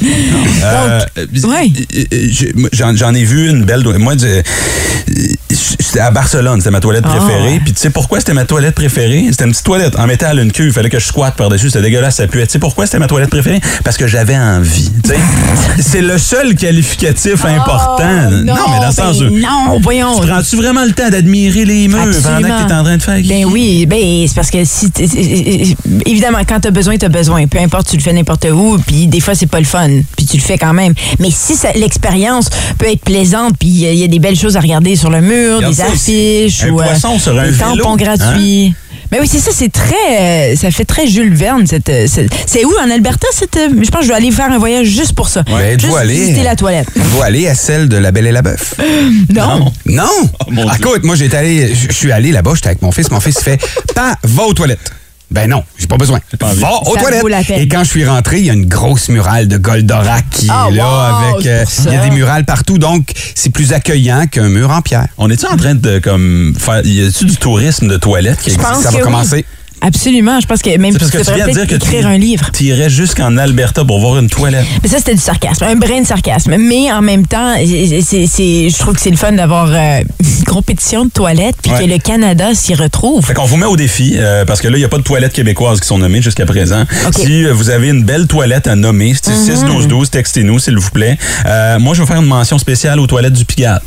Euh, 0.63 1.01
euh, 1.19 1.27
ouais. 1.49 1.71
euh, 2.15 2.93
J'en 2.95 3.15
ai 3.15 3.25
vu 3.25 3.49
une 3.51 3.65
belle. 3.65 3.83
Moi, 3.99 4.15
je- 4.19 4.43
C'était 5.81 6.01
à 6.01 6.11
Barcelone, 6.11 6.61
c'était 6.61 6.71
ma 6.71 6.81
toilette 6.81 7.05
Ah, 7.07 7.17
préférée. 7.17 7.61
Puis 7.65 7.73
tu 7.75 7.81
sais 7.81 7.91
pourquoi 7.91 8.19
c'était 8.21 8.33
ma 8.33 8.45
toilette 8.45 8.75
préférée? 8.75 9.27
C'était 9.31 9.45
une 9.45 9.51
petite 9.51 9.65
toilette 9.67 9.99
en 9.99 10.07
métal, 10.07 10.39
une 10.39 10.51
queue. 10.53 10.67
Il 10.67 10.73
fallait 10.73 10.89
que 10.89 10.99
je 10.99 11.07
squatte 11.07 11.37
par-dessus. 11.37 11.69
C'était 11.71 11.83
dégueulasse, 11.83 12.17
ça 12.17 12.27
puait. 12.27 12.47
Tu 12.47 12.53
sais 12.53 12.59
pourquoi 12.59 12.87
c'était 12.87 12.99
ma 12.99 13.07
toilette 13.09 13.29
préférée? 13.31 13.61
Parce 13.85 13.97
que 13.97 14.07
j'avais 14.07 14.37
envie. 14.39 14.91
tu. 15.05 15.13
C'est 15.83 16.01
le 16.01 16.17
seul 16.19 16.55
qualificatif 16.55 17.45
important. 17.45 17.99
Oh, 18.29 18.31
non, 18.31 18.55
mais 18.71 18.81
dans 18.81 18.87
le 18.87 18.93
sens 18.93 19.19
ben 19.19 19.41
non, 19.41 19.81
voyons. 19.81 20.21
Tu 20.21 20.27
prends-tu 20.27 20.57
vraiment 20.57 20.85
le 20.85 20.93
temps 20.93 21.11
d'admirer 21.11 21.65
les 21.65 21.89
murs 21.89 21.99
Absolument. 22.01 22.41
pendant 22.49 22.63
que 22.63 22.69
t'es 22.69 22.75
en 22.75 22.85
train 22.85 22.97
de 22.97 23.03
faire? 23.03 23.21
Ben 23.29 23.45
oui, 23.47 23.85
ben 23.87 23.99
c'est 24.27 24.35
parce 24.35 24.51
que 24.51 24.65
si 24.65 24.91
évidemment 26.07 26.39
quand 26.49 26.61
t'as 26.61 26.71
besoin, 26.71 26.97
t'as 26.97 27.09
besoin. 27.09 27.47
Peu 27.47 27.59
importe, 27.59 27.89
tu 27.91 27.97
le 27.97 28.03
fais 28.03 28.13
n'importe 28.13 28.47
où, 28.51 28.79
puis 28.87 28.92
des 29.07 29.21
fois 29.21 29.35
c'est 29.35 29.47
pas 29.47 29.59
le 29.61 29.65
fun, 29.67 29.89
puis 30.17 30.27
tu 30.27 30.37
le 30.37 30.43
fais 30.43 30.59
quand 30.59 30.73
même. 30.75 30.95
Mais 31.19 31.31
si 31.31 31.55
l'expérience 31.75 32.49
peut 32.79 32.87
être 32.91 33.03
plaisante, 33.03 33.55
puis 33.59 33.69
il 33.69 33.95
y, 33.95 34.05
a- 34.05 34.09
des 34.09 34.19
belles 34.19 34.39
choses 34.39 34.57
à 34.57 34.61
regarder 34.61 34.95
sur 34.97 35.09
le 35.11 35.21
mur, 35.21 35.57
Regarde 35.57 35.73
des 35.75 35.79
ça 35.79 35.87
affiches 35.87 36.65
Un 36.65 36.71
ou 36.71 36.81
euh, 36.81 36.85
poisson 36.85 37.19
sur 37.19 37.39
un 37.39 37.45
des 37.45 37.51
vélo, 37.53 37.77
tampons 37.77 37.93
hein? 37.93 37.97
gratuits. 37.97 38.75
Mais 39.11 39.21
oui, 39.21 39.29
c'est 39.31 39.41
ça, 39.41 39.51
c'est 39.53 39.71
très, 39.71 40.53
euh, 40.53 40.57
ça 40.57 40.71
fait 40.71 40.85
très 40.87 41.07
Jules 41.07 41.35
Verne. 41.35 41.67
cette, 41.67 41.89
euh, 41.91 42.07
cette- 42.09 42.31
c'est 42.47 42.65
où 42.65 42.73
en 42.83 42.91
Alberta 42.91 43.27
cette 43.33 43.57
euh, 43.57 43.69
Je 43.71 43.91
pense 43.91 44.01
que 44.01 44.07
je 44.07 44.09
vais 44.09 44.15
aller 44.17 44.31
faire 44.31 44.51
un 44.51 44.59
voyage 44.59 44.87
juste 44.87 45.13
pour 45.13 45.29
ça. 45.29 45.41
Êtes-vous 45.41 45.87
juste 45.89 45.99
allé? 45.99 46.15
visiter 46.15 46.43
la 46.43 46.57
toilette. 46.57 46.89
Vous 46.97 47.21
allez 47.23 47.47
à 47.47 47.55
celle 47.55 47.89
de 47.89 47.97
La 47.99 48.11
Belle 48.11 48.27
et 48.27 48.33
la 48.33 48.41
Bœuf? 48.43 48.75
Non. 49.35 49.71
Non! 49.87 50.05
mon 50.51 50.67
Ah, 50.69 50.77
Dieu. 50.77 50.87
Écoute, 50.87 51.05
moi, 51.05 51.15
j'étais 51.17 51.37
allé, 51.37 51.75
je 51.75 51.89
je 51.89 51.93
suis 51.93 52.11
allé 52.13 52.33
là-bas, 52.33 52.53
j'étais 52.55 52.69
avec 52.69 52.83
mon 52.83 52.91
fils. 52.93 53.11
Mon 53.11 53.21
fils 53.21 53.39
fait, 53.41 53.59
pas, 53.95 54.15
va 54.25 54.45
aux 54.45 54.55
toilettes. 54.55 54.91
Ben 55.33 55.49
non, 55.49 55.65
j'ai 55.79 55.87
pas 55.87 55.97
besoin. 55.97 56.21
pas. 56.39 56.53
Va 56.55 56.71
aux 56.87 56.97
toilettes. 56.97 57.51
Et 57.51 57.67
quand 57.69 57.83
je 57.85 57.89
suis 57.89 58.05
rentré, 58.07 58.39
il 58.41 58.47
y 58.47 58.51
a 58.51 58.53
une 58.53 58.67
grosse 58.67 59.09
murale 59.09 59.49
de 59.49 59.57
Goldorak 59.57 60.25
qui 60.31 60.49
Ah, 60.51 60.67
est 60.71 60.75
là 60.75 60.85
wow, 60.85 61.35
avec. 61.37 61.47
euh. 61.47 61.65
Il 61.87 61.93
y 61.93 61.97
a 61.97 62.05
des 62.05 62.11
murales 62.11 62.45
partout, 62.45 62.79
donc 62.79 63.11
c'est 63.35 63.51
plus 63.51 63.73
accueillant 63.73 64.27
qu'un 64.27 64.49
mur 64.49 64.71
en 64.71 64.83
pierre. 64.83 65.07
On 65.19 65.31
est-tu 65.31 65.47
en 65.47 65.57
train 65.57 65.75
de 65.75 65.99
comme 65.99 66.55
faire. 66.59 66.85
Y 66.85 67.07
a-tu 67.07 67.25
du 67.25 67.37
tourisme 67.37 67.89
de 67.89 67.97
toilette 67.97 68.41
qui 68.41 68.51
existe? 68.51 68.83
Ça 68.83 68.91
va 68.91 68.97
oui. 68.97 69.03
commencer. 69.03 69.45
Absolument. 69.85 70.39
Je 70.41 70.47
pense 70.47 70.63
que 70.63 70.77
même 70.79 70.97
parce 70.97 71.11
que 71.11 71.19
tu 71.19 71.35
viens 71.35 71.47
de 71.47 71.53
dire 71.53 71.67
peut-être 71.67 71.69
que 71.71 71.75
écrire 71.87 72.01
tu 72.03 72.07
un 72.07 72.19
livre. 72.19 72.51
Tu 72.53 72.65
irais 72.65 72.89
jusqu'en 72.89 73.37
Alberta 73.37 73.85
pour 73.85 74.01
voir 74.01 74.19
une 74.21 74.29
toilette. 74.29 74.65
Mais 74.83 74.89
ça, 74.89 74.99
c'était 74.99 75.15
du 75.15 75.21
sarcasme, 75.21 75.65
un 75.65 75.75
brin 75.75 76.01
de 76.03 76.07
sarcasme. 76.07 76.57
Mais 76.59 76.91
en 76.93 77.03
même 77.03 77.27
temps, 77.27 77.55
c'est- 77.57 78.71
je 78.71 78.79
trouve 78.79 78.95
que 78.95 79.01
c'est 79.01 79.11
le 79.11 79.17
fun 79.17 79.33
d'avoir 79.33 79.69
euh, 79.73 80.01
une 80.21 80.45
compétition 80.45 81.05
de 81.05 81.11
toilettes, 81.11 81.57
puis 81.63 81.73
Ouais. 81.73 81.85
que 81.87 81.91
le 81.91 81.99
Canada 81.99 82.55
s'y 82.55 82.75
retrouve. 82.75 83.25
Fait 83.25 83.35
qu'on 83.35 83.45
vous 83.45 83.57
met 83.57 83.67
au 83.67 83.77
défi, 83.77 84.15
euh, 84.17 84.45
parce 84.45 84.61
que 84.61 84.69
là, 84.69 84.77
il 84.77 84.81
n'y 84.81 84.85
a 84.85 84.89
pas 84.89 84.99
de 84.99 85.03
toilettes 85.03 85.33
québécoises 85.33 85.81
qui 85.81 85.87
sont 85.87 85.99
nommées 85.99 86.23
jusqu'à 86.23 86.47
présent. 86.47 86.85
Si 87.17 87.45
euh, 87.45 87.53
vous 87.53 87.71
avez 87.71 87.89
une 87.89 88.05
belle 88.05 88.27
toilette 88.27 88.67
à 88.69 88.77
nommer, 88.77 89.15
c'est 89.21 89.33
Mhm. 89.33 89.57
6-12-12, 89.57 90.11
textez-nous, 90.11 90.59
s'il 90.59 90.77
vous 90.79 90.91
plaît. 90.91 91.19
Euh, 91.47 91.79
moi, 91.79 91.95
je 91.95 92.03
vais 92.03 92.07
faire 92.07 92.21
une 92.21 92.27
mention 92.29 92.59
spéciale 92.59 93.01
aux 93.01 93.07
toilettes 93.07 93.33
du 93.33 93.45
Pigalle. 93.45 93.81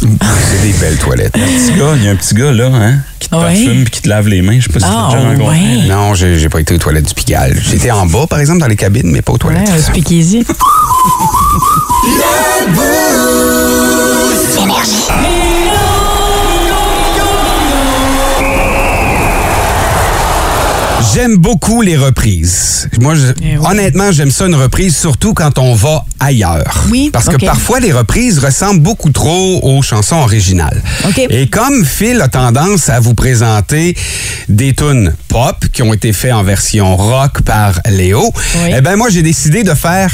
C'est 0.00 0.62
des 0.62 0.72
belles 0.78 0.98
toilettes. 0.98 1.32
Petit 1.32 1.72
gars, 1.78 1.92
il 1.96 2.04
y 2.04 2.08
a 2.08 2.10
un 2.10 2.16
petit 2.16 2.34
gars, 2.34 2.52
là, 2.52 2.70
hein, 2.72 2.94
qui 3.18 3.28
te 3.28 3.34
Ouais. 3.34 3.42
parfume 3.42 3.84
puis 3.84 3.90
qui 3.90 4.02
te 4.02 4.08
lave 4.08 4.28
les 4.28 4.42
mains. 4.42 4.58
Je 4.60 4.66
sais 4.66 4.72
pas 4.72 4.80
si 4.80 4.86
Ah, 4.88 5.08
tu 5.10 5.16
déjà 5.16 5.28
rencontré. 5.28 5.56
ouais. 5.58 5.88
Non, 5.88 6.14
j'ai 6.14 6.48
pas 6.48 6.60
été 6.60 6.74
aux 6.74 6.78
toilettes 6.78 7.08
du 7.08 7.14
Pigalle. 7.14 7.56
J'étais 7.62 7.90
en 7.90 8.06
bas, 8.06 8.26
par 8.28 8.38
exemple, 8.40 8.60
dans 8.60 8.66
les 8.66 8.76
cabines, 8.76 9.10
mais 9.10 9.22
pas 9.22 9.32
aux 9.32 9.36
Ouais, 9.36 9.40
toilettes. 9.40 9.68
un 9.70 9.80
speakeasy. 9.80 10.44
J'aime 21.14 21.36
beaucoup 21.36 21.80
les 21.80 21.96
reprises. 21.96 22.88
Moi, 23.00 23.14
je- 23.14 23.26
Eh 23.40 23.56
oui. 23.56 23.64
honnêtement, 23.70 24.10
j'aime 24.10 24.32
ça 24.32 24.46
une 24.46 24.56
reprise, 24.56 24.96
surtout 24.96 25.32
quand 25.32 25.58
on 25.58 25.74
va 25.74 26.04
ailleurs. 26.18 26.84
Oui, 26.90 27.10
Parce 27.12 27.28
que 27.28 27.36
parfois, 27.44 27.78
les 27.78 27.92
reprises 27.92 28.40
ressemblent 28.40 28.80
beaucoup 28.80 29.10
trop 29.10 29.60
aux 29.62 29.80
chansons 29.80 30.16
originales. 30.16 30.82
Ok. 31.06 31.18
Et 31.30 31.46
comme 31.46 31.84
Phil 31.84 32.20
a 32.20 32.26
tendance 32.28 32.88
à 32.88 32.98
vous 32.98 33.14
présenter 33.14 33.96
des 34.48 34.74
tunes 34.74 35.14
pop 35.28 35.56
qui 35.72 35.82
ont 35.82 35.92
été 35.94 36.12
faits 36.12 36.32
en 36.32 36.42
version 36.42 36.96
rock 36.96 37.42
par 37.42 37.80
Léo, 37.88 38.32
Oui. 38.64 38.72
eh 38.76 38.80
ben 38.80 38.96
moi, 38.96 39.08
j'ai 39.08 39.22
décidé 39.22 39.62
de 39.62 39.74
faire 39.74 40.10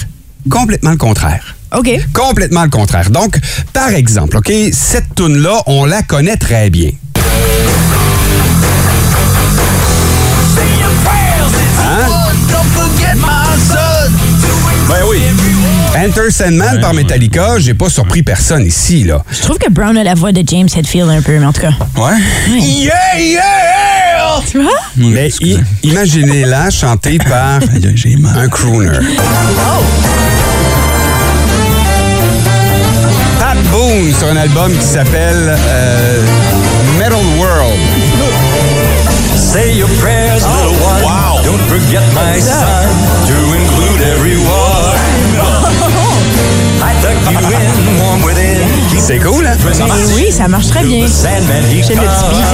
complètement 0.51 0.91
le 0.91 0.99
contraire. 0.99 1.57
OK. 1.75 1.89
Complètement 2.13 2.65
le 2.65 2.71
contraire. 2.71 3.09
Donc, 3.11 3.39
par 3.73 3.89
exemple, 3.91 4.37
OK, 4.37 4.53
cette 4.73 5.15
tune-là, 5.15 5.63
on 5.67 5.87
la 5.87 6.03
connaît 6.03 6.37
très 6.37 6.69
bien. 6.69 6.91
Enter 15.97 16.31
Sandman 16.31 16.77
Ouais, 16.77 16.81
par 16.81 16.91
ouais. 16.91 16.99
Metallica, 17.03 17.59
j'ai 17.59 17.75
pas 17.75 17.91
surpris 17.91 18.23
personne 18.23 18.65
ici, 18.65 19.05
là. 19.05 19.23
Je 19.31 19.41
trouve 19.43 19.59
que 19.59 19.69
Brown 19.71 19.97
a 19.99 20.05
la 20.05 20.15
voix 20.15 20.33
de 20.33 20.43
James 20.47 20.69
Hetfield 20.75 21.09
un 21.11 21.21
peu, 21.21 21.39
mais 21.39 21.45
en 21.47 21.53
tout 21.53 21.61
cas. 21.63 21.73
Ouais. 21.97 22.17
Yeah, 22.49 22.93
yeah! 23.19 24.41
Tu 24.51 24.63
vois? 24.63 24.71
Mais 24.97 25.31
imaginez-la 25.83 26.71
chantée 26.71 27.19
par 27.29 27.59
un 28.37 28.49
crooner. 28.49 28.91
Pat 33.39 33.59
Boone 33.71 34.15
sur 34.19 34.29
un 34.29 34.37
album 34.37 34.73
qui 34.73 34.87
s'appelle 34.87 35.57
euh, 35.59 36.23
Metal 36.99 37.19
World. 37.39 37.79
Say 39.37 39.75
your 39.77 39.89
prayers, 40.01 40.45
little 40.47 40.81
one. 40.83 41.03
wow. 41.03 41.43
Don't 41.45 41.61
forget 41.69 42.03
my 42.15 42.39
son 42.41 42.87
to 43.27 43.35
include 43.55 44.01
everyone. 44.17 44.60
C'est 48.99 49.19
cool, 49.19 49.47
hein? 49.47 49.57
Mais 49.79 50.15
oui, 50.15 50.31
ça 50.31 50.49
marche 50.49 50.69
très 50.69 50.85
bien. 50.85 51.07
J'ai 51.07 51.95
le 51.95 52.01
petit 52.01 52.29
beat. 52.31 52.45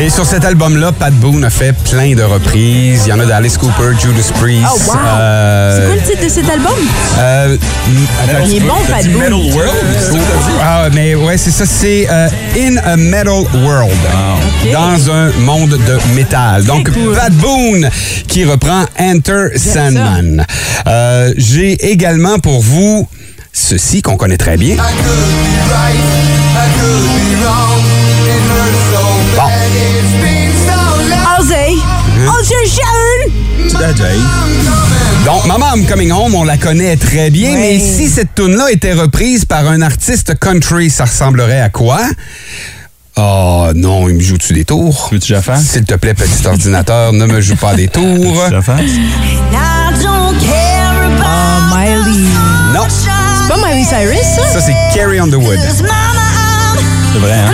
Et 0.00 0.08
sur 0.08 0.24
cet 0.24 0.44
album-là, 0.44 0.90
Pat 0.90 1.12
Boone 1.12 1.44
a 1.44 1.50
fait 1.50 1.74
plein 1.90 2.14
de 2.14 2.22
reprises. 2.22 3.02
Il 3.06 3.10
y 3.10 3.12
en 3.12 3.20
a 3.20 3.26
d'Alice 3.26 3.58
Cooper, 3.58 3.92
Judas 4.00 4.30
Priest. 4.40 4.66
Oh, 4.74 4.78
wow! 4.88 4.94
euh, 5.06 5.76
C'est 5.76 5.86
quoi 5.86 5.94
le 5.94 6.00
titre 6.10 6.24
de 6.24 6.28
cet 6.30 6.48
album? 6.50 6.72
euh, 7.18 7.56
attends, 8.24 8.44
Il 8.46 8.56
est 8.56 8.60
bon, 8.60 8.74
Pat 8.88 9.04
Boone. 9.06 9.18
Metal 9.20 9.34
World? 9.34 10.20
Ah, 10.62 10.88
mais 10.92 11.14
ouais, 11.14 11.36
c'est 11.36 11.50
ça, 11.50 11.64
c'est 11.66 12.08
euh, 12.10 12.28
In 12.58 12.78
a 12.78 12.96
Metal 12.96 13.44
World. 13.54 13.92
Dans 14.72 15.12
un 15.12 15.30
monde 15.40 15.78
de 15.86 15.98
métal. 16.14 16.64
Donc, 16.64 16.90
cool. 16.90 17.14
Pat 17.14 17.32
Boone 17.34 17.88
qui 18.26 18.44
reprend 18.44 18.84
Enter 18.98 19.48
Sandman. 19.56 20.11
Euh, 20.86 21.32
J'ai 21.36 21.90
également 21.90 22.38
pour 22.38 22.60
vous 22.60 23.08
ceci 23.52 24.02
qu'on 24.02 24.16
connaît 24.16 24.38
très 24.38 24.56
bien. 24.56 24.76
Bon. 29.36 29.48
Jay. 33.96 34.16
Donc, 35.24 35.44
Mama 35.46 35.72
I'm 35.76 35.86
Coming 35.86 36.12
Home, 36.12 36.34
on 36.34 36.44
la 36.44 36.56
connaît 36.56 36.96
très 36.96 37.30
bien, 37.30 37.52
Ouais. 37.52 37.58
mais 37.58 37.78
si 37.78 38.08
cette 38.08 38.34
tune-là 38.34 38.70
était 38.70 38.92
reprise 38.92 39.44
par 39.44 39.66
un 39.68 39.82
artiste 39.82 40.38
country, 40.38 40.90
ça 40.90 41.04
ressemblerait 41.04 41.60
à 41.60 41.68
quoi? 41.68 42.00
Oh 43.16 43.68
non, 43.74 44.08
il 44.08 44.14
me 44.16 44.20
joue-tu 44.20 44.54
des 44.54 44.64
tours? 44.64 45.08
Veux-tu 45.12 45.32
la? 45.32 45.42
S'il 45.56 45.84
te 45.84 45.94
plaît, 45.94 46.14
petit 46.14 46.46
ordinateur, 46.46 47.12
ne 47.12 47.26
me 47.26 47.40
joue 47.40 47.56
pas 47.56 47.74
des 47.74 47.88
tours. 47.92 48.02
Je 48.48 48.54
la? 48.54 48.60
Ah, 51.24 51.58
Miley. 51.76 52.28
Non, 52.74 52.86
C'est 52.88 53.48
pas 53.52 53.58
Miley 53.68 53.84
Cyrus, 53.84 54.18
ça? 54.36 54.46
ça 54.52 54.60
c'est 54.60 54.74
Carrie 54.94 55.18
Underwood. 55.18 55.58
C'est 57.12 57.18
vrai, 57.18 57.32
hein? 57.32 57.52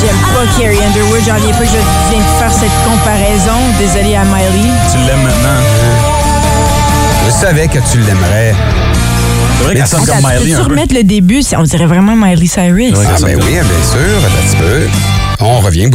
J'aime 0.00 0.16
pas 0.32 0.46
Carrie 0.58 0.78
Underwood. 0.84 1.20
J'en 1.26 1.34
viens 1.36 1.52
pas 1.52 1.64
que 1.64 1.66
je 1.66 2.10
viens 2.10 2.20
de 2.20 2.38
faire 2.38 2.52
cette 2.52 2.76
comparaison. 2.86 3.58
Désolée 3.78 4.14
à 4.14 4.24
Miley. 4.24 4.70
Tu 4.92 4.98
l'aimes 4.98 5.22
maintenant. 5.22 5.97
Je 7.28 7.32
savais 7.32 7.68
que 7.68 7.78
tu 7.92 7.98
l'aimerais. 7.98 8.54
C'est 9.58 9.64
vrai 9.64 9.74
qu'elle 9.74 9.86
sonne 9.86 10.06
comme 10.06 10.16
Miley 10.16 10.38
peux-tu 10.38 10.54
peu. 10.54 10.62
remettre 10.62 10.94
le 10.94 11.02
début? 11.02 11.42
On 11.58 11.62
dirait 11.62 11.84
vraiment 11.84 12.16
Miley 12.16 12.46
Cyrus. 12.46 12.94
Ah 12.96 13.16
ben 13.20 13.36
me 13.36 13.44
oui, 13.44 13.50
bien 13.50 13.60
sûr, 13.60 14.16
un 14.24 14.30
petit 14.46 14.56
peu. 14.56 14.88
On 15.40 15.60
revient. 15.60 15.90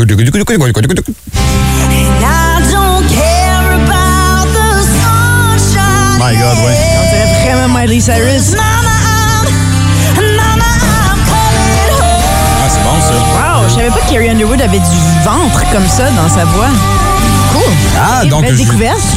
My 6.19 6.35
God, 6.37 6.57
ouais. 6.59 6.77
On 6.99 7.03
dirait 7.09 7.55
vraiment 7.55 7.79
Miley 7.79 7.99
Cyrus. 7.99 8.53
Ah, 8.55 8.83
c'est 12.69 12.83
bon, 12.83 12.97
ça. 13.01 13.13
Wow, 13.33 13.69
je 13.69 13.73
savais 13.73 13.89
pas 13.89 14.01
que 14.01 14.13
Carrie 14.13 14.29
Underwood 14.29 14.61
avait 14.61 14.77
du 14.77 15.01
ventre 15.25 15.63
comme 15.71 15.87
ça 15.87 16.11
dans 16.11 16.29
sa 16.29 16.45
voix. 16.45 16.69
Cool. 17.53 17.61
Ah, 17.95 18.25
donc 18.25 18.45
je, 18.49 18.55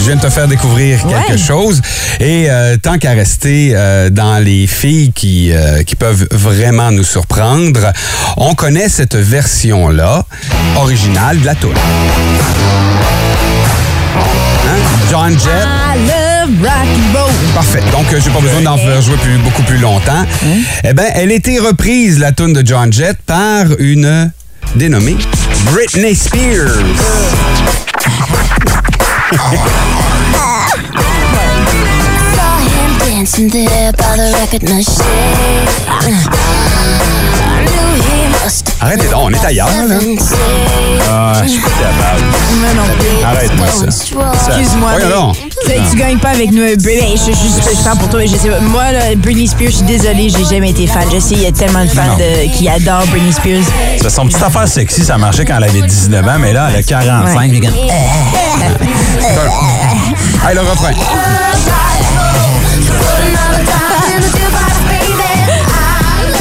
viens 0.04 0.16
de 0.16 0.20
te 0.20 0.28
faire 0.28 0.46
découvrir 0.46 1.00
quelque 1.06 1.32
Ouais. 1.32 1.38
chose. 1.38 1.80
Et 2.20 2.46
euh, 2.50 2.76
tant 2.76 2.98
qu'à 2.98 3.12
rester 3.12 3.72
euh, 3.74 4.10
dans 4.10 4.38
les 4.44 4.66
filles 4.66 5.10
qui, 5.14 5.52
euh, 5.52 5.82
qui 5.82 5.96
peuvent 5.96 6.26
vraiment 6.30 6.90
nous 6.90 7.02
surprendre, 7.04 7.92
on 8.36 8.54
connaît 8.54 8.88
cette 8.90 9.16
version-là, 9.16 10.24
originale 10.76 11.40
de 11.40 11.46
la 11.46 11.54
tour. 11.54 11.72
Hein? 14.68 14.76
John 15.10 15.30
Jett. 15.30 15.66
I 15.66 15.98
love 16.06 16.62
rock 16.62 16.72
and 16.72 17.18
roll. 17.18 17.32
Parfait. 17.54 17.82
Donc, 17.92 18.04
j'ai 18.22 18.30
pas 18.30 18.40
besoin 18.40 18.60
d'en 18.60 18.76
faire 18.76 19.00
jouer 19.00 19.16
plus- 19.16 19.38
beaucoup 19.38 19.62
plus 19.62 19.78
longtemps. 19.78 20.24
Eh 20.84 20.92
bien, 20.92 21.06
elle 21.14 21.30
a 21.30 21.34
été 21.34 21.58
reprise, 21.58 22.18
la 22.18 22.32
tune 22.32 22.52
de 22.52 22.66
John 22.66 22.92
Jett, 22.92 23.16
par 23.26 23.64
une 23.78 24.30
dénommée 24.74 25.16
Britney 25.66 26.14
Spears. 26.14 26.76
Dancing 33.16 33.48
there 33.48 33.92
by 33.92 34.14
the 34.16 34.28
record 34.36 34.62
machine. 34.64 35.00
Arrêtez 38.78 39.08
donc, 39.08 39.20
on 39.24 39.30
est 39.32 39.42
ailleurs, 39.44 39.68
là. 39.88 39.94
Ah, 41.10 41.32
je 41.42 41.48
suis 41.48 41.60
plus 41.60 41.70
capable. 41.72 42.24
Mais 42.60 42.74
non 42.74 42.82
plus. 42.98 43.24
Arrête-moi 43.24 43.66
ça. 43.68 43.86
Excuse-moi. 43.86 44.90
Mais-. 45.66 45.80
Tu 45.90 45.96
gagnes 45.96 46.18
pas 46.18 46.28
avec 46.28 46.52
nous. 46.52 46.60
Britney, 46.76 47.16
je, 47.16 47.32
je, 47.32 47.70
je, 47.72 47.78
je 47.78 47.82
parle 47.82 47.96
pour 47.98 48.10
toi, 48.10 48.20
mais 48.20 48.26
je 48.26 48.36
sais 48.36 48.50
pas. 48.50 48.60
Moi, 48.60 48.92
là, 48.92 49.14
Britney 49.16 49.48
Spears, 49.48 49.70
je 49.70 49.76
suis 49.76 49.86
désolée, 49.86 50.28
j'ai 50.28 50.44
jamais 50.44 50.70
été 50.70 50.86
fan. 50.86 51.04
Je 51.10 51.18
sais, 51.18 51.36
il 51.36 51.42
y 51.42 51.46
a 51.46 51.52
tellement 51.52 51.84
de 51.84 51.88
fans 51.88 52.18
de- 52.18 52.54
qui 52.54 52.68
adorent 52.68 53.06
Britney 53.06 53.32
Spears. 53.32 53.64
Ça, 54.02 54.10
Son 54.10 54.26
petite 54.26 54.42
affaire 54.42 54.68
sexy, 54.68 55.06
ça 55.06 55.16
marchait 55.16 55.46
quand 55.46 55.56
elle 55.56 55.64
avait 55.64 55.80
19 55.80 56.28
ans, 56.28 56.38
mais 56.38 56.52
là, 56.52 56.66
elle 56.70 56.76
a 56.80 56.82
45. 56.82 57.50
Ouais. 57.50 57.64
Hey, 60.46 60.54
le 60.54 60.60
refrain. 60.60 60.90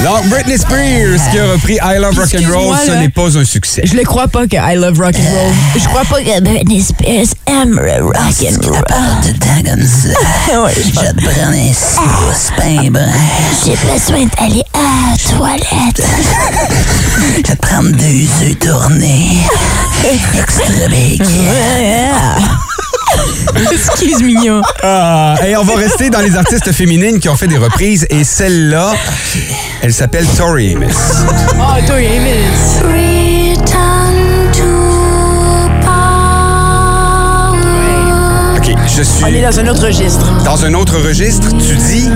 Donc, 0.05 0.27
Britney 0.29 0.55
Spears 0.55 1.19
qui 1.31 1.39
a 1.39 1.51
repris 1.51 1.79
I 1.81 1.97
Love 1.99 2.15
Rock 2.19 2.29
and 2.35 2.53
Roll, 2.53 2.75
ce 2.85 2.91
n'est 2.91 3.09
pas 3.09 3.35
un 3.39 3.43
succès. 3.43 3.81
Je 3.85 3.95
le 3.95 4.03
crois 4.03 4.27
pas 4.27 4.45
que 4.45 4.55
I 4.55 4.75
love 4.75 4.99
rock 4.99 5.15
and 5.15 5.33
roll. 5.35 5.51
Je 5.75 5.83
crois 5.87 6.05
pas 6.05 6.21
que 6.21 6.41
Britney 6.41 6.79
Spears 6.83 7.33
aime 7.47 7.79
le 7.81 8.03
rock 8.03 8.15
and 8.15 8.67
roll. 8.67 8.83
Ouais, 10.63 10.73
je 10.75 10.91
pense- 10.91 11.03
J'ai 13.65 13.71
besoin 13.71 14.27
d'aller 14.39 14.63
à 14.75 15.09
la 15.09 15.37
toilette. 15.37 16.03
Je 17.17 17.35
vais 17.37 17.41
te 17.41 17.55
prendre 17.59 17.89
deux 17.89 18.27
œufs 18.47 18.59
tournés. 18.59 19.39
Extra 20.37 20.87
big. 20.87 21.23
Excuse 23.71 24.21
mignon. 24.23 24.61
Ah, 24.83 25.35
et 25.45 25.55
on 25.55 25.63
va 25.63 25.75
rester 25.75 26.09
dans 26.09 26.21
les 26.21 26.35
artistes 26.35 26.71
féminines 26.71 27.19
qui 27.19 27.29
ont 27.29 27.35
fait 27.35 27.47
des 27.47 27.57
reprises. 27.57 28.05
Et 28.09 28.23
celle-là, 28.23 28.93
elle 29.81 29.93
s'appelle 29.93 30.25
Tori 30.37 30.73
Amos. 30.75 30.87
Oh, 31.55 31.75
toi, 31.85 31.95
Amos. 31.95 32.81
Return 32.83 34.51
to 34.51 34.63
power. 36.75 37.55
OK, 38.57 38.67
je 38.87 39.01
On 39.23 39.27
est 39.27 39.31
suis 39.31 39.41
dans 39.41 39.59
un 39.59 39.67
autre 39.67 39.85
registre. 39.87 40.43
dans 40.43 40.65
un 40.65 40.73
autre 40.73 40.99
registre. 40.99 41.49
Tu 41.57 41.75
dis... 41.75 42.09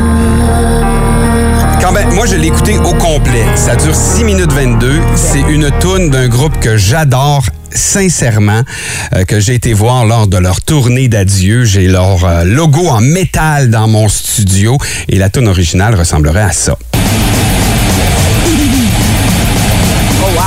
Quand 1.81 1.91
ben, 1.93 2.09
moi, 2.13 2.25
je 2.25 2.35
l'ai 2.35 2.47
écouté 2.47 2.77
au 2.77 2.93
complet. 2.93 3.45
Ça 3.55 3.73
dure 3.75 3.95
6 3.95 4.25
minutes 4.25 4.51
22. 4.51 4.99
C'est 5.15 5.41
une 5.41 5.71
toune 5.79 6.09
d'un 6.09 6.27
groupe 6.27 6.59
que 6.59 6.75
j'adore 6.77 7.45
sincèrement, 7.71 8.63
euh, 9.15 9.23
que 9.23 9.39
j'ai 9.39 9.55
été 9.55 9.73
voir 9.73 10.05
lors 10.05 10.27
de 10.27 10.37
leur 10.37 10.59
tournée 10.61 11.07
d'adieu. 11.07 11.63
J'ai 11.63 11.87
leur 11.87 12.25
euh, 12.25 12.43
logo 12.43 12.85
en 12.87 12.99
métal 12.99 13.69
dans 13.69 13.87
mon 13.87 14.09
studio 14.09 14.77
et 15.07 15.17
la 15.17 15.29
toune 15.29 15.47
originale 15.47 15.95
ressemblerait 15.95 16.41
à 16.41 16.51
ça. 16.51 16.77
Oh, 20.21 20.25
wow. 20.35 20.41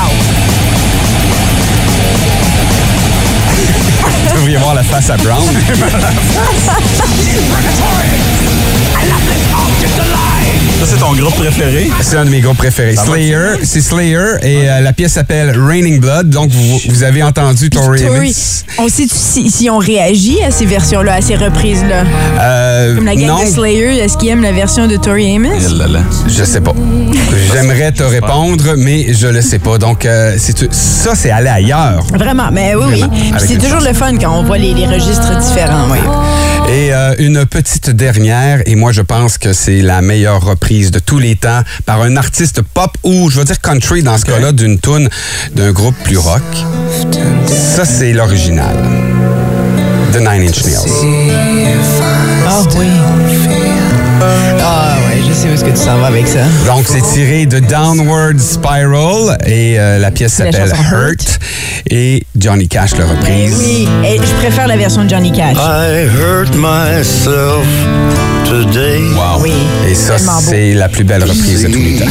Vous 4.29 4.35
devriez 4.37 4.59
voir 4.59 4.75
la 4.75 4.83
face 4.83 5.09
à 5.09 5.17
Brown. 5.17 5.43
Ça, 10.83 10.89
c'est 10.89 10.99
ton 11.01 11.13
groupe 11.13 11.35
préféré? 11.37 11.93
C'est 12.01 12.17
un 12.17 12.25
de 12.25 12.31
mes 12.31 12.41
groupes 12.41 12.57
préférés. 12.57 12.97
Ça 12.97 13.05
Slayer, 13.05 13.37
c'est 13.63 13.81
Slayer 13.81 14.19
et 14.43 14.69
euh, 14.69 14.81
la 14.81 14.93
pièce 14.93 15.13
s'appelle 15.13 15.57
Raining 15.57 16.01
Blood. 16.01 16.29
Donc, 16.29 16.51
vous, 16.51 16.81
vous 16.89 17.03
avez 17.05 17.23
entendu 17.23 17.71
Tori 17.71 18.03
Tori, 18.03 18.19
Amos. 18.19 18.65
on 18.79 18.89
sait 18.89 19.07
si, 19.09 19.49
si 19.49 19.71
on 19.71 19.79
réagit 19.79 20.43
à 20.43 20.51
ces 20.51 20.67
versions-là, 20.67 21.15
à 21.15 21.21
ces 21.21 21.37
reprises-là? 21.37 22.03
Euh, 22.41 22.97
Comme 22.97 23.05
la 23.05 23.15
gang 23.15 23.27
non, 23.29 23.45
de 23.45 23.49
Slayer, 23.49 23.99
est-ce 23.99 24.17
qu'ils 24.17 24.31
aiment 24.31 24.43
la 24.43 24.51
version 24.51 24.89
de 24.89 24.97
Tori 24.97 25.37
Amos? 25.37 25.77
Là 25.79 25.87
là. 25.87 26.01
je 26.27 26.43
sais 26.43 26.61
pas. 26.61 26.75
J'aimerais 27.55 27.93
te 27.93 28.03
répondre, 28.03 28.75
mais 28.77 29.15
je 29.15 29.29
le 29.29 29.41
sais 29.41 29.61
pas. 29.61 29.79
Donc, 29.79 30.05
euh, 30.05 30.35
c'est- 30.37 30.73
ça, 30.75 31.15
c'est 31.15 31.31
aller 31.31 31.49
ailleurs. 31.49 32.05
Vraiment, 32.13 32.51
mais 32.51 32.75
oui, 32.75 33.05
Puis 33.09 33.33
C'est 33.47 33.59
toujours 33.59 33.81
le 33.87 33.93
fun 33.93 34.17
quand 34.21 34.37
on 34.37 34.43
voit 34.43 34.59
les, 34.59 34.75
les 34.75 34.87
registres 34.87 35.39
différents, 35.39 35.87
oui. 35.93 35.99
Et 36.73 36.93
euh, 36.93 37.15
une 37.19 37.45
petite 37.45 37.91
dernière, 37.91 38.63
et 38.67 38.75
moi, 38.77 38.93
je 38.93 39.03
pense 39.03 39.37
que 39.37 39.53
c'est 39.53 39.81
la 39.83 40.01
meilleure 40.01 40.43
reprise 40.43 40.72
de 40.81 40.99
tous 40.99 41.19
les 41.19 41.37
temps 41.37 41.63
par 41.85 42.01
un 42.03 42.17
artiste 42.17 42.63
pop 42.63 42.97
ou, 43.03 43.31
je 43.31 43.39
veux 43.39 43.45
dire, 43.45 43.61
country 43.61 44.03
dans 44.03 44.17
ce 44.17 44.25
cas-là, 44.25 44.53
d'une 44.53 44.79
tune 44.79 45.09
d'un 45.55 45.73
groupe 45.73 45.95
plus 46.05 46.17
rock. 46.17 46.43
Ça, 47.47 47.85
c'est 47.85 48.13
l'original. 48.13 48.77
The 50.13 50.21
Nine 50.21 50.49
Inch 50.49 50.65
Nails. 50.65 50.77
Ah 52.47 52.63
oui. 52.79 52.87
Ah 54.61 54.97
je 55.27 55.33
sais 55.33 55.49
où 55.49 55.53
est-ce 55.53 55.65
que 55.65 55.71
tu 55.71 55.77
s'en 55.77 55.99
vas 55.99 56.07
avec 56.07 56.27
ça. 56.27 56.41
Donc, 56.67 56.87
c'est 56.87 57.03
tiré 57.03 57.47
de 57.47 57.59
Downward 57.59 58.39
Spiral 58.39 59.39
et 59.47 59.79
euh, 59.79 59.99
la 59.99 60.11
pièce 60.11 60.35
s'appelle 60.35 60.73
Hurt. 60.93 61.39
Et 61.91 62.25
Johnny 62.37 62.69
Cash 62.69 62.97
le 62.97 63.05
reprise. 63.05 63.57
Oui, 63.59 63.89
et 64.05 64.17
je 64.17 64.35
préfère 64.41 64.67
la 64.67 64.77
version 64.77 65.05
de 65.05 65.11
Johnny 65.11 65.33
Cash. 65.33 65.57
I 65.59 66.07
hurt 66.07 66.55
myself 66.55 67.67
today. 68.47 69.01
Wow. 69.15 69.43
Oui. 69.43 69.53
Et 69.89 69.95
ça, 69.95 70.17
c'est 70.19 70.75
la 70.75 70.89
plus 70.89 71.05
belle 71.05 71.25
reprise 71.25 71.63
de 71.65 71.69
tous 71.69 71.79
les 71.81 71.97
temps. 71.97 72.07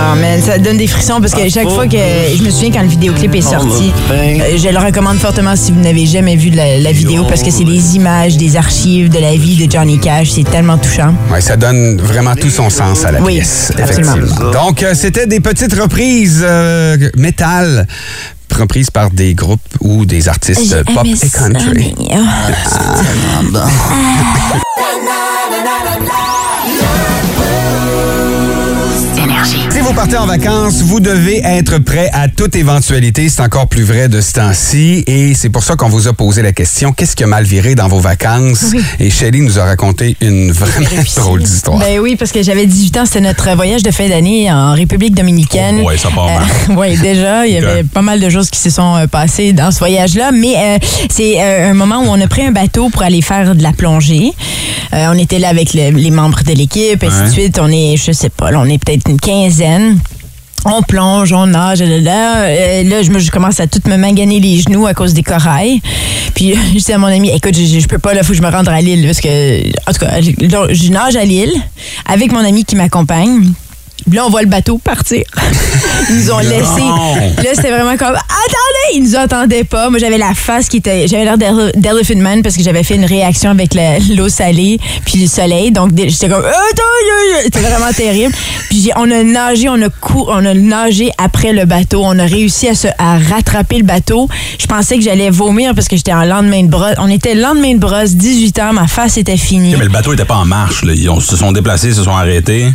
Ah 0.00 0.14
man, 0.14 0.40
ça 0.40 0.58
donne 0.58 0.76
des 0.76 0.86
frissons 0.86 1.20
parce 1.20 1.34
que 1.34 1.48
chaque 1.48 1.68
fois 1.68 1.86
que 1.86 1.96
je 1.96 2.42
me 2.42 2.50
souviens 2.50 2.70
quand 2.70 2.82
le 2.82 2.88
vidéoclip 2.88 3.34
est 3.34 3.40
sorti, 3.42 3.92
euh, 4.12 4.56
je 4.56 4.68
le 4.68 4.78
recommande 4.78 5.18
fortement 5.18 5.56
si 5.56 5.72
vous 5.72 5.80
n'avez 5.80 6.06
jamais 6.06 6.36
vu 6.36 6.50
la, 6.50 6.78
la 6.78 6.92
vidéo 6.92 7.24
parce 7.24 7.42
que 7.42 7.50
c'est 7.50 7.64
des 7.64 7.96
images, 7.96 8.36
des 8.36 8.56
archives 8.56 9.08
de 9.08 9.18
la 9.18 9.34
vie 9.34 9.56
de 9.56 9.70
Johnny 9.70 9.98
Cash, 9.98 10.07
c'est 10.24 10.44
tellement 10.44 10.78
touchant. 10.78 11.14
Ouais, 11.30 11.40
ça 11.40 11.56
donne 11.56 12.00
vraiment 12.00 12.34
tout 12.34 12.50
son 12.50 12.70
sens 12.70 13.04
à 13.04 13.12
la 13.12 13.20
Oui, 13.20 13.34
pièce, 13.36 13.72
absolument. 13.78 14.16
effectivement. 14.16 14.50
Donc, 14.50 14.82
euh, 14.82 14.94
c'était 14.94 15.26
des 15.26 15.40
petites 15.40 15.74
reprises 15.74 16.40
euh, 16.42 16.96
métal 17.16 17.86
reprises 18.58 18.90
par 18.90 19.10
des 19.10 19.34
groupes 19.34 19.60
ou 19.80 20.04
des 20.06 20.28
artistes 20.28 20.82
pop 20.92 21.06
et 21.06 21.28
country. 21.28 21.94
vous 29.88 29.94
partez 29.94 30.18
en 30.18 30.26
vacances, 30.26 30.82
vous 30.82 31.00
devez 31.00 31.38
être 31.44 31.78
prêt 31.78 32.10
à 32.12 32.28
toute 32.28 32.54
éventualité. 32.56 33.28
C'est 33.30 33.40
encore 33.40 33.68
plus 33.68 33.84
vrai 33.84 34.08
de 34.08 34.20
ce 34.20 34.32
temps-ci. 34.34 35.02
Et 35.06 35.34
c'est 35.34 35.48
pour 35.48 35.62
ça 35.62 35.76
qu'on 35.76 35.88
vous 35.88 36.08
a 36.08 36.12
posé 36.12 36.42
la 36.42 36.52
question, 36.52 36.92
qu'est-ce 36.92 37.16
qui 37.16 37.24
a 37.24 37.26
mal 37.26 37.44
viré 37.44 37.74
dans 37.74 37.88
vos 37.88 37.98
vacances? 38.00 38.66
Oui. 38.74 38.82
Et 39.00 39.08
Shelly 39.10 39.40
nous 39.40 39.58
a 39.58 39.64
raconté 39.64 40.16
une 40.20 40.52
vraiment 40.52 40.86
drôle 41.16 41.42
d'histoire. 41.42 41.78
Ben 41.78 42.00
oui, 42.00 42.16
parce 42.16 42.32
que 42.32 42.42
j'avais 42.42 42.66
18 42.66 42.96
ans, 42.98 43.06
c'était 43.06 43.22
notre 43.22 43.50
voyage 43.56 43.82
de 43.82 43.90
fin 43.90 44.08
d'année 44.08 44.52
en 44.52 44.74
République 44.74 45.14
dominicaine. 45.14 45.80
Oh, 45.82 45.86
ouais, 45.88 45.96
ça 45.96 46.10
part 46.10 46.26
mal. 46.26 46.42
oui, 46.76 46.96
déjà, 46.98 47.46
il 47.46 47.54
y 47.54 47.56
avait 47.56 47.84
pas 47.84 48.02
mal 48.02 48.20
de 48.20 48.28
choses 48.28 48.50
qui 48.50 48.58
se 48.60 48.70
sont 48.70 48.96
euh, 48.96 49.06
passées 49.06 49.52
dans 49.54 49.70
ce 49.70 49.78
voyage-là, 49.78 50.32
mais 50.32 50.54
euh, 50.56 50.78
c'est 51.10 51.40
euh, 51.40 51.70
un 51.70 51.74
moment 51.74 52.00
où 52.00 52.08
on 52.08 52.20
a 52.20 52.26
pris 52.26 52.42
un 52.42 52.52
bateau 52.52 52.90
pour 52.90 53.02
aller 53.02 53.22
faire 53.22 53.54
de 53.54 53.62
la 53.62 53.72
plongée. 53.72 54.32
Euh, 54.92 55.06
on 55.14 55.18
était 55.18 55.38
là 55.38 55.48
avec 55.48 55.72
le- 55.72 55.90
les 55.90 56.10
membres 56.10 56.42
de 56.44 56.52
l'équipe, 56.52 57.02
ainsi 57.02 57.22
de 57.34 57.40
suite. 57.40 57.58
On 57.60 57.70
est, 57.70 57.96
je 57.96 58.12
sais 58.12 58.28
pas, 58.30 58.50
là, 58.50 58.60
on 58.60 58.66
est 58.66 58.82
peut-être 58.82 59.08
une 59.08 59.20
quinzaine. 59.20 59.77
On 60.64 60.82
plonge, 60.82 61.32
on 61.32 61.46
nage, 61.46 61.80
là, 61.80 61.98
là. 62.00 62.42
Euh, 62.42 63.02
je, 63.02 63.10
me- 63.10 63.20
je 63.20 63.30
commence 63.30 63.60
à 63.60 63.66
tout 63.68 63.80
me 63.86 63.96
maganer 63.96 64.40
les 64.40 64.60
genoux 64.60 64.86
à 64.86 64.92
cause 64.92 65.14
des 65.14 65.22
corails. 65.22 65.80
Puis 66.34 66.54
je 66.74 66.84
dis 66.84 66.92
à 66.92 66.98
mon 66.98 67.06
ami, 67.06 67.30
écoute, 67.30 67.54
je, 67.54 67.86
peux 67.86 67.98
pas, 67.98 68.12
là, 68.12 68.22
faut 68.22 68.32
que 68.32 68.38
je 68.38 68.42
me 68.42 68.50
rende 68.50 68.68
à 68.68 68.72
que, 69.20 69.68
en 69.88 69.92
tout 69.92 70.00
cas, 70.00 70.20
je, 70.20 70.30
nage 70.90 71.16
à 71.16 71.24
l'île 71.24 71.54
avec 72.06 72.32
mon 72.32 72.44
ami 72.44 72.64
qui 72.64 72.74
m'accompagne. 72.76 73.52
Puis 74.06 74.16
là, 74.16 74.24
on 74.26 74.30
voit 74.30 74.42
le 74.42 74.48
bateau 74.48 74.78
partir. 74.78 75.22
Ils 76.10 76.16
nous 76.16 76.30
ont 76.30 76.38
laissé. 76.38 76.80
Là, 77.42 77.50
c'était 77.54 77.70
vraiment 77.70 77.96
comme 77.96 78.14
Attendez! 78.14 78.94
Ils 78.94 79.02
nous 79.02 79.16
entendaient 79.16 79.64
pas. 79.64 79.90
Moi, 79.90 79.98
j'avais 79.98 80.16
la 80.18 80.32
face 80.34 80.68
qui 80.68 80.78
était. 80.78 81.06
J'avais 81.08 81.24
l'air 81.24 81.36
d'Ele- 81.36 81.72
d'Elephant 81.76 82.16
Man 82.16 82.42
parce 82.42 82.56
que 82.56 82.62
j'avais 82.62 82.82
fait 82.82 82.94
une 82.94 83.04
réaction 83.04 83.50
avec 83.50 83.74
l'eau 84.16 84.28
salée 84.28 84.78
puis 85.04 85.20
le 85.22 85.26
soleil. 85.28 85.70
Donc, 85.72 85.90
j'étais 85.96 86.28
comme 86.28 86.44
Attends! 86.44 87.42
C'était 87.42 87.60
vraiment 87.60 87.92
terrible. 87.92 88.34
Puis 88.70 88.90
on 88.96 89.10
a 89.10 89.22
nagé, 89.22 89.68
on 89.68 89.80
a, 89.82 89.88
cou- 89.88 90.26
on 90.28 90.44
a 90.44 90.54
nagé 90.54 91.10
après 91.18 91.52
le 91.52 91.64
bateau. 91.66 92.02
On 92.04 92.18
a 92.18 92.24
réussi 92.24 92.68
à, 92.68 92.74
se, 92.74 92.88
à 92.98 93.18
rattraper 93.18 93.78
le 93.78 93.84
bateau. 93.84 94.28
Je 94.58 94.66
pensais 94.66 94.96
que 94.96 95.02
j'allais 95.02 95.30
vomir 95.30 95.74
parce 95.74 95.88
que 95.88 95.96
j'étais 95.96 96.12
en 96.14 96.24
lendemain 96.24 96.62
de 96.62 96.68
brosse. 96.68 96.94
On 96.98 97.10
était 97.10 97.34
le 97.34 97.42
lendemain 97.42 97.74
de 97.74 97.78
brosse, 97.78 98.12
18 98.12 98.58
ans, 98.60 98.72
ma 98.72 98.86
face 98.86 99.16
était 99.18 99.36
finie. 99.36 99.74
Mais 99.76 99.84
le 99.84 99.90
bateau 99.90 100.12
était 100.14 100.24
pas 100.24 100.36
en 100.36 100.44
marche. 100.46 100.82
Là. 100.84 100.92
Ils 100.94 101.08
ont- 101.10 101.20
se 101.20 101.36
sont 101.36 101.52
déplacés, 101.52 101.92
se 101.92 102.02
sont 102.04 102.16
arrêtés. 102.16 102.66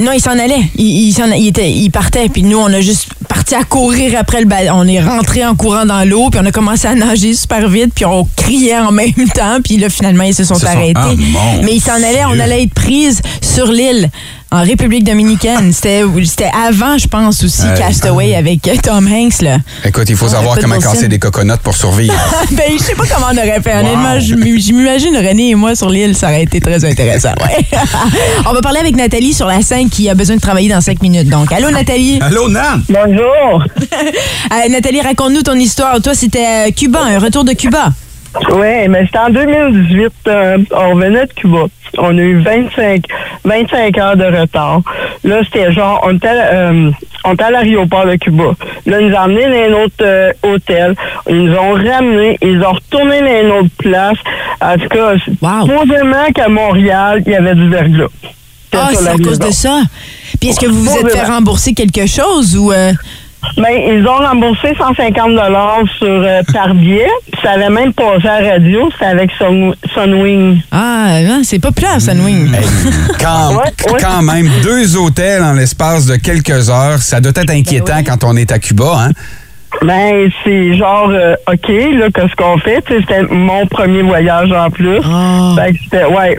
Non, 0.00 0.12
il 0.12 0.20
s'en 0.20 0.30
allait. 0.38 0.62
Il, 0.76 1.08
il, 1.08 1.12
s'en- 1.12 1.32
il 1.32 1.48
était, 1.48 1.70
il 1.70 1.90
partait. 1.90 2.28
Puis 2.28 2.42
nous, 2.42 2.58
on 2.58 2.66
a 2.72 2.80
juste 2.80 3.08
parti 3.28 3.54
à 3.54 3.64
courir 3.64 4.14
après 4.18 4.40
le 4.40 4.46
ballon. 4.46 4.72
On 4.76 4.86
est 4.86 5.00
rentré 5.02 5.44
en 5.44 5.54
courant 5.56 5.84
dans 5.86 6.08
l'eau, 6.08 6.30
puis 6.30 6.40
on 6.42 6.46
a 6.46 6.52
commencé 6.52 6.86
à 6.86 6.94
nager 6.94 7.34
super 7.34 7.68
vite, 7.68 7.92
puis 7.94 8.04
on 8.04 8.26
criait 8.36 8.78
en 8.78 8.92
même 8.92 9.12
temps, 9.34 9.58
puis 9.62 9.76
là, 9.76 9.88
finalement, 9.90 10.22
ils 10.24 10.34
se 10.34 10.44
sont 10.44 10.54
Ils 10.54 10.60
se 10.60 10.66
sont- 10.66 10.72
arrêtés. 10.72 10.94
Ah, 11.36 11.56
Mais 11.64 11.74
ils 11.74 11.80
s'en 11.80 11.94
allaient, 11.94 12.24
on 12.26 12.38
allait 12.38 12.62
être 12.62 12.74
prise 12.74 13.20
sur 13.42 13.66
l'île. 13.72 14.08
En 14.50 14.62
République 14.64 15.04
dominicaine. 15.04 15.72
C'était 15.78 16.02
c'était 16.24 16.50
avant, 16.66 16.96
je 16.96 17.06
pense, 17.06 17.44
aussi. 17.44 17.62
Castaway 17.76 18.34
avec 18.34 18.66
euh, 18.66 18.76
Tom 18.82 19.06
Hanks. 19.06 19.42
Là. 19.42 19.58
Écoute, 19.84 20.08
il 20.08 20.16
faut 20.16 20.28
savoir 20.28 20.58
comment 20.58 20.78
casser 20.78 21.06
des 21.08 21.18
coconottes 21.18 21.60
pour 21.60 21.76
survivre. 21.76 22.14
ben, 22.52 22.64
je 22.72 22.78
sais 22.82 22.94
pas 22.94 23.04
comment 23.12 23.26
on 23.32 23.36
aurait 23.36 23.60
fait. 23.60 23.74
Honnêtement, 23.74 24.18
je 24.18 24.34
m- 24.34 24.58
je 24.58 24.72
m'imagine 24.72 25.14
René 25.16 25.50
et 25.50 25.54
moi 25.54 25.74
sur 25.74 25.90
l'île, 25.90 26.16
ça 26.16 26.28
aurait 26.28 26.44
été 26.44 26.60
très 26.60 26.82
intéressant. 26.84 27.32
ouais. 27.42 27.66
on 28.48 28.52
va 28.54 28.60
parler 28.62 28.80
avec 28.80 28.96
Nathalie 28.96 29.34
sur 29.34 29.46
la 29.46 29.60
scène 29.60 29.90
qui 29.90 30.08
a 30.08 30.14
besoin 30.14 30.36
de 30.36 30.40
travailler 30.40 30.70
dans 30.70 30.80
cinq 30.80 31.02
minutes. 31.02 31.28
Donc, 31.28 31.52
allô 31.52 31.70
Nathalie? 31.70 32.18
Allô, 32.22 32.48
Nan? 32.48 32.82
Bonjour. 32.88 33.64
Euh, 33.92 34.68
Nathalie, 34.70 35.02
raconte-nous 35.02 35.42
ton 35.42 35.54
histoire. 35.56 36.00
Toi, 36.00 36.14
c'était 36.14 36.68
euh, 36.68 36.70
Cuba, 36.70 37.00
un 37.02 37.18
retour 37.18 37.44
de 37.44 37.52
Cuba. 37.52 37.92
Oui, 38.52 38.88
mais 38.88 39.04
c'était 39.06 39.18
en 39.18 39.30
2018. 39.30 40.12
euh, 40.28 40.58
on 40.74 40.94
venait 40.94 41.26
de 41.26 41.32
Cuba. 41.32 41.64
On 41.96 42.16
a 42.16 42.20
eu 42.20 42.38
25, 42.40 43.02
25 43.44 43.98
heures 43.98 44.16
de 44.16 44.24
retard. 44.24 44.80
Là, 45.24 45.40
c'était 45.44 45.72
genre, 45.72 46.00
on 46.06 46.14
était, 46.16 46.28
euh, 46.30 46.90
on 47.24 47.32
était 47.34 47.44
à 47.44 47.50
l'aéroport 47.50 48.06
de 48.06 48.16
Cuba. 48.16 48.52
Là, 48.86 49.00
ils 49.00 49.08
nous 49.08 49.14
ont 49.14 49.18
emmenés 49.20 49.46
dans 49.70 49.76
un 49.78 49.82
autre 49.84 49.94
euh, 50.02 50.32
hôtel. 50.42 50.94
Ils 51.28 51.44
nous 51.44 51.54
ont 51.56 51.72
ramenés. 51.72 52.38
Ils 52.42 52.62
ont 52.62 52.72
retourné 52.72 53.20
dans 53.20 53.40
une 53.42 53.52
autre 53.52 53.74
place. 53.78 54.18
En 54.60 54.76
tout 54.76 54.88
cas, 54.88 55.14
Wow. 55.40 56.32
qu'à 56.34 56.48
Montréal, 56.48 57.22
il 57.26 57.32
y 57.32 57.36
avait 57.36 57.54
du 57.54 57.68
verglas. 57.68 58.06
Ah, 58.74 58.90
c'est 58.92 59.08
à 59.08 59.14
cause 59.16 59.38
de 59.38 59.50
ça. 59.50 59.80
Puis 60.38 60.50
est-ce 60.50 60.60
que 60.60 60.66
vous 60.66 60.84
vous 60.84 60.96
êtes 60.96 61.10
fait 61.10 61.24
rembourser 61.24 61.72
quelque 61.72 62.06
chose 62.06 62.56
ou... 62.56 62.72
Ben, 63.56 63.70
ils 63.88 64.06
ont 64.06 64.16
remboursé 64.16 64.74
150 64.76 65.30
dollars 65.34 65.82
sur 65.98 66.06
euh, 66.08 66.42
par 66.52 66.74
billet. 66.74 67.08
Puis 67.32 67.40
ça 67.42 67.52
avait 67.52 67.70
même 67.70 67.92
passé 67.92 68.26
à 68.26 68.40
la 68.40 68.50
radio. 68.52 68.88
C'était 68.92 69.04
avec 69.06 69.30
Sun, 69.38 69.74
Sunwing. 69.94 70.60
Ah, 70.72 71.20
non, 71.22 71.40
c'est 71.44 71.58
pas 71.60 71.70
plat, 71.72 71.98
Sunwing. 72.00 72.52
Hey, 72.54 72.64
quand, 73.20 73.50
Ouais, 73.56 73.92
ouais. 73.92 74.00
quand 74.00 74.22
même, 74.22 74.48
deux 74.62 74.96
hôtels 74.96 75.42
en 75.42 75.52
l'espace 75.52 76.06
de 76.06 76.16
quelques 76.16 76.68
heures, 76.70 76.98
ça 76.98 77.20
doit 77.20 77.32
être 77.36 77.50
inquiétant 77.50 78.02
quand 78.04 78.24
on 78.24 78.36
est 78.36 78.50
à 78.52 78.58
Cuba, 78.58 78.92
hein? 78.98 79.10
Ben, 79.82 80.28
c'est 80.44 80.74
genre, 80.76 81.10
euh, 81.10 81.34
OK, 81.46 81.68
là, 81.68 82.08
qu'est-ce 82.12 82.34
qu'on 82.36 82.58
fait? 82.58 82.82
Tu 82.86 82.94
sais, 82.94 83.00
C'était 83.00 83.22
mon 83.30 83.66
premier 83.66 84.02
voyage 84.02 84.50
en 84.50 84.70
plus. 84.70 84.98
Ah. 85.04 85.54
Fait 85.56 85.72
que 85.72 85.78
c'était, 85.84 86.04
ouais. 86.06 86.38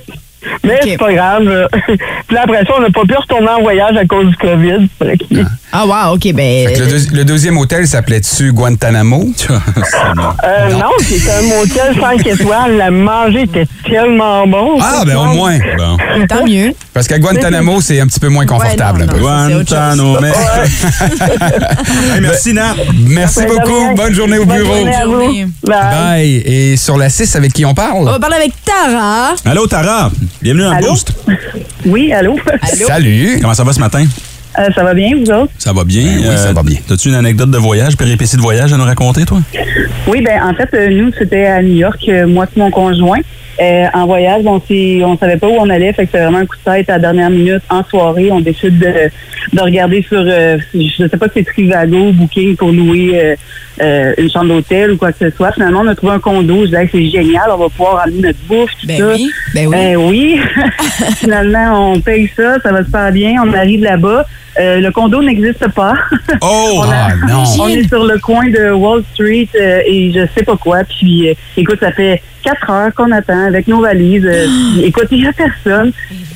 Mais 0.64 0.80
c'est 0.84 0.98
pas 0.98 1.14
grave. 1.14 1.68
Puis 1.88 2.36
là, 2.36 2.42
après 2.44 2.60
ça, 2.66 2.74
on 2.78 2.82
n'a 2.82 2.90
pas 2.90 3.04
pu 3.04 3.16
retourner 3.16 3.50
en 3.50 3.62
voyage 3.62 3.96
à 3.98 4.06
cause 4.06 4.28
du 4.28 4.36
COVID. 4.38 4.88
Que- 5.00 5.44
Ah, 5.72 5.86
wow, 5.86 6.16
OK, 6.16 6.34
ben... 6.34 6.68
Fait 6.68 6.74
que 6.74 6.80
le, 6.80 6.88
deux- 6.88 7.16
le 7.18 7.26
deuxième 7.26 7.58
hôtel 7.58 7.88
s'appelait-tu 7.88 8.52
Guantanamo? 8.54 9.26
Euh, 10.44 10.70
non, 10.74 10.90
c'était 11.02 11.32
un 11.32 11.42
motel 11.44 11.96
5 12.00 12.26
étoiles. 12.28 12.78
La 12.78 12.90
manger 12.92 13.42
était 13.44 13.66
tellement 13.88 14.46
bon. 14.48 14.78
Ah, 14.82 15.04
ben 15.06 15.16
au 15.18 15.26
moins. 15.26 15.58
Bon. 15.78 15.98
Tant 16.28 16.46
mieux. 16.46 16.74
Parce 16.94 17.08
qu'à 17.08 17.20
Guantanamo, 17.20 17.82
c'est 17.82 18.00
un 18.00 18.08
petit 18.08 18.20
peu 18.20 18.30
moins 18.30 18.46
confortable. 18.46 19.02
Ouais, 19.14 19.64
non, 19.76 19.96
non. 19.96 20.22
mais... 20.22 20.32
Hey, 22.14 22.22
merci, 22.22 22.54
Nat. 22.54 22.76
Merci 23.08 23.40
Ben, 23.42 23.48
beaucoup. 23.50 23.96
Bonne 23.96 24.14
journée 24.14 24.38
au 24.38 24.46
Bonne 24.46 24.58
bureau. 24.58 24.76
journée 24.76 24.96
à 24.96 25.06
vous. 25.06 25.34
Bye. 25.64 25.76
Bye. 25.92 26.44
Et 26.46 26.78
sur 26.78 26.98
la 26.98 27.10
6, 27.10 27.36
avec 27.36 27.54
qui 27.54 27.66
on 27.66 27.70
On 27.70 27.74
parle? 27.76 28.06
va 28.06 28.20
parler 28.20 28.38
avec 28.38 28.52
Tara. 28.66 29.36
Allô, 29.46 29.68
Tara? 29.68 30.12
Bienvenue 30.42 30.64
dans 30.64 30.72
le 30.72 30.78
Allô? 30.78 30.90
Boost. 30.90 31.14
Oui, 31.86 32.12
allô? 32.14 32.38
Allô? 32.62 32.88
Salut. 32.88 33.40
Comment 33.42 33.54
ça 33.54 33.64
va 33.64 33.74
ce 33.74 33.80
matin? 33.80 34.06
Euh, 34.58 34.68
ça 34.74 34.84
va 34.84 34.94
bien, 34.94 35.12
vous 35.16 35.32
autres? 35.32 35.52
Ça 35.58 35.74
va 35.74 35.84
bien? 35.84 36.04
Ben 36.22 36.30
oui, 36.30 36.38
ça 36.38 36.54
va 36.54 36.64
bien. 36.64 36.78
As-tu 36.90 37.10
une 37.10 37.16
anecdote 37.16 37.52
de 37.52 37.58
voyage, 37.58 37.96
péripétie 37.96 38.36
de 38.36 38.42
voyage 38.42 38.74
à 38.74 38.78
nous 38.78 38.84
raconter, 38.84 39.26
toi? 39.26 39.40
Oui, 40.08 40.22
ben 40.22 40.42
en 40.44 40.54
fait, 40.54 40.70
euh, 40.74 40.90
nous, 40.90 41.12
c'était 41.18 41.46
à 41.46 41.62
New 41.62 41.76
York, 41.76 42.00
euh, 42.10 42.28
moi 42.28 42.46
et 42.46 42.60
mon 42.60 42.72
conjoint. 42.72 43.20
Euh, 43.62 43.86
en 43.94 44.06
voyage, 44.06 44.44
on 44.46 44.62
s'est- 44.62 45.02
on 45.04 45.18
savait 45.18 45.36
pas 45.38 45.48
où 45.48 45.56
on 45.60 45.70
allait, 45.70 45.92
fait 45.94 46.06
que 46.06 46.12
c'était 46.12 46.24
vraiment 46.24 46.38
un 46.40 46.46
coup 46.46 46.56
de 46.66 46.72
tête 46.72 46.90
à 46.90 46.94
la 46.94 47.00
dernière 47.00 47.30
minute. 47.30 47.62
En 47.70 47.84
soirée, 47.84 48.32
on 48.32 48.40
décide 48.40 48.80
de, 48.80 48.94
de 49.54 49.62
regarder 49.62 50.02
sur, 50.02 50.24
euh, 50.26 50.58
je 50.74 51.08
sais 51.08 51.18
pas 51.18 51.26
si 51.28 51.34
c'est 51.36 51.44
Trivago, 51.46 52.12
Booking 52.14 52.56
pour 52.56 52.72
louer 52.72 53.12
euh, 53.14 53.36
euh, 53.82 54.14
une 54.18 54.30
chambre 54.32 54.48
d'hôtel 54.48 54.92
ou 54.92 54.98
quoi 54.98 55.12
que 55.12 55.30
ce 55.30 55.36
soit. 55.36 55.52
Finalement, 55.52 55.82
on 55.84 55.88
a 55.88 55.96
trouvé 55.96 56.14
un 56.14 56.20
condo. 56.20 56.62
Je 56.62 56.66
disais, 56.68 56.84
Hey, 56.84 56.90
c'est 56.92 57.10
génial, 57.10 57.44
on 57.54 57.58
va 57.58 57.70
pouvoir 57.70 58.00
amener 58.06 58.22
notre 58.28 58.40
bouffe, 58.48 58.72
tout 58.80 58.88
Ben 58.88 58.98
ça. 58.98 59.14
oui, 59.14 59.30
ben 59.54 59.68
oui. 59.68 59.76
Ben 59.76 59.98
oui. 59.98 60.40
Finalement, 61.18 61.92
on 61.94 62.00
paye 62.00 62.30
ça, 62.36 62.60
ça 62.62 62.72
va 62.72 62.84
super 62.84 63.12
bien. 63.12 63.42
On 63.46 63.54
arrive 63.54 63.84
là-bas. 63.84 64.26
Euh, 64.60 64.80
le 64.82 64.92
condo 64.92 65.22
n'existe 65.24 65.68
pas. 65.70 65.94
Oh! 66.42 66.72
On 66.78 66.82
a- 66.84 66.88
Ah 67.12 67.14
non. 67.28 67.44
on 67.62 67.68
est 67.70 67.88
sur 67.88 68.04
le 68.06 68.18
coin 68.20 68.48
de 68.50 68.72
Wall 68.72 69.04
Street 69.14 69.48
euh, 69.60 69.82
et 69.86 70.12
je 70.14 70.22
sais 70.38 70.44
pas 70.44 70.56
quoi. 70.58 70.84
Puis, 70.84 71.30
euh, 71.30 71.34
écoute, 71.58 71.80
ça 71.80 71.92
fait 71.92 72.22
quatre 72.44 72.70
heures 72.70 72.94
qu'on 72.94 73.12
attend 73.12 73.46
avec 73.48 73.68
nos 73.68 73.82
valises. 73.82 74.26
Euh, 74.26 74.46
puis, 74.74 74.84
écoute, 74.86 75.08
il 75.12 75.24
y 75.24 75.28
a 75.28 75.32
personne. 75.34 75.92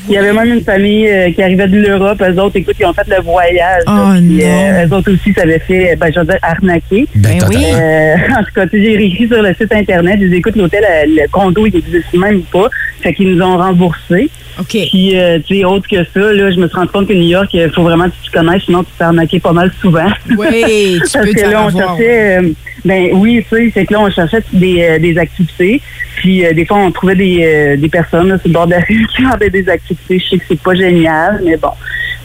Il 0.10 0.14
y 0.14 0.18
avait 0.18 0.34
même 0.34 0.52
une 0.54 0.64
famille 0.64 1.08
euh, 1.08 1.32
qui 1.32 1.42
arrivait 1.42 1.68
de 1.68 1.78
l'Europe. 1.80 2.22
Eux 2.22 2.40
autres, 2.42 2.58
écoute, 2.58 2.76
ils 2.80 2.86
ont 2.86 2.94
fait 2.94 3.08
le 3.08 3.22
voyage. 3.24 3.84
Oh 3.88 3.92
là, 3.92 4.16
puis, 4.18 4.44
non. 4.44 4.46
euh, 4.46 4.86
eux 4.88 4.94
autres 4.94 5.14
aussi 5.14 5.34
s'avaient 5.34 5.60
fait, 5.60 5.96
ben, 5.96 6.12
je 6.14 6.20
veux 6.20 6.26
dire, 6.26 6.40
arnaquer. 6.42 7.08
Ben, 7.16 7.38
Ben 7.40 7.48
oui. 7.50 7.64
Euh, 7.74 8.16
en 8.40 8.44
tout 8.44 8.52
cas, 8.56 8.68
tu 8.68 8.84
sais, 8.84 8.84
j'ai 9.00 9.06
écrit 9.06 9.28
sur 9.28 9.42
le 9.42 9.54
site 9.54 9.72
Internet. 9.72 10.20
Je 10.22 10.28
dis, 10.28 10.36
écoute, 10.38 10.56
l'hôtel, 10.58 10.84
le 11.08 11.28
condo, 11.30 11.66
il 11.66 11.74
n'existe 11.74 12.14
même 12.14 12.42
pas. 12.44 12.68
Fait 13.02 13.14
qu'ils 13.14 13.36
nous 13.36 13.42
ont 13.46 13.58
remboursé. 13.58 14.30
OK. 14.60 14.78
Puis, 14.90 15.18
euh, 15.18 15.40
tu 15.46 15.58
sais, 15.58 15.66
autre 15.66 15.88
que 15.88 16.04
ça, 16.04 16.34
là, 16.34 16.52
je 16.52 16.58
me 16.58 16.68
suis 16.68 16.76
rendu 16.76 16.92
compte 16.92 17.08
que 17.08 17.14
New 17.14 17.28
York, 17.28 17.50
il 17.54 17.70
faut 17.72 17.84
vraiment 17.84 18.06
que 18.06 18.16
tu 18.24 18.30
te 18.30 18.38
connaisses, 18.38 18.64
sinon 18.64 18.84
tu 18.84 18.92
te 18.92 18.98
fais 18.98 19.04
arnaquer 19.06 19.40
pas 19.40 19.54
mal 19.54 19.72
souvent. 19.82 20.10
Oui, 20.38 20.64
tu 20.96 21.00
Parce 21.00 21.26
peux 21.26 21.34
que 21.34 21.50
là, 21.50 21.66
on 21.66 21.78
cherchait, 21.78 22.38
euh, 22.40 22.50
ben 22.86 23.10
oui, 23.14 23.46
tu 23.50 23.56
sais, 23.56 23.72
c'est 23.74 23.86
que 23.86 23.94
là, 23.94 24.02
on 24.02 24.12
cherchait 24.12 24.44
des, 24.52 24.84
euh, 24.84 25.00
des 25.00 25.18
activités. 25.18 25.82
Puis 26.18 26.46
euh, 26.46 26.54
des 26.54 26.66
fois, 26.66 26.78
on 26.78 26.92
trouvait 26.92 27.16
des, 27.16 27.40
euh, 27.44 27.78
des 27.78 27.90
personnes 27.90 28.30
là, 28.30 28.38
sur 28.38 28.48
le 28.48 28.54
bord 28.54 28.68
de 28.68 28.72
la 28.72 28.80
rue 28.80 29.08
qui 29.16 29.26
avaient 29.26 29.50
des 29.50 29.68
activités. 29.70 30.20
Je 30.20 30.30
sais 30.30 30.38
que 30.38 30.44
c'est 30.48 30.62
pas 30.62 30.76
génial, 30.76 31.42
mais 31.44 31.58
bon. 31.58 31.72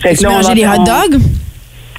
Fait 0.00 0.14
Tu 0.14 0.24
là, 0.24 0.30
on 0.32 0.54
des 0.54 0.66
hot 0.66 0.84
dogs? 0.84 1.20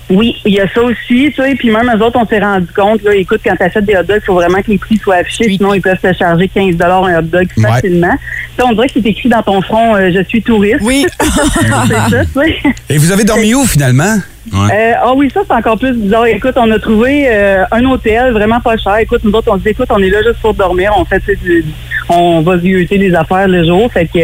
Oui, 0.09 0.35
il 0.45 0.53
y 0.53 0.59
a 0.59 0.67
ça 0.73 0.81
aussi, 0.81 1.31
tu 1.31 1.33
sais. 1.35 1.55
Puis 1.55 1.69
même 1.69 1.91
eux 1.95 2.03
autres, 2.03 2.19
on 2.21 2.25
s'est 2.25 2.39
rendu 2.39 2.67
compte, 2.75 3.03
là, 3.03 3.13
écoute, 3.15 3.41
quand 3.45 3.55
tu 3.55 3.63
achètes 3.63 3.85
des 3.85 3.95
hot 3.95 4.03
dogs, 4.03 4.19
il 4.21 4.25
faut 4.25 4.33
vraiment 4.33 4.61
que 4.61 4.71
les 4.71 4.77
prix 4.77 4.97
soient 4.97 5.15
affichés, 5.17 5.45
Oui. 5.47 5.57
sinon 5.57 5.73
ils 5.73 5.81
peuvent 5.81 5.99
te 6.01 6.11
charger 6.13 6.47
15 6.47 6.75
un 6.81 7.19
hot 7.19 7.21
dog 7.23 7.47
Ouais. 7.57 7.63
facilement. 7.63 8.15
Ça, 8.57 8.65
on 8.67 8.73
dirait 8.73 8.87
que 8.87 8.93
c'est 9.01 9.05
écrit 9.09 9.29
dans 9.29 9.43
ton 9.43 9.61
front, 9.61 9.95
euh, 9.95 10.11
je 10.13 10.23
suis 10.23 10.41
touriste. 10.41 10.79
Oui. 10.81 11.05
c'est 11.19 11.67
ça, 11.69 12.25
tu 12.25 12.39
sais. 12.41 12.55
Et 12.89 12.97
vous 12.97 13.11
avez 13.11 13.23
dormi 13.23 13.53
où 13.53 13.65
finalement? 13.65 14.15
Ouais. 14.51 14.69
Euh, 14.73 14.93
Ah 15.03 15.13
oui, 15.15 15.29
ça, 15.33 15.41
c'est 15.47 15.53
encore 15.53 15.77
plus 15.77 15.93
bizarre. 15.93 16.25
Écoute, 16.25 16.53
on 16.55 16.69
a 16.71 16.79
trouvé 16.79 17.25
euh, 17.27 17.63
un 17.71 17.85
hôtel 17.85 18.31
vraiment 18.31 18.59
pas 18.59 18.77
cher. 18.77 18.97
Écoute, 18.97 19.21
nous 19.23 19.31
autres, 19.31 19.49
on 19.51 19.57
se 19.57 19.63
dit, 19.63 19.69
écoute, 19.69 19.87
on 19.91 20.01
est 20.01 20.09
là 20.09 20.23
juste 20.23 20.39
pour 20.41 20.53
dormir. 20.55 20.91
On 20.97 21.05
fait, 21.05 21.19
tu 21.19 21.27
sais, 21.27 21.35
du- 21.35 21.63
on 22.09 22.41
va 22.41 22.55
visiter 22.57 22.97
les 22.97 23.13
affaires 23.13 23.47
le 23.47 23.63
jour. 23.63 23.91
Fait 23.93 24.07
que, 24.07 24.19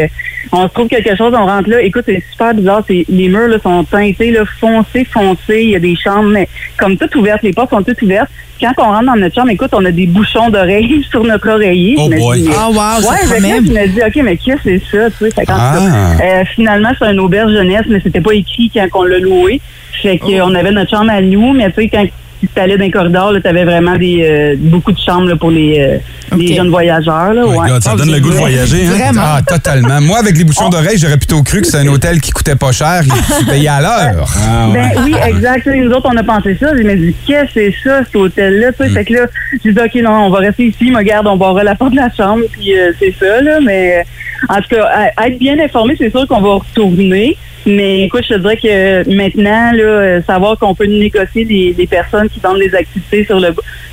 on 0.51 0.67
se 0.67 0.73
trouve 0.73 0.87
quelque 0.87 1.15
chose, 1.15 1.33
on 1.37 1.45
rentre 1.45 1.69
là. 1.69 1.81
Écoute, 1.81 2.03
c'est 2.07 2.23
super 2.31 2.53
bizarre. 2.53 2.83
C'est, 2.87 3.05
les 3.09 3.27
murs, 3.29 3.47
là, 3.47 3.57
sont 3.59 3.83
teintés, 3.83 4.31
là, 4.31 4.43
foncés, 4.59 5.05
foncés. 5.05 5.61
Il 5.63 5.69
y 5.71 5.75
a 5.75 5.79
des 5.79 5.95
chambres, 5.95 6.29
mais 6.29 6.47
comme 6.77 6.97
toutes 6.97 7.15
ouvertes. 7.15 7.43
Les 7.43 7.53
portes 7.53 7.69
sont 7.71 7.83
toutes 7.83 8.01
ouvertes. 8.01 8.29
Quand 8.59 8.71
on 8.77 8.83
rentre 8.83 9.05
dans 9.07 9.15
notre 9.17 9.35
chambre, 9.35 9.49
écoute, 9.49 9.71
on 9.73 9.83
a 9.83 9.91
des 9.91 10.07
bouchons 10.07 10.49
d'oreilles 10.49 11.03
sur 11.09 11.23
notre 11.23 11.49
oreiller. 11.49 11.95
Oh 11.99 12.09
boy. 12.09 12.49
Ah, 12.57 12.69
wow, 12.69 13.01
ça 13.01 13.09
Ouais, 13.11 13.39
là, 13.41 13.55
je 13.57 13.71
me 13.71 13.87
dis, 13.87 13.99
OK, 14.05 14.23
mais 14.23 14.37
qu'est-ce 14.37 14.63
que 14.63 14.79
c'est 14.79 14.81
ça, 14.97 15.09
tu 15.11 15.17
sais? 15.25 15.31
Fait 15.31 15.45
cas, 15.45 15.53
Ah. 15.57 15.77
euh, 16.23 16.43
finalement, 16.55 16.89
c'est 16.97 17.05
un 17.05 17.17
auberge 17.17 17.51
jeunesse, 17.51 17.83
mais 17.89 17.99
c'était 18.01 18.21
pas 18.21 18.33
écrit 18.33 18.71
quand 18.73 18.87
on 18.93 19.03
l'a 19.03 19.19
loué. 19.19 19.59
Fait 20.01 20.19
Oh. 20.23 20.25
qu'on 20.27 20.55
avait 20.55 20.71
notre 20.71 20.89
chambre 20.91 21.11
à 21.11 21.21
nous, 21.21 21.51
mais 21.53 21.69
tu 21.71 21.81
sais, 21.81 21.89
quand 21.89 22.05
tu 22.41 22.59
allais 22.61 22.77
dans 22.77 22.83
les 22.83 22.91
corridors, 22.91 23.33
tu 23.41 23.47
avais 23.47 23.63
vraiment 23.65 23.95
des, 23.97 24.21
euh, 24.23 24.55
beaucoup 24.57 24.91
de 24.91 24.99
chambres 24.99 25.27
là, 25.29 25.35
pour 25.35 25.51
les, 25.51 25.79
euh, 25.79 25.97
les 26.37 26.55
jeunes 26.55 26.69
voyageurs. 26.69 27.33
Là, 27.33 27.43
Oh 27.45 27.51
my 27.51 27.57
ouais. 27.57 27.67
God, 27.69 27.83
ça 27.83 27.95
donne 27.95 28.11
le 28.11 28.19
goût 28.19 28.29
de 28.29 28.35
voyager, 28.35 28.85
hein? 28.85 28.91
Vraiment. 28.91 29.21
Ah, 29.23 29.41
totalement. 29.45 30.01
Moi, 30.01 30.19
avec 30.19 30.37
les 30.37 30.43
bouchons 30.43 30.69
d'oreilles, 30.69 30.97
j'aurais 30.97 31.17
plutôt 31.17 31.41
cru 31.43 31.61
que 31.61 31.67
c'est 31.67 31.77
un 31.77 31.87
hôtel 31.87 32.19
qui 32.21 32.31
coûtait 32.31 32.55
pas 32.55 32.71
cher 32.71 33.01
et 33.03 33.39
tu 33.39 33.45
payais 33.45 33.67
à 33.67 33.81
l'heure. 33.81 34.27
Ah, 34.47 34.69
ouais. 34.69 34.73
Ben 34.95 35.01
oui, 35.03 35.15
exact. 35.27 35.65
Nous 35.67 35.89
autres, 35.91 36.09
on 36.13 36.17
a 36.17 36.23
pensé 36.23 36.55
ça. 36.59 36.75
Je 36.77 36.83
me 36.83 36.95
dit, 36.95 37.15
qu'est-ce 37.25 37.45
que 37.45 37.49
c'est 37.53 37.73
ça, 37.83 38.03
cet 38.05 38.15
hôtel-là? 38.15 38.71
Fait 38.73 39.03
que 39.05 39.13
là, 39.13 39.25
j'ai 39.63 39.71
dit, 39.71 39.79
OK, 39.79 39.95
non, 40.03 40.25
on 40.25 40.29
va 40.29 40.39
rester 40.39 40.65
ici. 40.65 40.91
Me 40.91 41.01
garde, 41.01 41.27
on 41.27 41.35
va 41.37 41.49
ouvrir 41.51 41.63
la 41.65 41.75
porte 41.75 41.91
de 41.91 41.97
la 41.97 42.09
chambre, 42.15 42.43
puis 42.51 42.77
euh, 42.77 42.91
c'est 42.99 43.13
ça, 43.19 43.41
là. 43.41 43.59
Mais 43.61 44.03
en 44.49 44.55
tout 44.57 44.75
cas, 44.75 44.89
à- 45.17 45.27
être 45.27 45.39
bien 45.39 45.57
informé, 45.59 45.95
c'est 45.97 46.09
sûr 46.11 46.27
qu'on 46.27 46.41
va 46.41 46.55
retourner. 46.55 47.37
Mais 47.65 48.03
écoute, 48.03 48.23
je 48.29 48.35
te 48.35 48.39
dirais 48.39 48.57
que 48.57 49.15
maintenant, 49.15 49.71
là, 49.71 49.83
euh, 49.83 50.21
savoir 50.27 50.57
qu'on 50.59 50.75
peut 50.75 50.85
négocier 50.85 51.45
des, 51.45 51.73
des 51.73 51.87
personnes 51.87 52.29
qui 52.29 52.39
donnent 52.39 52.59
des 52.59 52.73
activités 52.75 53.25
sur 53.25 53.39
le 53.39 53.49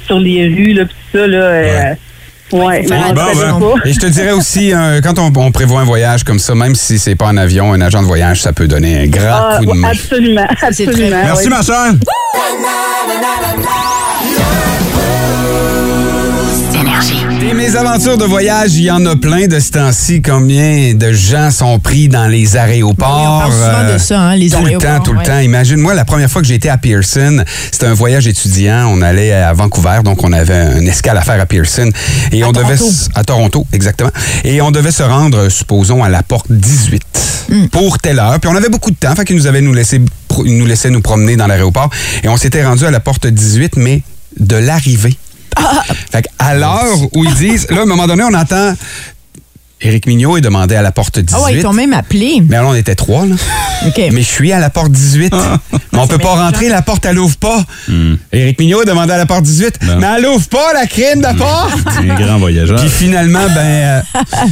sur 0.07 0.19
les 0.19 0.47
rues, 0.49 0.73
là, 0.75 0.85
puis 0.85 0.95
tout 1.13 1.19
ça, 1.19 1.27
là. 1.27 1.39
euh, 1.39 1.95
Ouais, 2.53 2.83
faire 2.83 3.07
on 3.09 3.15
bon, 3.15 3.23
ben. 3.35 3.61
pas. 3.81 3.89
Et 3.89 3.95
je 3.95 3.99
te 3.99 4.05
dirais 4.07 4.33
aussi, 4.33 4.75
euh, 4.75 5.01
quand 5.03 5.19
on, 5.19 5.33
on 5.41 5.51
prévoit 5.53 5.81
un 5.81 5.85
voyage 5.85 6.23
comme 6.23 6.39
ça, 6.39 6.55
même 6.55 6.75
si 6.75 6.99
c'est 6.99 7.15
pas 7.15 7.29
en 7.29 7.39
avion, 7.39 7.73
un 7.73 7.81
agent 7.81 8.03
de 8.03 8.07
voyage, 8.07 8.43
ça 8.43 8.53
peut 8.53 8.69
donner 8.69 9.01
un 9.05 9.07
grand 9.07 9.23
Ah, 9.33 9.57
coup 9.59 9.65
de 9.65 9.71
ouais, 9.71 9.77
main. 9.79 9.89
absolument, 9.89 10.47
absolument. 10.61 11.23
Merci, 11.25 11.45
ouais. 11.45 11.49
ma 11.49 11.63
soeur. 11.63 11.93
Des 17.43 17.55
mésaventures 17.55 18.17
de 18.17 18.25
voyage, 18.25 18.75
il 18.75 18.85
y 18.85 18.91
en 18.93 19.05
a 19.05 19.17
plein 19.17 19.49
de 19.49 19.59
ce 19.59 19.73
temps-ci. 19.73 20.23
Combien 20.23 20.95
de 20.95 21.13
gens 21.13 21.51
sont 21.51 21.81
pris 21.81 22.07
dans 22.07 22.29
les 22.29 22.57
aéroports? 22.57 23.19
Oui, 23.21 23.27
on 23.27 23.39
parle 23.41 23.53
souvent 23.53 23.93
de 23.95 23.99
ça, 23.99 24.21
hein, 24.21 24.37
les 24.37 24.49
tout 24.49 24.65
le 24.65 24.79
temps, 24.79 25.01
tout 25.01 25.13
le 25.13 25.25
temps. 25.25 25.41
Imagine-moi, 25.41 25.93
la 25.95 26.05
première 26.05 26.31
fois 26.31 26.41
que 26.41 26.47
j'étais 26.47 26.69
à 26.69 26.79
Pearson, 26.79 27.43
c'était 27.73 27.87
un 27.87 27.95
voyage 27.95 28.29
étudiant. 28.29 28.87
On 28.89 29.03
allait 29.03 29.33
à 29.33 29.53
Vancouver, 29.55 30.03
donc 30.05 30.23
on 30.23 30.33
avait 30.33 30.55
un 30.55 30.87
escale 30.87 31.19
à 31.19 31.23
faire 31.23 31.41
à 31.41 31.47
Pearson. 31.47 31.91
Et 32.31 32.45
on 32.45 32.53
devait... 32.53 32.77
Toronto. 32.77 32.95
À 33.17 33.25
Toronto, 33.25 33.67
exactement. 33.73 34.13
Et 34.45 34.63
on 34.63 34.71
devait 34.71 34.93
se 34.93 35.03
rendre, 35.03 35.39
euh, 35.39 35.51
supposons, 35.51 36.05
à 36.05 36.09
la 36.09 36.23
porte 36.23 36.47
18 36.49 37.03
Hmm. 37.49 37.67
pour 37.67 37.99
telle 37.99 38.19
heure. 38.19 38.39
Puis 38.41 38.49
on 38.49 38.57
avait 38.57 38.69
beaucoup 38.69 38.91
de 38.91 38.97
temps, 38.97 39.15
fait 39.15 39.25
qu'ils 39.25 39.37
nous 39.37 39.47
avaient 39.47 39.61
nous 39.61 39.75
laissé, 39.75 40.01
nous 40.45 40.67
nous 40.91 41.01
promener 41.01 41.37
dans 41.37 41.47
l'aéroport. 41.47 41.91
Et 42.23 42.29
on 42.29 42.37
s'était 42.37 42.65
rendu 42.65 42.85
à 42.87 42.91
la 42.91 43.01
porte 43.01 43.27
18, 43.27 43.77
mais 43.77 44.03
de 44.39 44.57
l'arrivée. 44.57 45.17
Fait 46.11 46.27
à 46.39 46.55
l'heure 46.55 46.99
où 47.15 47.25
ils 47.25 47.35
disent, 47.35 47.71
là, 47.71 47.81
à 47.81 47.83
un 47.83 47.87
moment 47.87 48.07
donné, 48.07 48.23
on 48.25 48.35
entend 48.35 48.75
Éric 49.83 50.07
Mignot 50.07 50.37
est 50.37 50.41
demandé 50.41 50.75
à 50.77 50.83
la 50.83 50.93
porte 50.93 51.19
18. 51.19 51.35
Ah 51.37 51.45
ouais, 51.45 51.55
ils 51.57 51.63
t'ont 51.63 51.73
même 51.73 51.93
appelé. 51.93 52.43
Mais 52.49 52.57
alors, 52.57 52.71
on 52.71 52.75
était 52.75 52.95
trois, 52.95 53.27
là. 53.27 53.35
OK. 53.87 54.01
Mais 54.13 54.23
je 54.23 54.29
suis 54.29 54.53
à 54.53 54.61
la 54.61 54.71
porte 54.71 54.93
18. 54.93 55.33
mais 55.93 55.99
on 55.99 56.07
peut 56.07 56.19
pas 56.19 56.35
rentrer, 56.37 56.69
la 56.69 56.83
porte, 56.83 57.05
elle 57.07 57.19
ouvre 57.19 57.37
pas. 57.37 57.65
Éric 58.33 58.59
Mignot 58.61 58.83
est 58.83 58.87
demandé 58.87 59.13
à 59.13 59.19
la 59.19 59.27
porte 59.27 59.43
18. 59.43 59.81
Mais 59.99 60.07
elle 60.19 60.27
ouvre 60.27 60.49
pas, 60.49 60.73
la 60.73 60.87
crème 60.87 61.19
de 61.19 61.25
la 61.25 61.35
porte! 61.35 61.73
C'est 62.01 62.11
un 62.11 62.15
grand 62.15 62.39
voyageur. 62.39 62.79
Puis 62.79 62.89
finalement, 62.89 63.45
ben, 63.55 63.61
euh, 63.61 64.01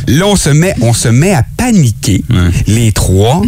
là, 0.09 0.27
on 0.27 0.37
se 0.37 0.51
met, 0.51 0.75
on 0.81 0.93
se 0.93 1.09
met 1.09 1.33
à 1.35 1.45
paniquer, 1.57 2.23
les 2.67 2.91
trois. 2.93 3.43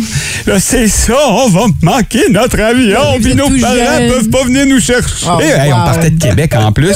Là, 0.46 0.58
c'est 0.58 0.88
ça, 0.88 1.14
on 1.30 1.48
va 1.48 1.62
manquer 1.82 2.28
notre 2.30 2.60
avion, 2.60 3.18
puis 3.22 3.34
nos 3.34 3.48
parents 3.48 3.74
jeune. 3.74 4.08
peuvent 4.08 4.28
pas 4.30 4.44
venir 4.44 4.66
nous 4.66 4.80
chercher. 4.80 5.26
Oh, 5.28 5.40
Hey, 5.40 5.72
On 5.72 5.76
partait 5.84 6.10
de 6.10 6.20
Québec 6.22 6.54
en 6.56 6.72
plus. 6.72 6.94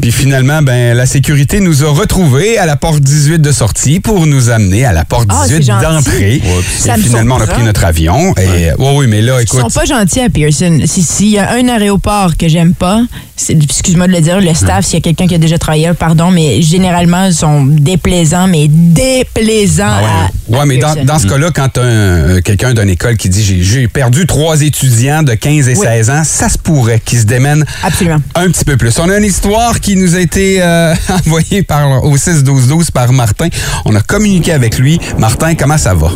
puis 0.00 0.12
finalement, 0.12 0.62
ben, 0.62 0.94
la 0.96 1.06
sécurité 1.06 1.60
nous 1.60 1.84
a 1.84 1.90
retrouvés 1.90 2.58
à 2.58 2.66
la 2.66 2.76
porte 2.76 3.00
18 3.00 3.38
de 3.40 3.52
sortie 3.52 4.00
pour 4.00 4.13
nous 4.26 4.50
amener 4.50 4.84
à 4.84 4.92
la 4.92 5.04
porte 5.04 5.26
Ah, 5.30 5.44
c'est 5.46 5.58
18 5.58 5.66
gentil. 5.72 5.84
d'entrée. 5.84 6.42
Ça 6.78 6.94
Et 6.94 6.98
me 6.98 7.02
finalement, 7.02 7.34
on 7.36 7.38
a 7.38 7.40
surprend. 7.40 7.54
pris 7.56 7.64
notre 7.64 7.84
avion. 7.84 8.34
Et, 8.36 8.70
oui, 8.78 8.88
oui, 8.96 9.06
mais 9.08 9.22
là, 9.22 9.40
Ils 9.40 9.44
écoute. 9.44 9.60
sont 9.60 9.68
pas 9.70 9.84
gentils 9.84 10.20
à 10.20 10.28
Pearson. 10.28 10.80
Si- 10.86 11.02
S'il 11.02 11.28
y 11.30 11.38
a 11.38 11.52
un 11.52 11.68
aéroport 11.68 12.36
que 12.36 12.48
j'aime 12.48 12.74
pas, 12.74 13.02
c'est- 13.36 13.52
excuse-moi 13.62 14.06
de 14.06 14.12
le 14.12 14.20
dire, 14.20 14.40
le 14.40 14.54
staff, 14.54 14.84
s'il 14.84 14.94
y 14.94 14.98
a 14.98 15.00
quelqu'un 15.00 15.26
qui 15.26 15.34
a 15.34 15.38
déjà 15.38 15.58
travaillé, 15.58 15.90
pardon, 15.94 16.30
mais 16.30 16.60
généralement, 16.62 17.24
ils 17.26 17.34
sont 17.34 17.64
déplaisants, 17.64 18.46
mais 18.46 18.68
déplaisants 18.68 19.84
à, 19.86 20.30
Ouais, 20.48 20.58
à 20.60 20.66
mais 20.66 20.78
dans, 20.78 20.88
Pearson. 20.94 21.04
dans 21.04 21.18
ce 21.18 21.26
cas-là, 21.26 21.50
quand 21.54 21.68
t'as 21.72 21.82
un- 21.82 21.84
euh, 21.84 22.40
quelqu'un 22.40 22.74
d'une 22.74 22.88
école 22.90 23.16
qui 23.16 23.28
dit 23.28 23.42
j'ai- 23.44 23.62
j'ai 23.62 23.88
perdu 23.88 24.26
trois 24.26 24.60
étudiants 24.62 25.22
de 25.22 25.34
15 25.34 25.68
et 25.68 25.76
Oui. 25.76 25.86
16 25.86 26.10
ans, 26.10 26.22
ça 26.24 26.48
se 26.48 26.58
pourrait 26.58 27.00
qu'ils 27.04 27.20
se 27.20 27.24
démènent 27.24 27.64
Absolument. 27.82 28.18
un 28.34 28.46
petit 28.48 28.64
peu 28.64 28.76
plus. 28.76 28.98
On 28.98 29.08
a 29.08 29.16
une 29.18 29.24
histoire 29.24 29.80
qui 29.80 29.96
nous 29.96 30.14
a 30.14 30.20
été 30.20 30.58
euh, 30.62 30.94
envoyée 31.26 31.62
par, 31.62 32.04
au 32.04 32.16
6-12-12 32.16 32.90
par 32.90 33.12
Martin. 33.12 33.48
On 33.84 33.94
a 33.94 34.00
communiqué 34.06 34.52
avec 34.52 34.78
lui. 34.78 34.98
Martin, 35.18 35.54
comment 35.54 35.78
ça 35.78 35.94
va? 35.94 36.08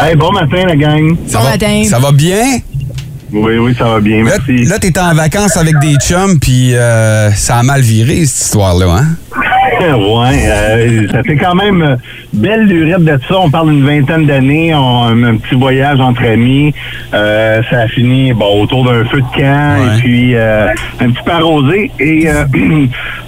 Hey, 0.00 0.14
bon 0.16 0.32
matin, 0.32 0.64
la 0.66 0.76
gang. 0.76 1.16
Ça 1.26 1.38
Bon 1.38 1.44
va, 1.44 1.50
matin. 1.50 1.82
Ça 1.88 1.98
va 1.98 2.12
bien? 2.12 2.58
Oui, 3.32 3.58
oui, 3.58 3.74
ça 3.78 3.84
va 3.84 4.00
bien, 4.00 4.24
Là, 4.24 4.36
merci. 4.38 4.64
là 4.64 4.78
t'es 4.78 4.98
en 4.98 5.12
vacances 5.14 5.56
avec 5.58 5.78
des 5.80 5.96
chums, 5.96 6.38
puis 6.40 6.74
euh, 6.74 7.30
ça 7.32 7.56
a 7.58 7.62
mal 7.62 7.82
viré, 7.82 8.24
cette 8.24 8.46
histoire-là, 8.46 8.86
hein? 8.90 9.06
ouais, 9.80 10.42
euh, 10.46 11.08
ça 11.10 11.22
fait 11.22 11.36
quand 11.36 11.54
même 11.54 11.82
euh, 11.82 11.96
belle 12.32 12.64
lurette 12.66 13.04
de 13.04 13.18
ça. 13.28 13.38
On 13.40 13.50
parle 13.50 13.70
d'une 13.70 13.84
vingtaine 13.86 14.26
d'années, 14.26 14.74
on- 14.74 15.04
un, 15.04 15.22
un 15.24 15.36
petit 15.36 15.54
voyage 15.54 16.00
entre 16.00 16.24
amis. 16.24 16.72
Euh, 17.14 17.60
ça 17.70 17.80
a 17.82 17.88
fini 17.88 18.32
bon, 18.32 18.62
autour 18.62 18.84
d'un 18.84 19.04
feu 19.04 19.18
de 19.20 19.36
camp 19.40 19.76
Ouais. 19.78 19.96
et 19.96 20.00
puis 20.00 20.34
euh, 20.34 20.68
un 21.00 21.10
petit 21.10 21.22
peu 21.24 21.30
arrosé. 21.32 21.90
Et 22.00 22.28
euh, 22.28 22.44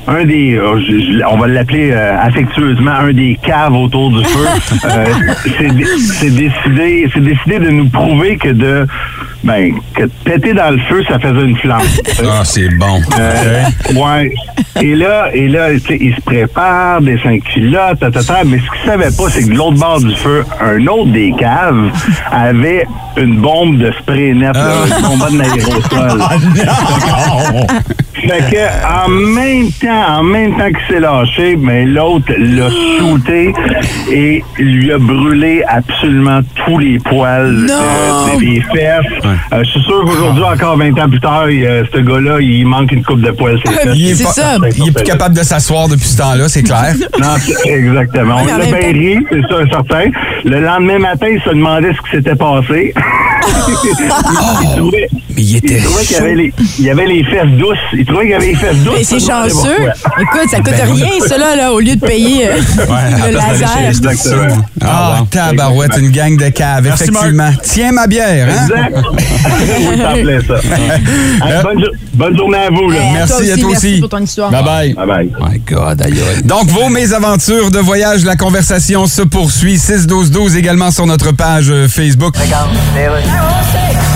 un 0.08 0.24
des, 0.24 0.54
je- 0.56 1.18
je- 1.18 1.24
on 1.30 1.36
va 1.38 1.46
l'appeler 1.46 1.90
euh, 1.92 2.16
affectueusement, 2.20 2.92
un 2.92 3.12
des 3.12 3.38
caves 3.42 3.74
autour 3.76 4.10
du 4.10 4.24
feu, 4.24 4.46
euh, 4.86 5.04
c'est 5.58 5.74
décidé, 6.34 7.08
c'est 7.12 7.22
décidé 7.22 7.58
de 7.58 7.70
nous 7.70 7.88
prouver 7.88 8.36
que 8.36 8.48
de 8.48 8.86
ben 9.42 9.74
que 9.94 10.04
péter 10.24 10.52
dans 10.52 10.70
le 10.70 10.78
feu, 10.88 11.02
ça 11.08 11.18
faisait 11.18 11.44
une 11.44 11.56
flamme. 11.56 11.80
Ah, 12.22 12.42
c'est 12.44 12.68
bon. 12.76 13.00
Euh, 13.18 13.64
ouais. 13.94 14.32
Et 14.80 14.94
là, 14.94 15.30
et 15.32 15.48
là, 15.48 15.72
il 15.72 16.14
se 16.14 16.20
prépare 16.20 17.00
des 17.00 17.18
cinq 17.18 17.42
culottes, 17.44 17.98
ta, 17.98 18.10
ta, 18.10 18.22
ta, 18.22 18.44
mais 18.44 18.58
ce 18.58 18.70
qu'il 18.70 18.90
savait 18.90 19.10
pas, 19.16 19.30
c'est 19.30 19.42
que 19.42 19.50
de 19.50 19.54
l'autre 19.54 19.78
bord 19.78 20.00
du 20.00 20.14
feu, 20.14 20.44
un 20.60 20.86
autre 20.86 21.10
des 21.12 21.32
caves 21.38 21.90
avait 22.30 22.86
une 23.16 23.36
bombe 23.40 23.78
de 23.78 23.90
spray 23.92 24.34
net, 24.34 24.54
là, 24.54 24.84
une 24.86 25.18
bombe 25.18 25.30
de 25.32 25.42
aérosol. 25.42 26.22
Fait 28.14 28.42
que, 28.50 29.04
en 29.06 29.08
même 29.08 29.70
temps, 29.72 30.18
en 30.18 30.22
même 30.22 30.52
temps 30.56 30.66
qu'il 30.68 30.94
s'est 30.94 31.00
lâché, 31.00 31.56
mais 31.56 31.84
l'autre 31.86 32.32
l'a 32.38 32.68
shooté 32.98 33.52
et 34.12 34.42
lui 34.58 34.92
a 34.92 34.98
brûlé 34.98 35.62
absolument 35.66 36.40
tous 36.66 36.78
les 36.78 36.98
poils 36.98 37.66
euh, 37.70 38.38
des 38.38 38.60
fesses. 38.72 39.04
Euh, 39.52 39.62
je 39.64 39.70
suis 39.70 39.80
sûr 39.82 40.04
qu'aujourd'hui, 40.04 40.42
encore 40.42 40.76
20 40.76 40.98
ans 40.98 41.08
plus 41.08 41.20
tard, 41.20 41.50
il, 41.50 41.64
euh, 41.64 41.84
ce 41.94 41.98
gars-là, 42.00 42.40
il 42.40 42.66
manque 42.66 42.92
une 42.92 43.04
coupe 43.04 43.20
de 43.20 43.30
poils. 43.30 43.58
ses 43.64 43.72
fesses. 43.72 43.92
Il 43.94 44.10
est, 44.10 44.22
pas- 44.22 44.30
ça. 44.32 44.56
il 44.76 44.88
est 44.88 44.92
plus 44.92 45.04
capable 45.04 45.36
de 45.36 45.42
s'asseoir 45.42 45.88
depuis 45.88 46.06
ce 46.08 46.18
temps-là, 46.18 46.48
c'est 46.48 46.62
clair. 46.62 46.94
Non, 47.20 47.36
c'est- 47.38 47.68
exactement. 47.70 48.36
On 48.42 48.46
l'a 48.58 48.64
bien 48.66 48.92
ri, 48.92 49.18
c'est 49.30 49.42
ça, 49.42 49.56
certain. 49.70 50.10
Le 50.44 50.60
lendemain 50.60 50.98
matin, 50.98 51.26
il 51.32 51.40
se 51.42 51.50
demandait 51.50 51.92
ce 51.92 52.10
qui 52.10 52.16
s'était 52.16 52.34
passé. 52.36 52.92
il 54.62 54.76
trouvait, 54.76 55.08
Mais 55.34 55.42
il 55.42 55.56
était 55.56 55.74
il 55.78 55.82
trouvait 55.84 56.04
qu'il 56.04 56.16
y 56.16 56.18
avait 56.20 56.34
les, 56.34 56.52
il 56.78 56.84
y 56.84 56.90
avait 56.90 57.06
les 57.06 57.24
fesses 57.24 57.50
douces. 57.58 57.78
Il 57.92 58.04
trouvait 58.10 58.26
qu'il 58.26 58.34
avait 58.34 58.74
douces. 58.74 58.94
Mais 58.96 59.04
c'est 59.04 59.20
chanceux. 59.20 59.88
Écoute, 60.20 60.50
ça 60.50 60.56
coûte 60.58 60.74
Ben 60.76 60.92
rien, 60.92 61.10
ça, 61.26 61.38
là, 61.38 61.56
là, 61.56 61.72
au 61.72 61.80
lieu 61.80 61.96
de 61.96 62.00
payer 62.04 62.48
euh, 62.48 62.52
le 63.26 63.36
laser. 63.36 64.56
Ah, 64.82 65.16
bon. 65.18 65.24
tabarouette, 65.26 65.96
une 65.98 66.10
gang 66.10 66.36
de 66.36 66.48
caves, 66.48 66.84
Merci, 66.84 67.04
effectivement. 67.04 67.50
Tiens 67.62 67.92
ma 67.92 68.06
bière, 68.06 68.48
hein? 68.48 68.64
Exact. 68.64 68.96
oui, 69.88 69.98
ça 69.98 70.14
me 70.14 70.22
plaît, 70.22 70.38
ça. 70.46 70.54
Hey, 71.46 71.62
bonne, 71.62 71.80
jo- 71.80 71.92
bonne 72.14 72.36
journée 72.36 72.58
à 72.58 72.70
vous. 72.70 72.90
Là. 72.90 72.98
Merci 73.12 73.50
à 73.50 73.56
toi 73.56 73.70
aussi. 73.70 73.86
Merci 73.86 74.00
pour 74.00 74.08
ton 74.08 74.18
histoire. 74.18 74.50
Bye 74.50 74.64
bye. 74.64 74.94
Bye 74.94 75.06
bye. 75.06 75.32
My 75.50 75.58
God, 75.58 76.02
aïe, 76.02 76.12
aïe. 76.12 76.42
Donc, 76.44 76.68
vos 76.68 76.88
mésaventures 76.88 77.70
de 77.70 77.78
voyage, 77.78 78.24
la 78.24 78.36
conversation 78.36 79.06
se 79.06 79.22
poursuit. 79.22 79.76
6-12-12 79.76 80.56
également 80.56 80.90
sur 80.90 81.06
notre 81.06 81.32
page 81.32 81.70
euh, 81.70 81.88
Facebook. 81.88 82.34
Bonjour, 82.36 84.09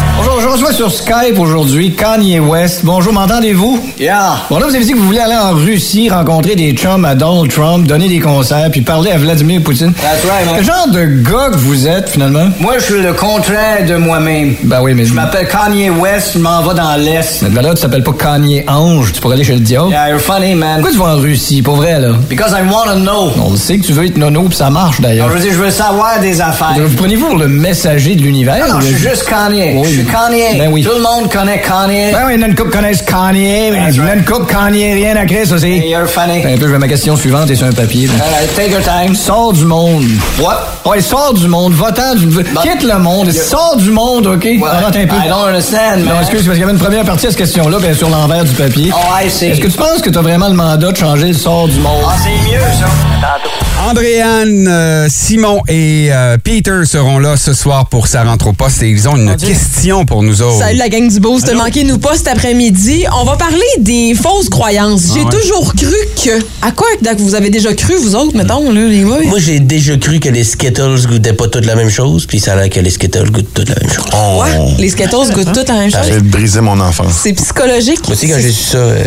sur 0.57 0.91
Skype 0.91 1.39
aujourd'hui 1.39 1.95
Kanye 1.95 2.39
West. 2.39 2.81
Bonjour, 2.85 3.13
m'entendez-vous? 3.13 3.81
Yeah. 3.99 4.37
Bon, 4.49 4.59
là, 4.59 4.67
vous 4.67 4.75
avez 4.75 4.85
dit 4.85 4.93
que 4.93 4.97
vous 4.97 5.07
voulez 5.07 5.19
aller 5.19 5.35
en 5.35 5.51
Russie, 5.51 6.09
rencontrer 6.09 6.55
des 6.55 6.73
chums 6.73 7.05
à 7.05 7.17
Donald 7.17 7.51
Trump, 7.51 7.87
donner 7.89 8.09
des 8.09 8.21
concerts, 8.21 8.69
puis 8.71 8.81
parler 8.81 9.11
à 9.11 9.19
Vladimir 9.19 9.61
Poutine. 9.63 9.93
That's 9.95 10.25
right, 10.31 10.47
man. 10.47 10.55
Quel 10.57 10.65
genre 10.65 10.89
de 10.89 11.05
gars 11.23 11.51
que 11.51 11.57
vous 11.57 11.89
êtes, 11.89 12.09
finalement? 12.09 12.47
Moi, 12.61 12.75
je 12.79 12.85
suis 12.85 13.03
le 13.03 13.13
contraire 13.15 13.85
de 13.87 13.97
moi-même. 13.97 14.55
Ben 14.63 14.81
oui, 14.81 14.95
mais... 14.95 15.05
Je 15.05 15.13
m'appelle 15.13 15.49
Kanye 15.49 15.91
West, 15.91 16.33
je 16.35 16.39
m'en 16.39 16.63
vais 16.63 16.75
dans 16.75 16.97
l'Est. 16.97 17.43
Mais 17.51 17.61
là, 17.61 17.75
tu 17.75 17.83
t'appelles 17.83 18.05
pas 18.05 18.13
Kanye 18.13 18.63
Ange, 18.69 19.13
tu 19.13 19.21
pourrais 19.21 19.35
aller 19.35 19.45
chez 19.45 19.55
le 19.55 19.61
diable. 19.61 19.91
Yeah, 19.91 20.11
you're 20.11 20.21
funny, 20.21 20.55
man. 20.55 20.81
Pourquoi 20.81 20.93
tu 20.93 20.99
vas 20.99 21.17
en 21.17 21.21
Russie, 21.21 21.63
pour 21.63 21.77
vrai, 21.77 21.99
là? 21.99 22.11
Because 22.29 22.53
I 22.53 22.63
wanna 22.71 23.01
know. 23.01 23.33
On 23.45 23.51
le 23.51 23.57
sait 23.57 23.79
que 23.79 23.87
tu 23.87 23.93
veux 23.93 24.07
être 24.07 24.17
nono, 24.17 24.45
puis 24.45 24.57
ça 24.57 24.71
marche, 24.71 25.01
d'ailleurs. 25.01 25.31
je 25.31 25.35
veux 25.35 25.41
dire, 25.41 25.53
je 25.53 25.59
veux 25.59 25.71
savoir 25.71 26.21
des 26.21 26.41
affaires. 26.41 26.75
Vous 26.79 26.97
prenez-vous 26.97 27.27
pour 27.27 27.39
le 27.39 27.49
messager 27.49 28.15
de 28.15 28.23
l'univers? 28.23 28.69
Non, 28.69 28.81
je 28.81 28.87
suis 28.87 28.97
juste 28.97 29.29
Kanye. 29.29 29.75
Oui. 29.77 29.89
Je 29.89 29.95
suis 29.95 30.05
Kanye. 30.05 30.44
Ben 30.59 30.71
oui. 30.73 30.83
Tout 30.83 30.93
le 30.95 31.01
monde 31.03 31.31
connaît 31.31 31.61
Kanye. 31.61 32.13
Ben 32.13 32.23
oui, 32.27 32.35
il 32.35 32.41
y 32.41 32.43
en 32.43 32.47
a 32.47 32.49
une 32.49 32.55
couple 32.55 32.71
connaissent 32.71 33.03
Kanye, 33.03 33.71
mais 33.73 33.81
il 33.91 33.97
y 33.97 34.01
en 34.01 34.07
a 34.07 34.15
une 34.15 34.25
couple 34.25 34.53
Kanye, 34.53 34.95
rien 34.95 35.17
à 35.17 35.25
créer, 35.27 35.45
ça 35.47 35.59
c'est. 35.59 35.71
Hey, 35.71 35.91
you're 35.91 36.07
funny. 36.09 36.45
Un 36.45 36.57
peu, 36.59 36.67
je 36.67 36.73
vais 36.73 36.79
ma 36.79 36.89
question 36.89 37.17
suivante 37.17 37.51
et 37.51 37.55
sur 37.57 37.67
un 37.67 37.73
papier. 37.73 38.07
là. 38.07 38.13
Alright, 38.25 38.55
take 38.55 38.71
your 38.71 38.83
time. 38.83 39.15
Sors 39.15 39.53
du 39.53 39.65
monde. 39.65 40.05
What? 40.41 40.65
Ouais, 40.85 41.01
sors 41.01 41.35
du 41.35 41.49
monde. 41.49 41.73
Va-t'en 41.75 42.15
d'une. 42.15 42.31
Quitte 42.63 42.83
le 42.83 42.99
monde. 42.99 43.31
Sors 43.33 43.77
du 43.77 43.91
monde, 43.91 44.27
OK? 44.27 44.47
Arrête 44.65 44.97
un 44.97 45.07
peu. 45.07 45.17
I 45.17 45.29
don't 45.29 45.47
understand, 45.49 45.99
Non, 46.05 46.21
excuse, 46.21 46.43
parce 46.45 46.57
qu'il 46.57 46.61
y 46.61 46.63
avait 46.63 46.73
une 46.73 46.79
première 46.79 47.05
partie 47.05 47.27
à 47.27 47.31
cette 47.31 47.39
question-là, 47.39 47.79
bien 47.79 47.95
sur 47.95 48.09
l'envers 48.09 48.45
du 48.45 48.53
papier. 48.53 48.91
Oh, 48.95 48.99
I 49.25 49.31
see. 49.31 49.47
Est-ce 49.47 49.61
que 49.61 49.69
tu 49.69 49.77
penses 49.79 50.01
que 50.03 50.11
tu 50.11 50.19
as 50.19 50.23
vraiment 50.23 50.49
le 50.49 50.55
mandat 50.55 50.93
de 50.93 50.97
changer 50.97 51.29
le 51.29 51.33
sort 51.35 51.69
du 51.69 51.79
monde? 51.81 52.03
Ah, 52.07 52.15
c'est 52.23 52.51
mieux, 52.51 52.61
ça. 52.61 52.87
Tantôt. 53.21 53.91
Andréane, 53.91 54.67
euh, 54.69 55.07
Simon 55.11 55.61
et 55.69 56.09
euh, 56.11 56.37
Peter 56.43 56.85
seront 56.87 57.19
là 57.19 57.37
ce 57.37 57.53
soir 57.53 57.87
pour 57.87 58.07
sa 58.07 58.23
rentre 58.25 58.47
au 58.49 58.53
poste 58.53 58.83
et 58.83 58.89
ils 58.89 59.09
ont 59.09 59.17
une 59.17 59.37
question 59.37 60.05
pour 60.07 60.23
nous 60.23 60.34
autres. 60.43 60.59
Salut 60.59 60.79
la 60.79 60.89
gang 60.89 61.09
du 61.09 61.21
Boost, 61.21 61.53
manquez-nous 61.55 61.99
pas 61.99 62.17
cet 62.17 62.29
après-midi. 62.29 63.05
On 63.21 63.25
va 63.25 63.37
parler 63.37 63.61
des 63.79 64.15
fausses 64.15 64.49
croyances. 64.49 65.13
J'ai 65.15 65.21
Ah 65.21 65.25
ouais. 65.25 65.41
toujours 65.41 65.75
cru 65.75 65.95
que... 66.25 66.39
À 66.63 66.71
quoi 66.73 66.87
que 67.03 67.21
vous 67.23 67.35
avez 67.35 67.51
déjà 67.51 67.73
cru, 67.75 67.95
vous 67.97 68.15
autres, 68.15 68.37
mettons, 68.37 68.71
là, 68.73 68.87
les 68.89 69.01
gars? 69.03 69.19
Moi, 69.27 69.39
j'ai 69.39 69.61
déjà 69.61 69.97
cru 69.97 70.19
que 70.21 70.29
les 70.29 70.45
Skittles 70.45 71.07
goûtaient 71.07 71.33
pas 71.33 71.49
toutes 71.49 71.67
la 71.67 71.75
même 71.77 71.91
chose, 71.91 72.27
puis 72.27 72.41
ça 72.41 72.53
a 72.53 72.57
l'air 72.57 72.71
que 72.71 72.81
les 72.81 72.91
Skittles 72.91 73.31
goûtent 73.31 73.53
toutes 73.55 73.69
la 73.69 73.77
même 73.81 73.91
chose. 73.93 74.05
Quoi? 74.11 74.47
Les 74.79 74.89
Skittles 74.89 75.33
goûtent 75.35 75.53
toutes 75.53 75.69
la 75.69 75.75
même 75.75 75.91
chose? 75.91 76.11
De 76.11 76.21
briser 76.21 76.61
mon 76.61 76.79
enfance. 76.81 77.13
C'est 77.23 77.33
psychologique. 77.35 78.01
Moi 78.07 78.17
aussi, 78.17 78.29
quand 78.29 78.39
j'ai 78.41 78.51
su 78.53 78.65
ça, 78.65 78.79
euh, 78.79 79.05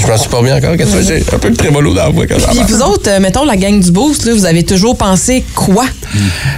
je 0.00 0.06
m'en 0.06 0.16
suis 0.16 0.28
pas 0.30 0.42
bien 0.42 0.56
encore. 0.56 0.76
Qu'est-ce 0.76 0.92
que 0.96 1.02
j'ai 1.02 1.24
un 1.34 1.38
peu 1.38 1.50
de 1.50 1.56
trémolo 1.56 1.94
dans 1.94 2.04
la 2.04 2.08
voix 2.10 2.26
quand 2.26 2.36
Puis 2.50 2.60
vous 2.68 2.82
autres, 2.82 3.08
euh, 3.10 3.20
mettons, 3.20 3.44
la 3.44 3.56
gang 3.56 3.78
du 3.80 3.90
Boost, 3.90 4.24
là, 4.24 4.32
vous 4.34 4.44
avez 4.44 4.62
toujours 4.62 4.96
pensé 4.96 5.44
quoi? 5.54 5.84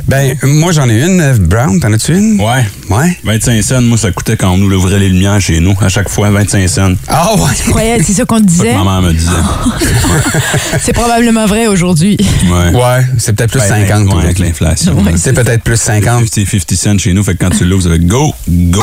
Ben, 0.08 0.36
moi 0.42 0.72
j'en 0.72 0.88
ai 0.88 1.00
une, 1.02 1.20
Eve 1.20 1.40
Brown, 1.40 1.80
t'en 1.80 1.92
as-tu 1.92 2.16
une? 2.16 2.40
Ouais. 2.40 2.64
Ouais. 2.90 3.16
Ben, 3.24 3.38
tiens, 3.38 3.60
ça, 3.62 3.80
moi, 3.80 3.96
ça 4.04 4.12
coûtait 4.12 4.36
quand 4.36 4.50
on 4.50 4.58
nous 4.58 4.70
ouvrait 4.76 4.98
les 4.98 5.08
lumières 5.08 5.40
chez 5.40 5.60
nous, 5.60 5.74
à 5.80 5.88
chaque 5.88 6.10
fois, 6.10 6.28
25 6.30 6.68
cents. 6.68 6.92
Ah 7.08 7.32
ouais? 7.36 7.50
Tu 7.56 7.70
croyais, 7.70 8.02
c'est 8.02 8.12
ça 8.12 8.26
qu'on 8.26 8.38
te 8.38 8.44
disait? 8.44 8.72
que 8.72 8.84
ma 8.84 9.00
mère 9.00 9.02
me 9.02 9.12
disait. 9.14 9.30
C'est 10.82 10.92
probablement 10.92 11.46
vrai 11.46 11.66
aujourd'hui. 11.68 12.16
Ouais. 12.44 12.74
Ouais, 12.78 13.06
c'est 13.18 13.34
peut-être 13.34 13.52
plus 13.52 13.60
Ben, 13.60 13.86
50. 13.88 14.12
ouais, 14.14 14.24
avec 14.24 14.38
l'inflation. 14.38 14.96
C'est 15.16 15.32
peut-être 15.32 15.62
plus 15.62 15.76
50. 15.80 16.26
50. 16.28 16.46
50 16.46 16.72
cents 16.74 16.98
chez 16.98 17.12
nous, 17.14 17.22
fait 17.24 17.34
que 17.34 17.44
quand 17.44 17.50
tu 17.56 17.64
l'ouvres, 17.64 17.84
ça 17.84 17.90
fait 17.90 17.98
go, 18.04 18.34
go, 18.48 18.82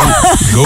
go, 0.53 0.65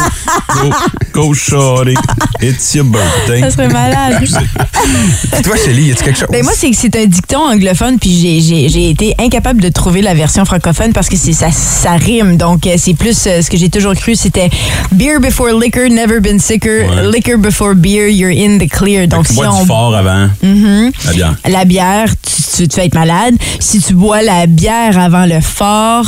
go, 0.53 0.69
go, 1.13 1.33
shorty. 1.33 1.95
It's 2.41 2.73
your 2.75 2.85
birthday. 2.85 3.41
Ça 3.41 3.51
serait 3.51 3.67
malade. 3.67 4.23
Toi, 5.43 5.55
Shelly, 5.57 5.87
y 5.87 5.91
a-tu 5.91 6.03
quelque 6.03 6.19
chose? 6.19 6.29
Ben 6.31 6.43
moi, 6.43 6.53
c'est 6.55 6.69
que 6.69 6.77
c'est 6.77 6.95
un 6.95 7.05
dicton 7.05 7.39
anglophone, 7.39 7.99
puis 7.99 8.41
j'ai- 8.41 8.89
été 8.89 9.15
incapable 9.19 9.61
de 9.61 9.69
trouver 9.69 10.01
la 10.01 10.13
version 10.13 10.45
francophone 10.45 10.93
parce 10.93 11.09
que 11.09 11.17
ça 11.17 11.91
rime. 11.97 12.37
Donc, 12.37 12.67
euh, 12.67 12.75
c'est 12.77 12.93
plus 12.93 13.25
euh, 13.27 13.41
ce 13.41 13.49
que 13.49 13.57
j'ai 13.57 13.69
toujours 13.69 13.95
cru, 13.95 14.15
c'était 14.15 14.44
beer 14.91 15.19
before 15.19 15.51
liquor, 15.53 15.89
never 15.89 16.19
been 16.21 16.39
sicker. 16.39 16.85
Ouais. 16.87 17.07
Liquor 17.11 17.37
before 17.37 17.75
beer, 17.75 18.07
you're 18.07 18.31
in 18.31 18.57
the 18.59 18.67
clear. 18.69 19.07
Donc, 19.07 19.25
tu 19.27 19.33
si 19.33 19.39
bois 19.39 19.49
on 19.53 19.61
du 19.61 19.67
fort 19.67 19.95
avant. 19.95 20.29
Mhm. 20.41 20.91
La 21.05 21.11
bière. 21.13 21.35
la 21.47 21.65
bière, 21.65 22.07
tu, 22.21 22.57
tu- 22.63 22.67
tu 22.67 22.75
vas 22.77 22.85
être 22.85 22.95
malade. 22.95 23.35
Si 23.59 23.79
tu 23.81 23.93
bois 23.93 24.21
la 24.21 24.45
bière 24.47 24.97
avant 24.99 25.25
le 25.25 25.41
fort, 25.41 26.05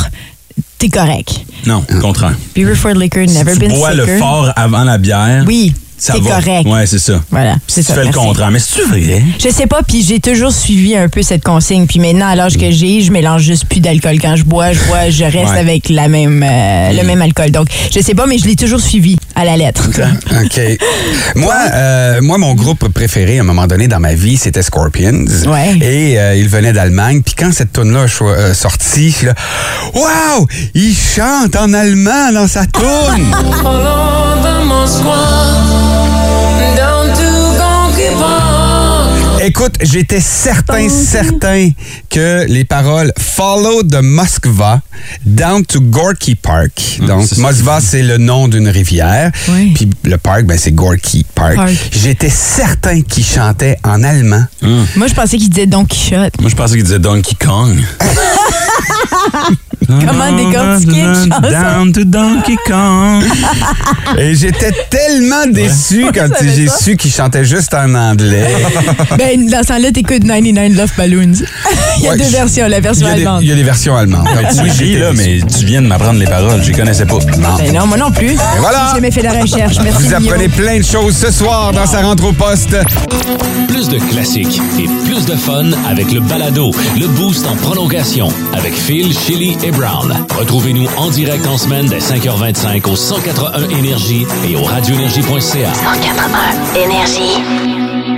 t'es 0.77 0.89
correct. 0.89 1.41
Non, 1.65 1.83
au 1.95 1.99
contraire. 1.99 2.35
Beer 2.55 2.65
before 2.65 2.93
liquor, 2.93 3.25
never 3.25 3.53
si 3.53 3.59
tu 3.59 3.65
been 3.67 3.73
bois 3.77 3.91
sicker. 3.91 4.05
le 4.05 4.17
fort 4.19 4.51
avant 4.55 4.83
la 4.83 4.97
bière, 4.97 5.43
Oui, 5.47 5.73
c'est 5.97 6.19
correct. 6.21 6.67
Ouais, 6.67 6.85
c'est 6.85 6.99
ça. 6.99 7.21
Voilà, 7.31 7.55
Si 7.67 7.75
c'est 7.75 7.81
tu 7.81 7.87
ça. 7.87 7.93
fais 7.95 8.05
le 8.05 8.13
contraire. 8.13 8.51
Mais 8.51 8.59
c'est-tu 8.59 8.87
vrai? 8.87 9.23
Je 9.43 9.49
sais 9.49 9.67
pas, 9.67 9.81
puis 9.87 10.03
j'ai 10.03 10.19
toujours 10.19 10.51
suivi 10.51 10.95
un 10.95 11.09
peu 11.09 11.21
cette 11.23 11.43
consigne. 11.43 11.85
Puis 11.87 11.99
maintenant, 11.99 12.27
à 12.27 12.35
l'âge 12.35 12.57
que 12.57 12.69
j'ai, 12.71 13.01
je 13.01 13.11
mélange 13.11 13.41
juste 13.43 13.65
plus 13.65 13.79
d'alcool. 13.79 14.17
Quand 14.21 14.35
je 14.35 14.43
bois, 14.43 14.73
je 14.73 14.83
bois, 14.85 15.09
je 15.09 15.23
reste 15.23 15.37
Ouais. 15.53 15.59
avec 15.59 15.89
la 15.89 16.07
même, 16.07 16.43
euh, 16.47 16.91
le 16.93 17.03
même 17.03 17.21
alcool. 17.21 17.51
Donc, 17.51 17.67
je 17.93 17.99
sais 18.01 18.13
pas, 18.15 18.25
mais 18.27 18.37
je 18.37 18.45
l'ai 18.45 18.55
toujours 18.55 18.79
suivi 18.81 19.17
à 19.35 19.45
la 19.45 19.57
lettre. 19.57 19.89
OK. 20.43 20.61
Moi, 21.35 21.53
euh, 21.73 22.21
moi, 22.21 22.37
mon 22.37 22.53
groupe 22.55 22.87
préféré 22.89 23.37
à 23.37 23.41
un 23.41 23.45
moment 23.45 23.67
donné 23.67 23.87
dans 23.87 23.99
ma 23.99 24.13
vie, 24.13 24.37
c'était 24.37 24.63
Scorpions. 24.63 25.25
Ouais. 25.47 25.75
Et 25.81 26.19
euh, 26.19 26.35
il 26.35 26.47
venait 26.49 26.73
d'Allemagne. 26.73 27.21
Puis 27.23 27.35
quand 27.37 27.51
cette 27.53 27.73
tune 27.73 27.91
là 27.93 28.05
est 28.05 28.53
sortie, 28.53 29.11
je 29.11 29.15
suis 29.15 29.25
là, 29.27 29.33
Wow! 29.93 30.47
Il 30.73 30.95
chante 30.95 31.55
en 31.55 31.73
allemand 31.73 32.31
dans 32.33 32.47
sa 32.47 32.65
tune! 32.65 33.35
Écoute, 39.47 39.75
j'étais 39.81 40.19
certain, 40.19 40.89
certain 40.89 41.69
que 42.09 42.45
les 42.49 42.65
paroles 42.65 43.13
Follow 43.17 43.81
the 43.81 44.01
Moskva 44.01 44.81
down 45.25 45.65
to 45.65 45.79
Gorky 45.79 46.35
Park. 46.35 46.99
Donc, 46.99 47.25
c'est 47.25 47.35
ça. 47.35 47.41
Moskva, 47.41 47.79
c'est 47.79 48.03
le 48.03 48.17
nom 48.17 48.49
d'une 48.49 48.67
rivière. 48.67 49.31
Oui. 49.47 49.71
Puis 49.73 49.89
le 50.03 50.17
parc, 50.17 50.43
ben, 50.43 50.57
c'est 50.57 50.73
Gorky 50.73 51.25
Park. 51.33 51.55
Park. 51.55 51.71
J'étais 51.93 52.29
certain 52.29 53.01
qu'il 53.01 53.23
chantait 53.23 53.77
en 53.85 54.03
allemand. 54.03 54.43
Moi, 54.97 55.07
je 55.07 55.13
pensais 55.13 55.37
qu'il 55.37 55.49
disait 55.49 55.65
Don 55.65 55.85
Quichotte. 55.85 56.41
Moi, 56.41 56.49
je 56.49 56.55
pensais 56.55 56.75
qu'il 56.75 56.83
disait 56.83 56.99
Donkey 56.99 57.37
Kong. 57.39 57.77
Comment 59.87 60.35
décortiquer 60.35 61.01
une 61.01 61.15
chanson? 61.15 61.49
Down 61.49 61.91
to 61.93 62.03
Donkey 62.03 62.55
Kong. 62.65 63.23
Et 64.17 64.35
j'étais 64.35 64.71
tellement 64.89 65.45
déçu 65.51 66.05
quand 66.13 66.27
savais 66.33 66.53
j'ai 66.55 66.67
ça? 66.67 66.77
su 66.77 66.97
qu'il 66.97 67.11
chantait 67.11 67.45
juste 67.45 67.73
en 67.73 67.93
anglais. 67.95 68.47
Ben, 69.17 69.47
dans 69.49 69.61
ce 69.63 69.67
temps-là, 69.69 69.91
t'écoutes 69.91 70.23
99 70.25 70.75
Love 70.77 70.91
Balloons. 70.97 71.33
Il 71.97 72.03
y 72.03 72.07
a 72.07 72.11
Ouais, 72.11 72.17
deux 72.17 72.23
je- 72.25 72.29
versions, 72.31 72.67
la 72.67 72.77
Il 72.77 72.83
version 72.83 73.07
y, 73.07 73.09
a 73.11 73.13
des, 73.15 73.21
allemande. 73.21 73.43
il 73.43 73.47
y 73.47 73.51
a 73.51 73.55
des 73.55 73.63
versions 73.63 73.95
allemandes. 73.97 74.25
Donc, 74.25 74.45
oui, 74.63 74.69
j'étais 74.77 74.99
là, 74.99 75.11
déçu. 75.11 75.23
mais 75.43 75.49
tu 75.59 75.65
viens 75.65 75.81
de 75.81 75.87
m'apprendre 75.87 76.19
les 76.19 76.25
paroles. 76.25 76.61
Je 76.61 76.67
les 76.71 76.77
connaissais 76.77 77.05
pas. 77.05 77.15
Non. 77.37 77.55
Ben 77.57 77.73
non, 77.73 77.87
moi 77.87 77.97
non 77.97 78.11
plus. 78.11 78.35
voilà. 78.59 78.89
J'ai 78.89 78.95
jamais 78.95 79.11
fait 79.11 79.21
la 79.21 79.31
recherche. 79.31 79.77
Merci, 79.83 80.03
Vous 80.03 80.07
Guillaume. 80.09 80.23
apprenez 80.25 80.49
plein 80.49 80.77
de 80.79 80.83
choses 80.85 81.15
ce 81.17 81.31
soir 81.31 81.71
dans 81.71 81.85
sa 81.87 82.01
rentre 82.01 82.25
au 82.25 82.33
poste. 82.33 82.75
Plus 83.67 83.89
de 83.89 83.97
classiques 83.99 84.61
et 84.79 84.85
plus 85.05 85.25
de 85.25 85.35
fun 85.35 85.65
avec 85.89 86.11
le 86.11 86.19
balado, 86.21 86.71
le 86.99 87.07
boost 87.07 87.45
en 87.47 87.55
prolongation 87.55 88.27
avec 88.53 88.73
Phil, 88.75 89.13
Chili 89.17 89.57
et 89.63 89.71
Brown. 89.77 90.25
Retrouvez-nous 90.37 90.87
en 90.97 91.09
direct 91.09 91.45
en 91.45 91.57
semaine 91.57 91.85
dès 91.87 91.99
5h25 91.99 92.89
au 92.89 92.95
181 92.95 93.69
Énergie 93.69 94.25
et 94.47 94.55
au 94.55 94.63
radioénergie.ca. 94.63 95.73
181 95.73 96.81
Énergie. 96.83 98.16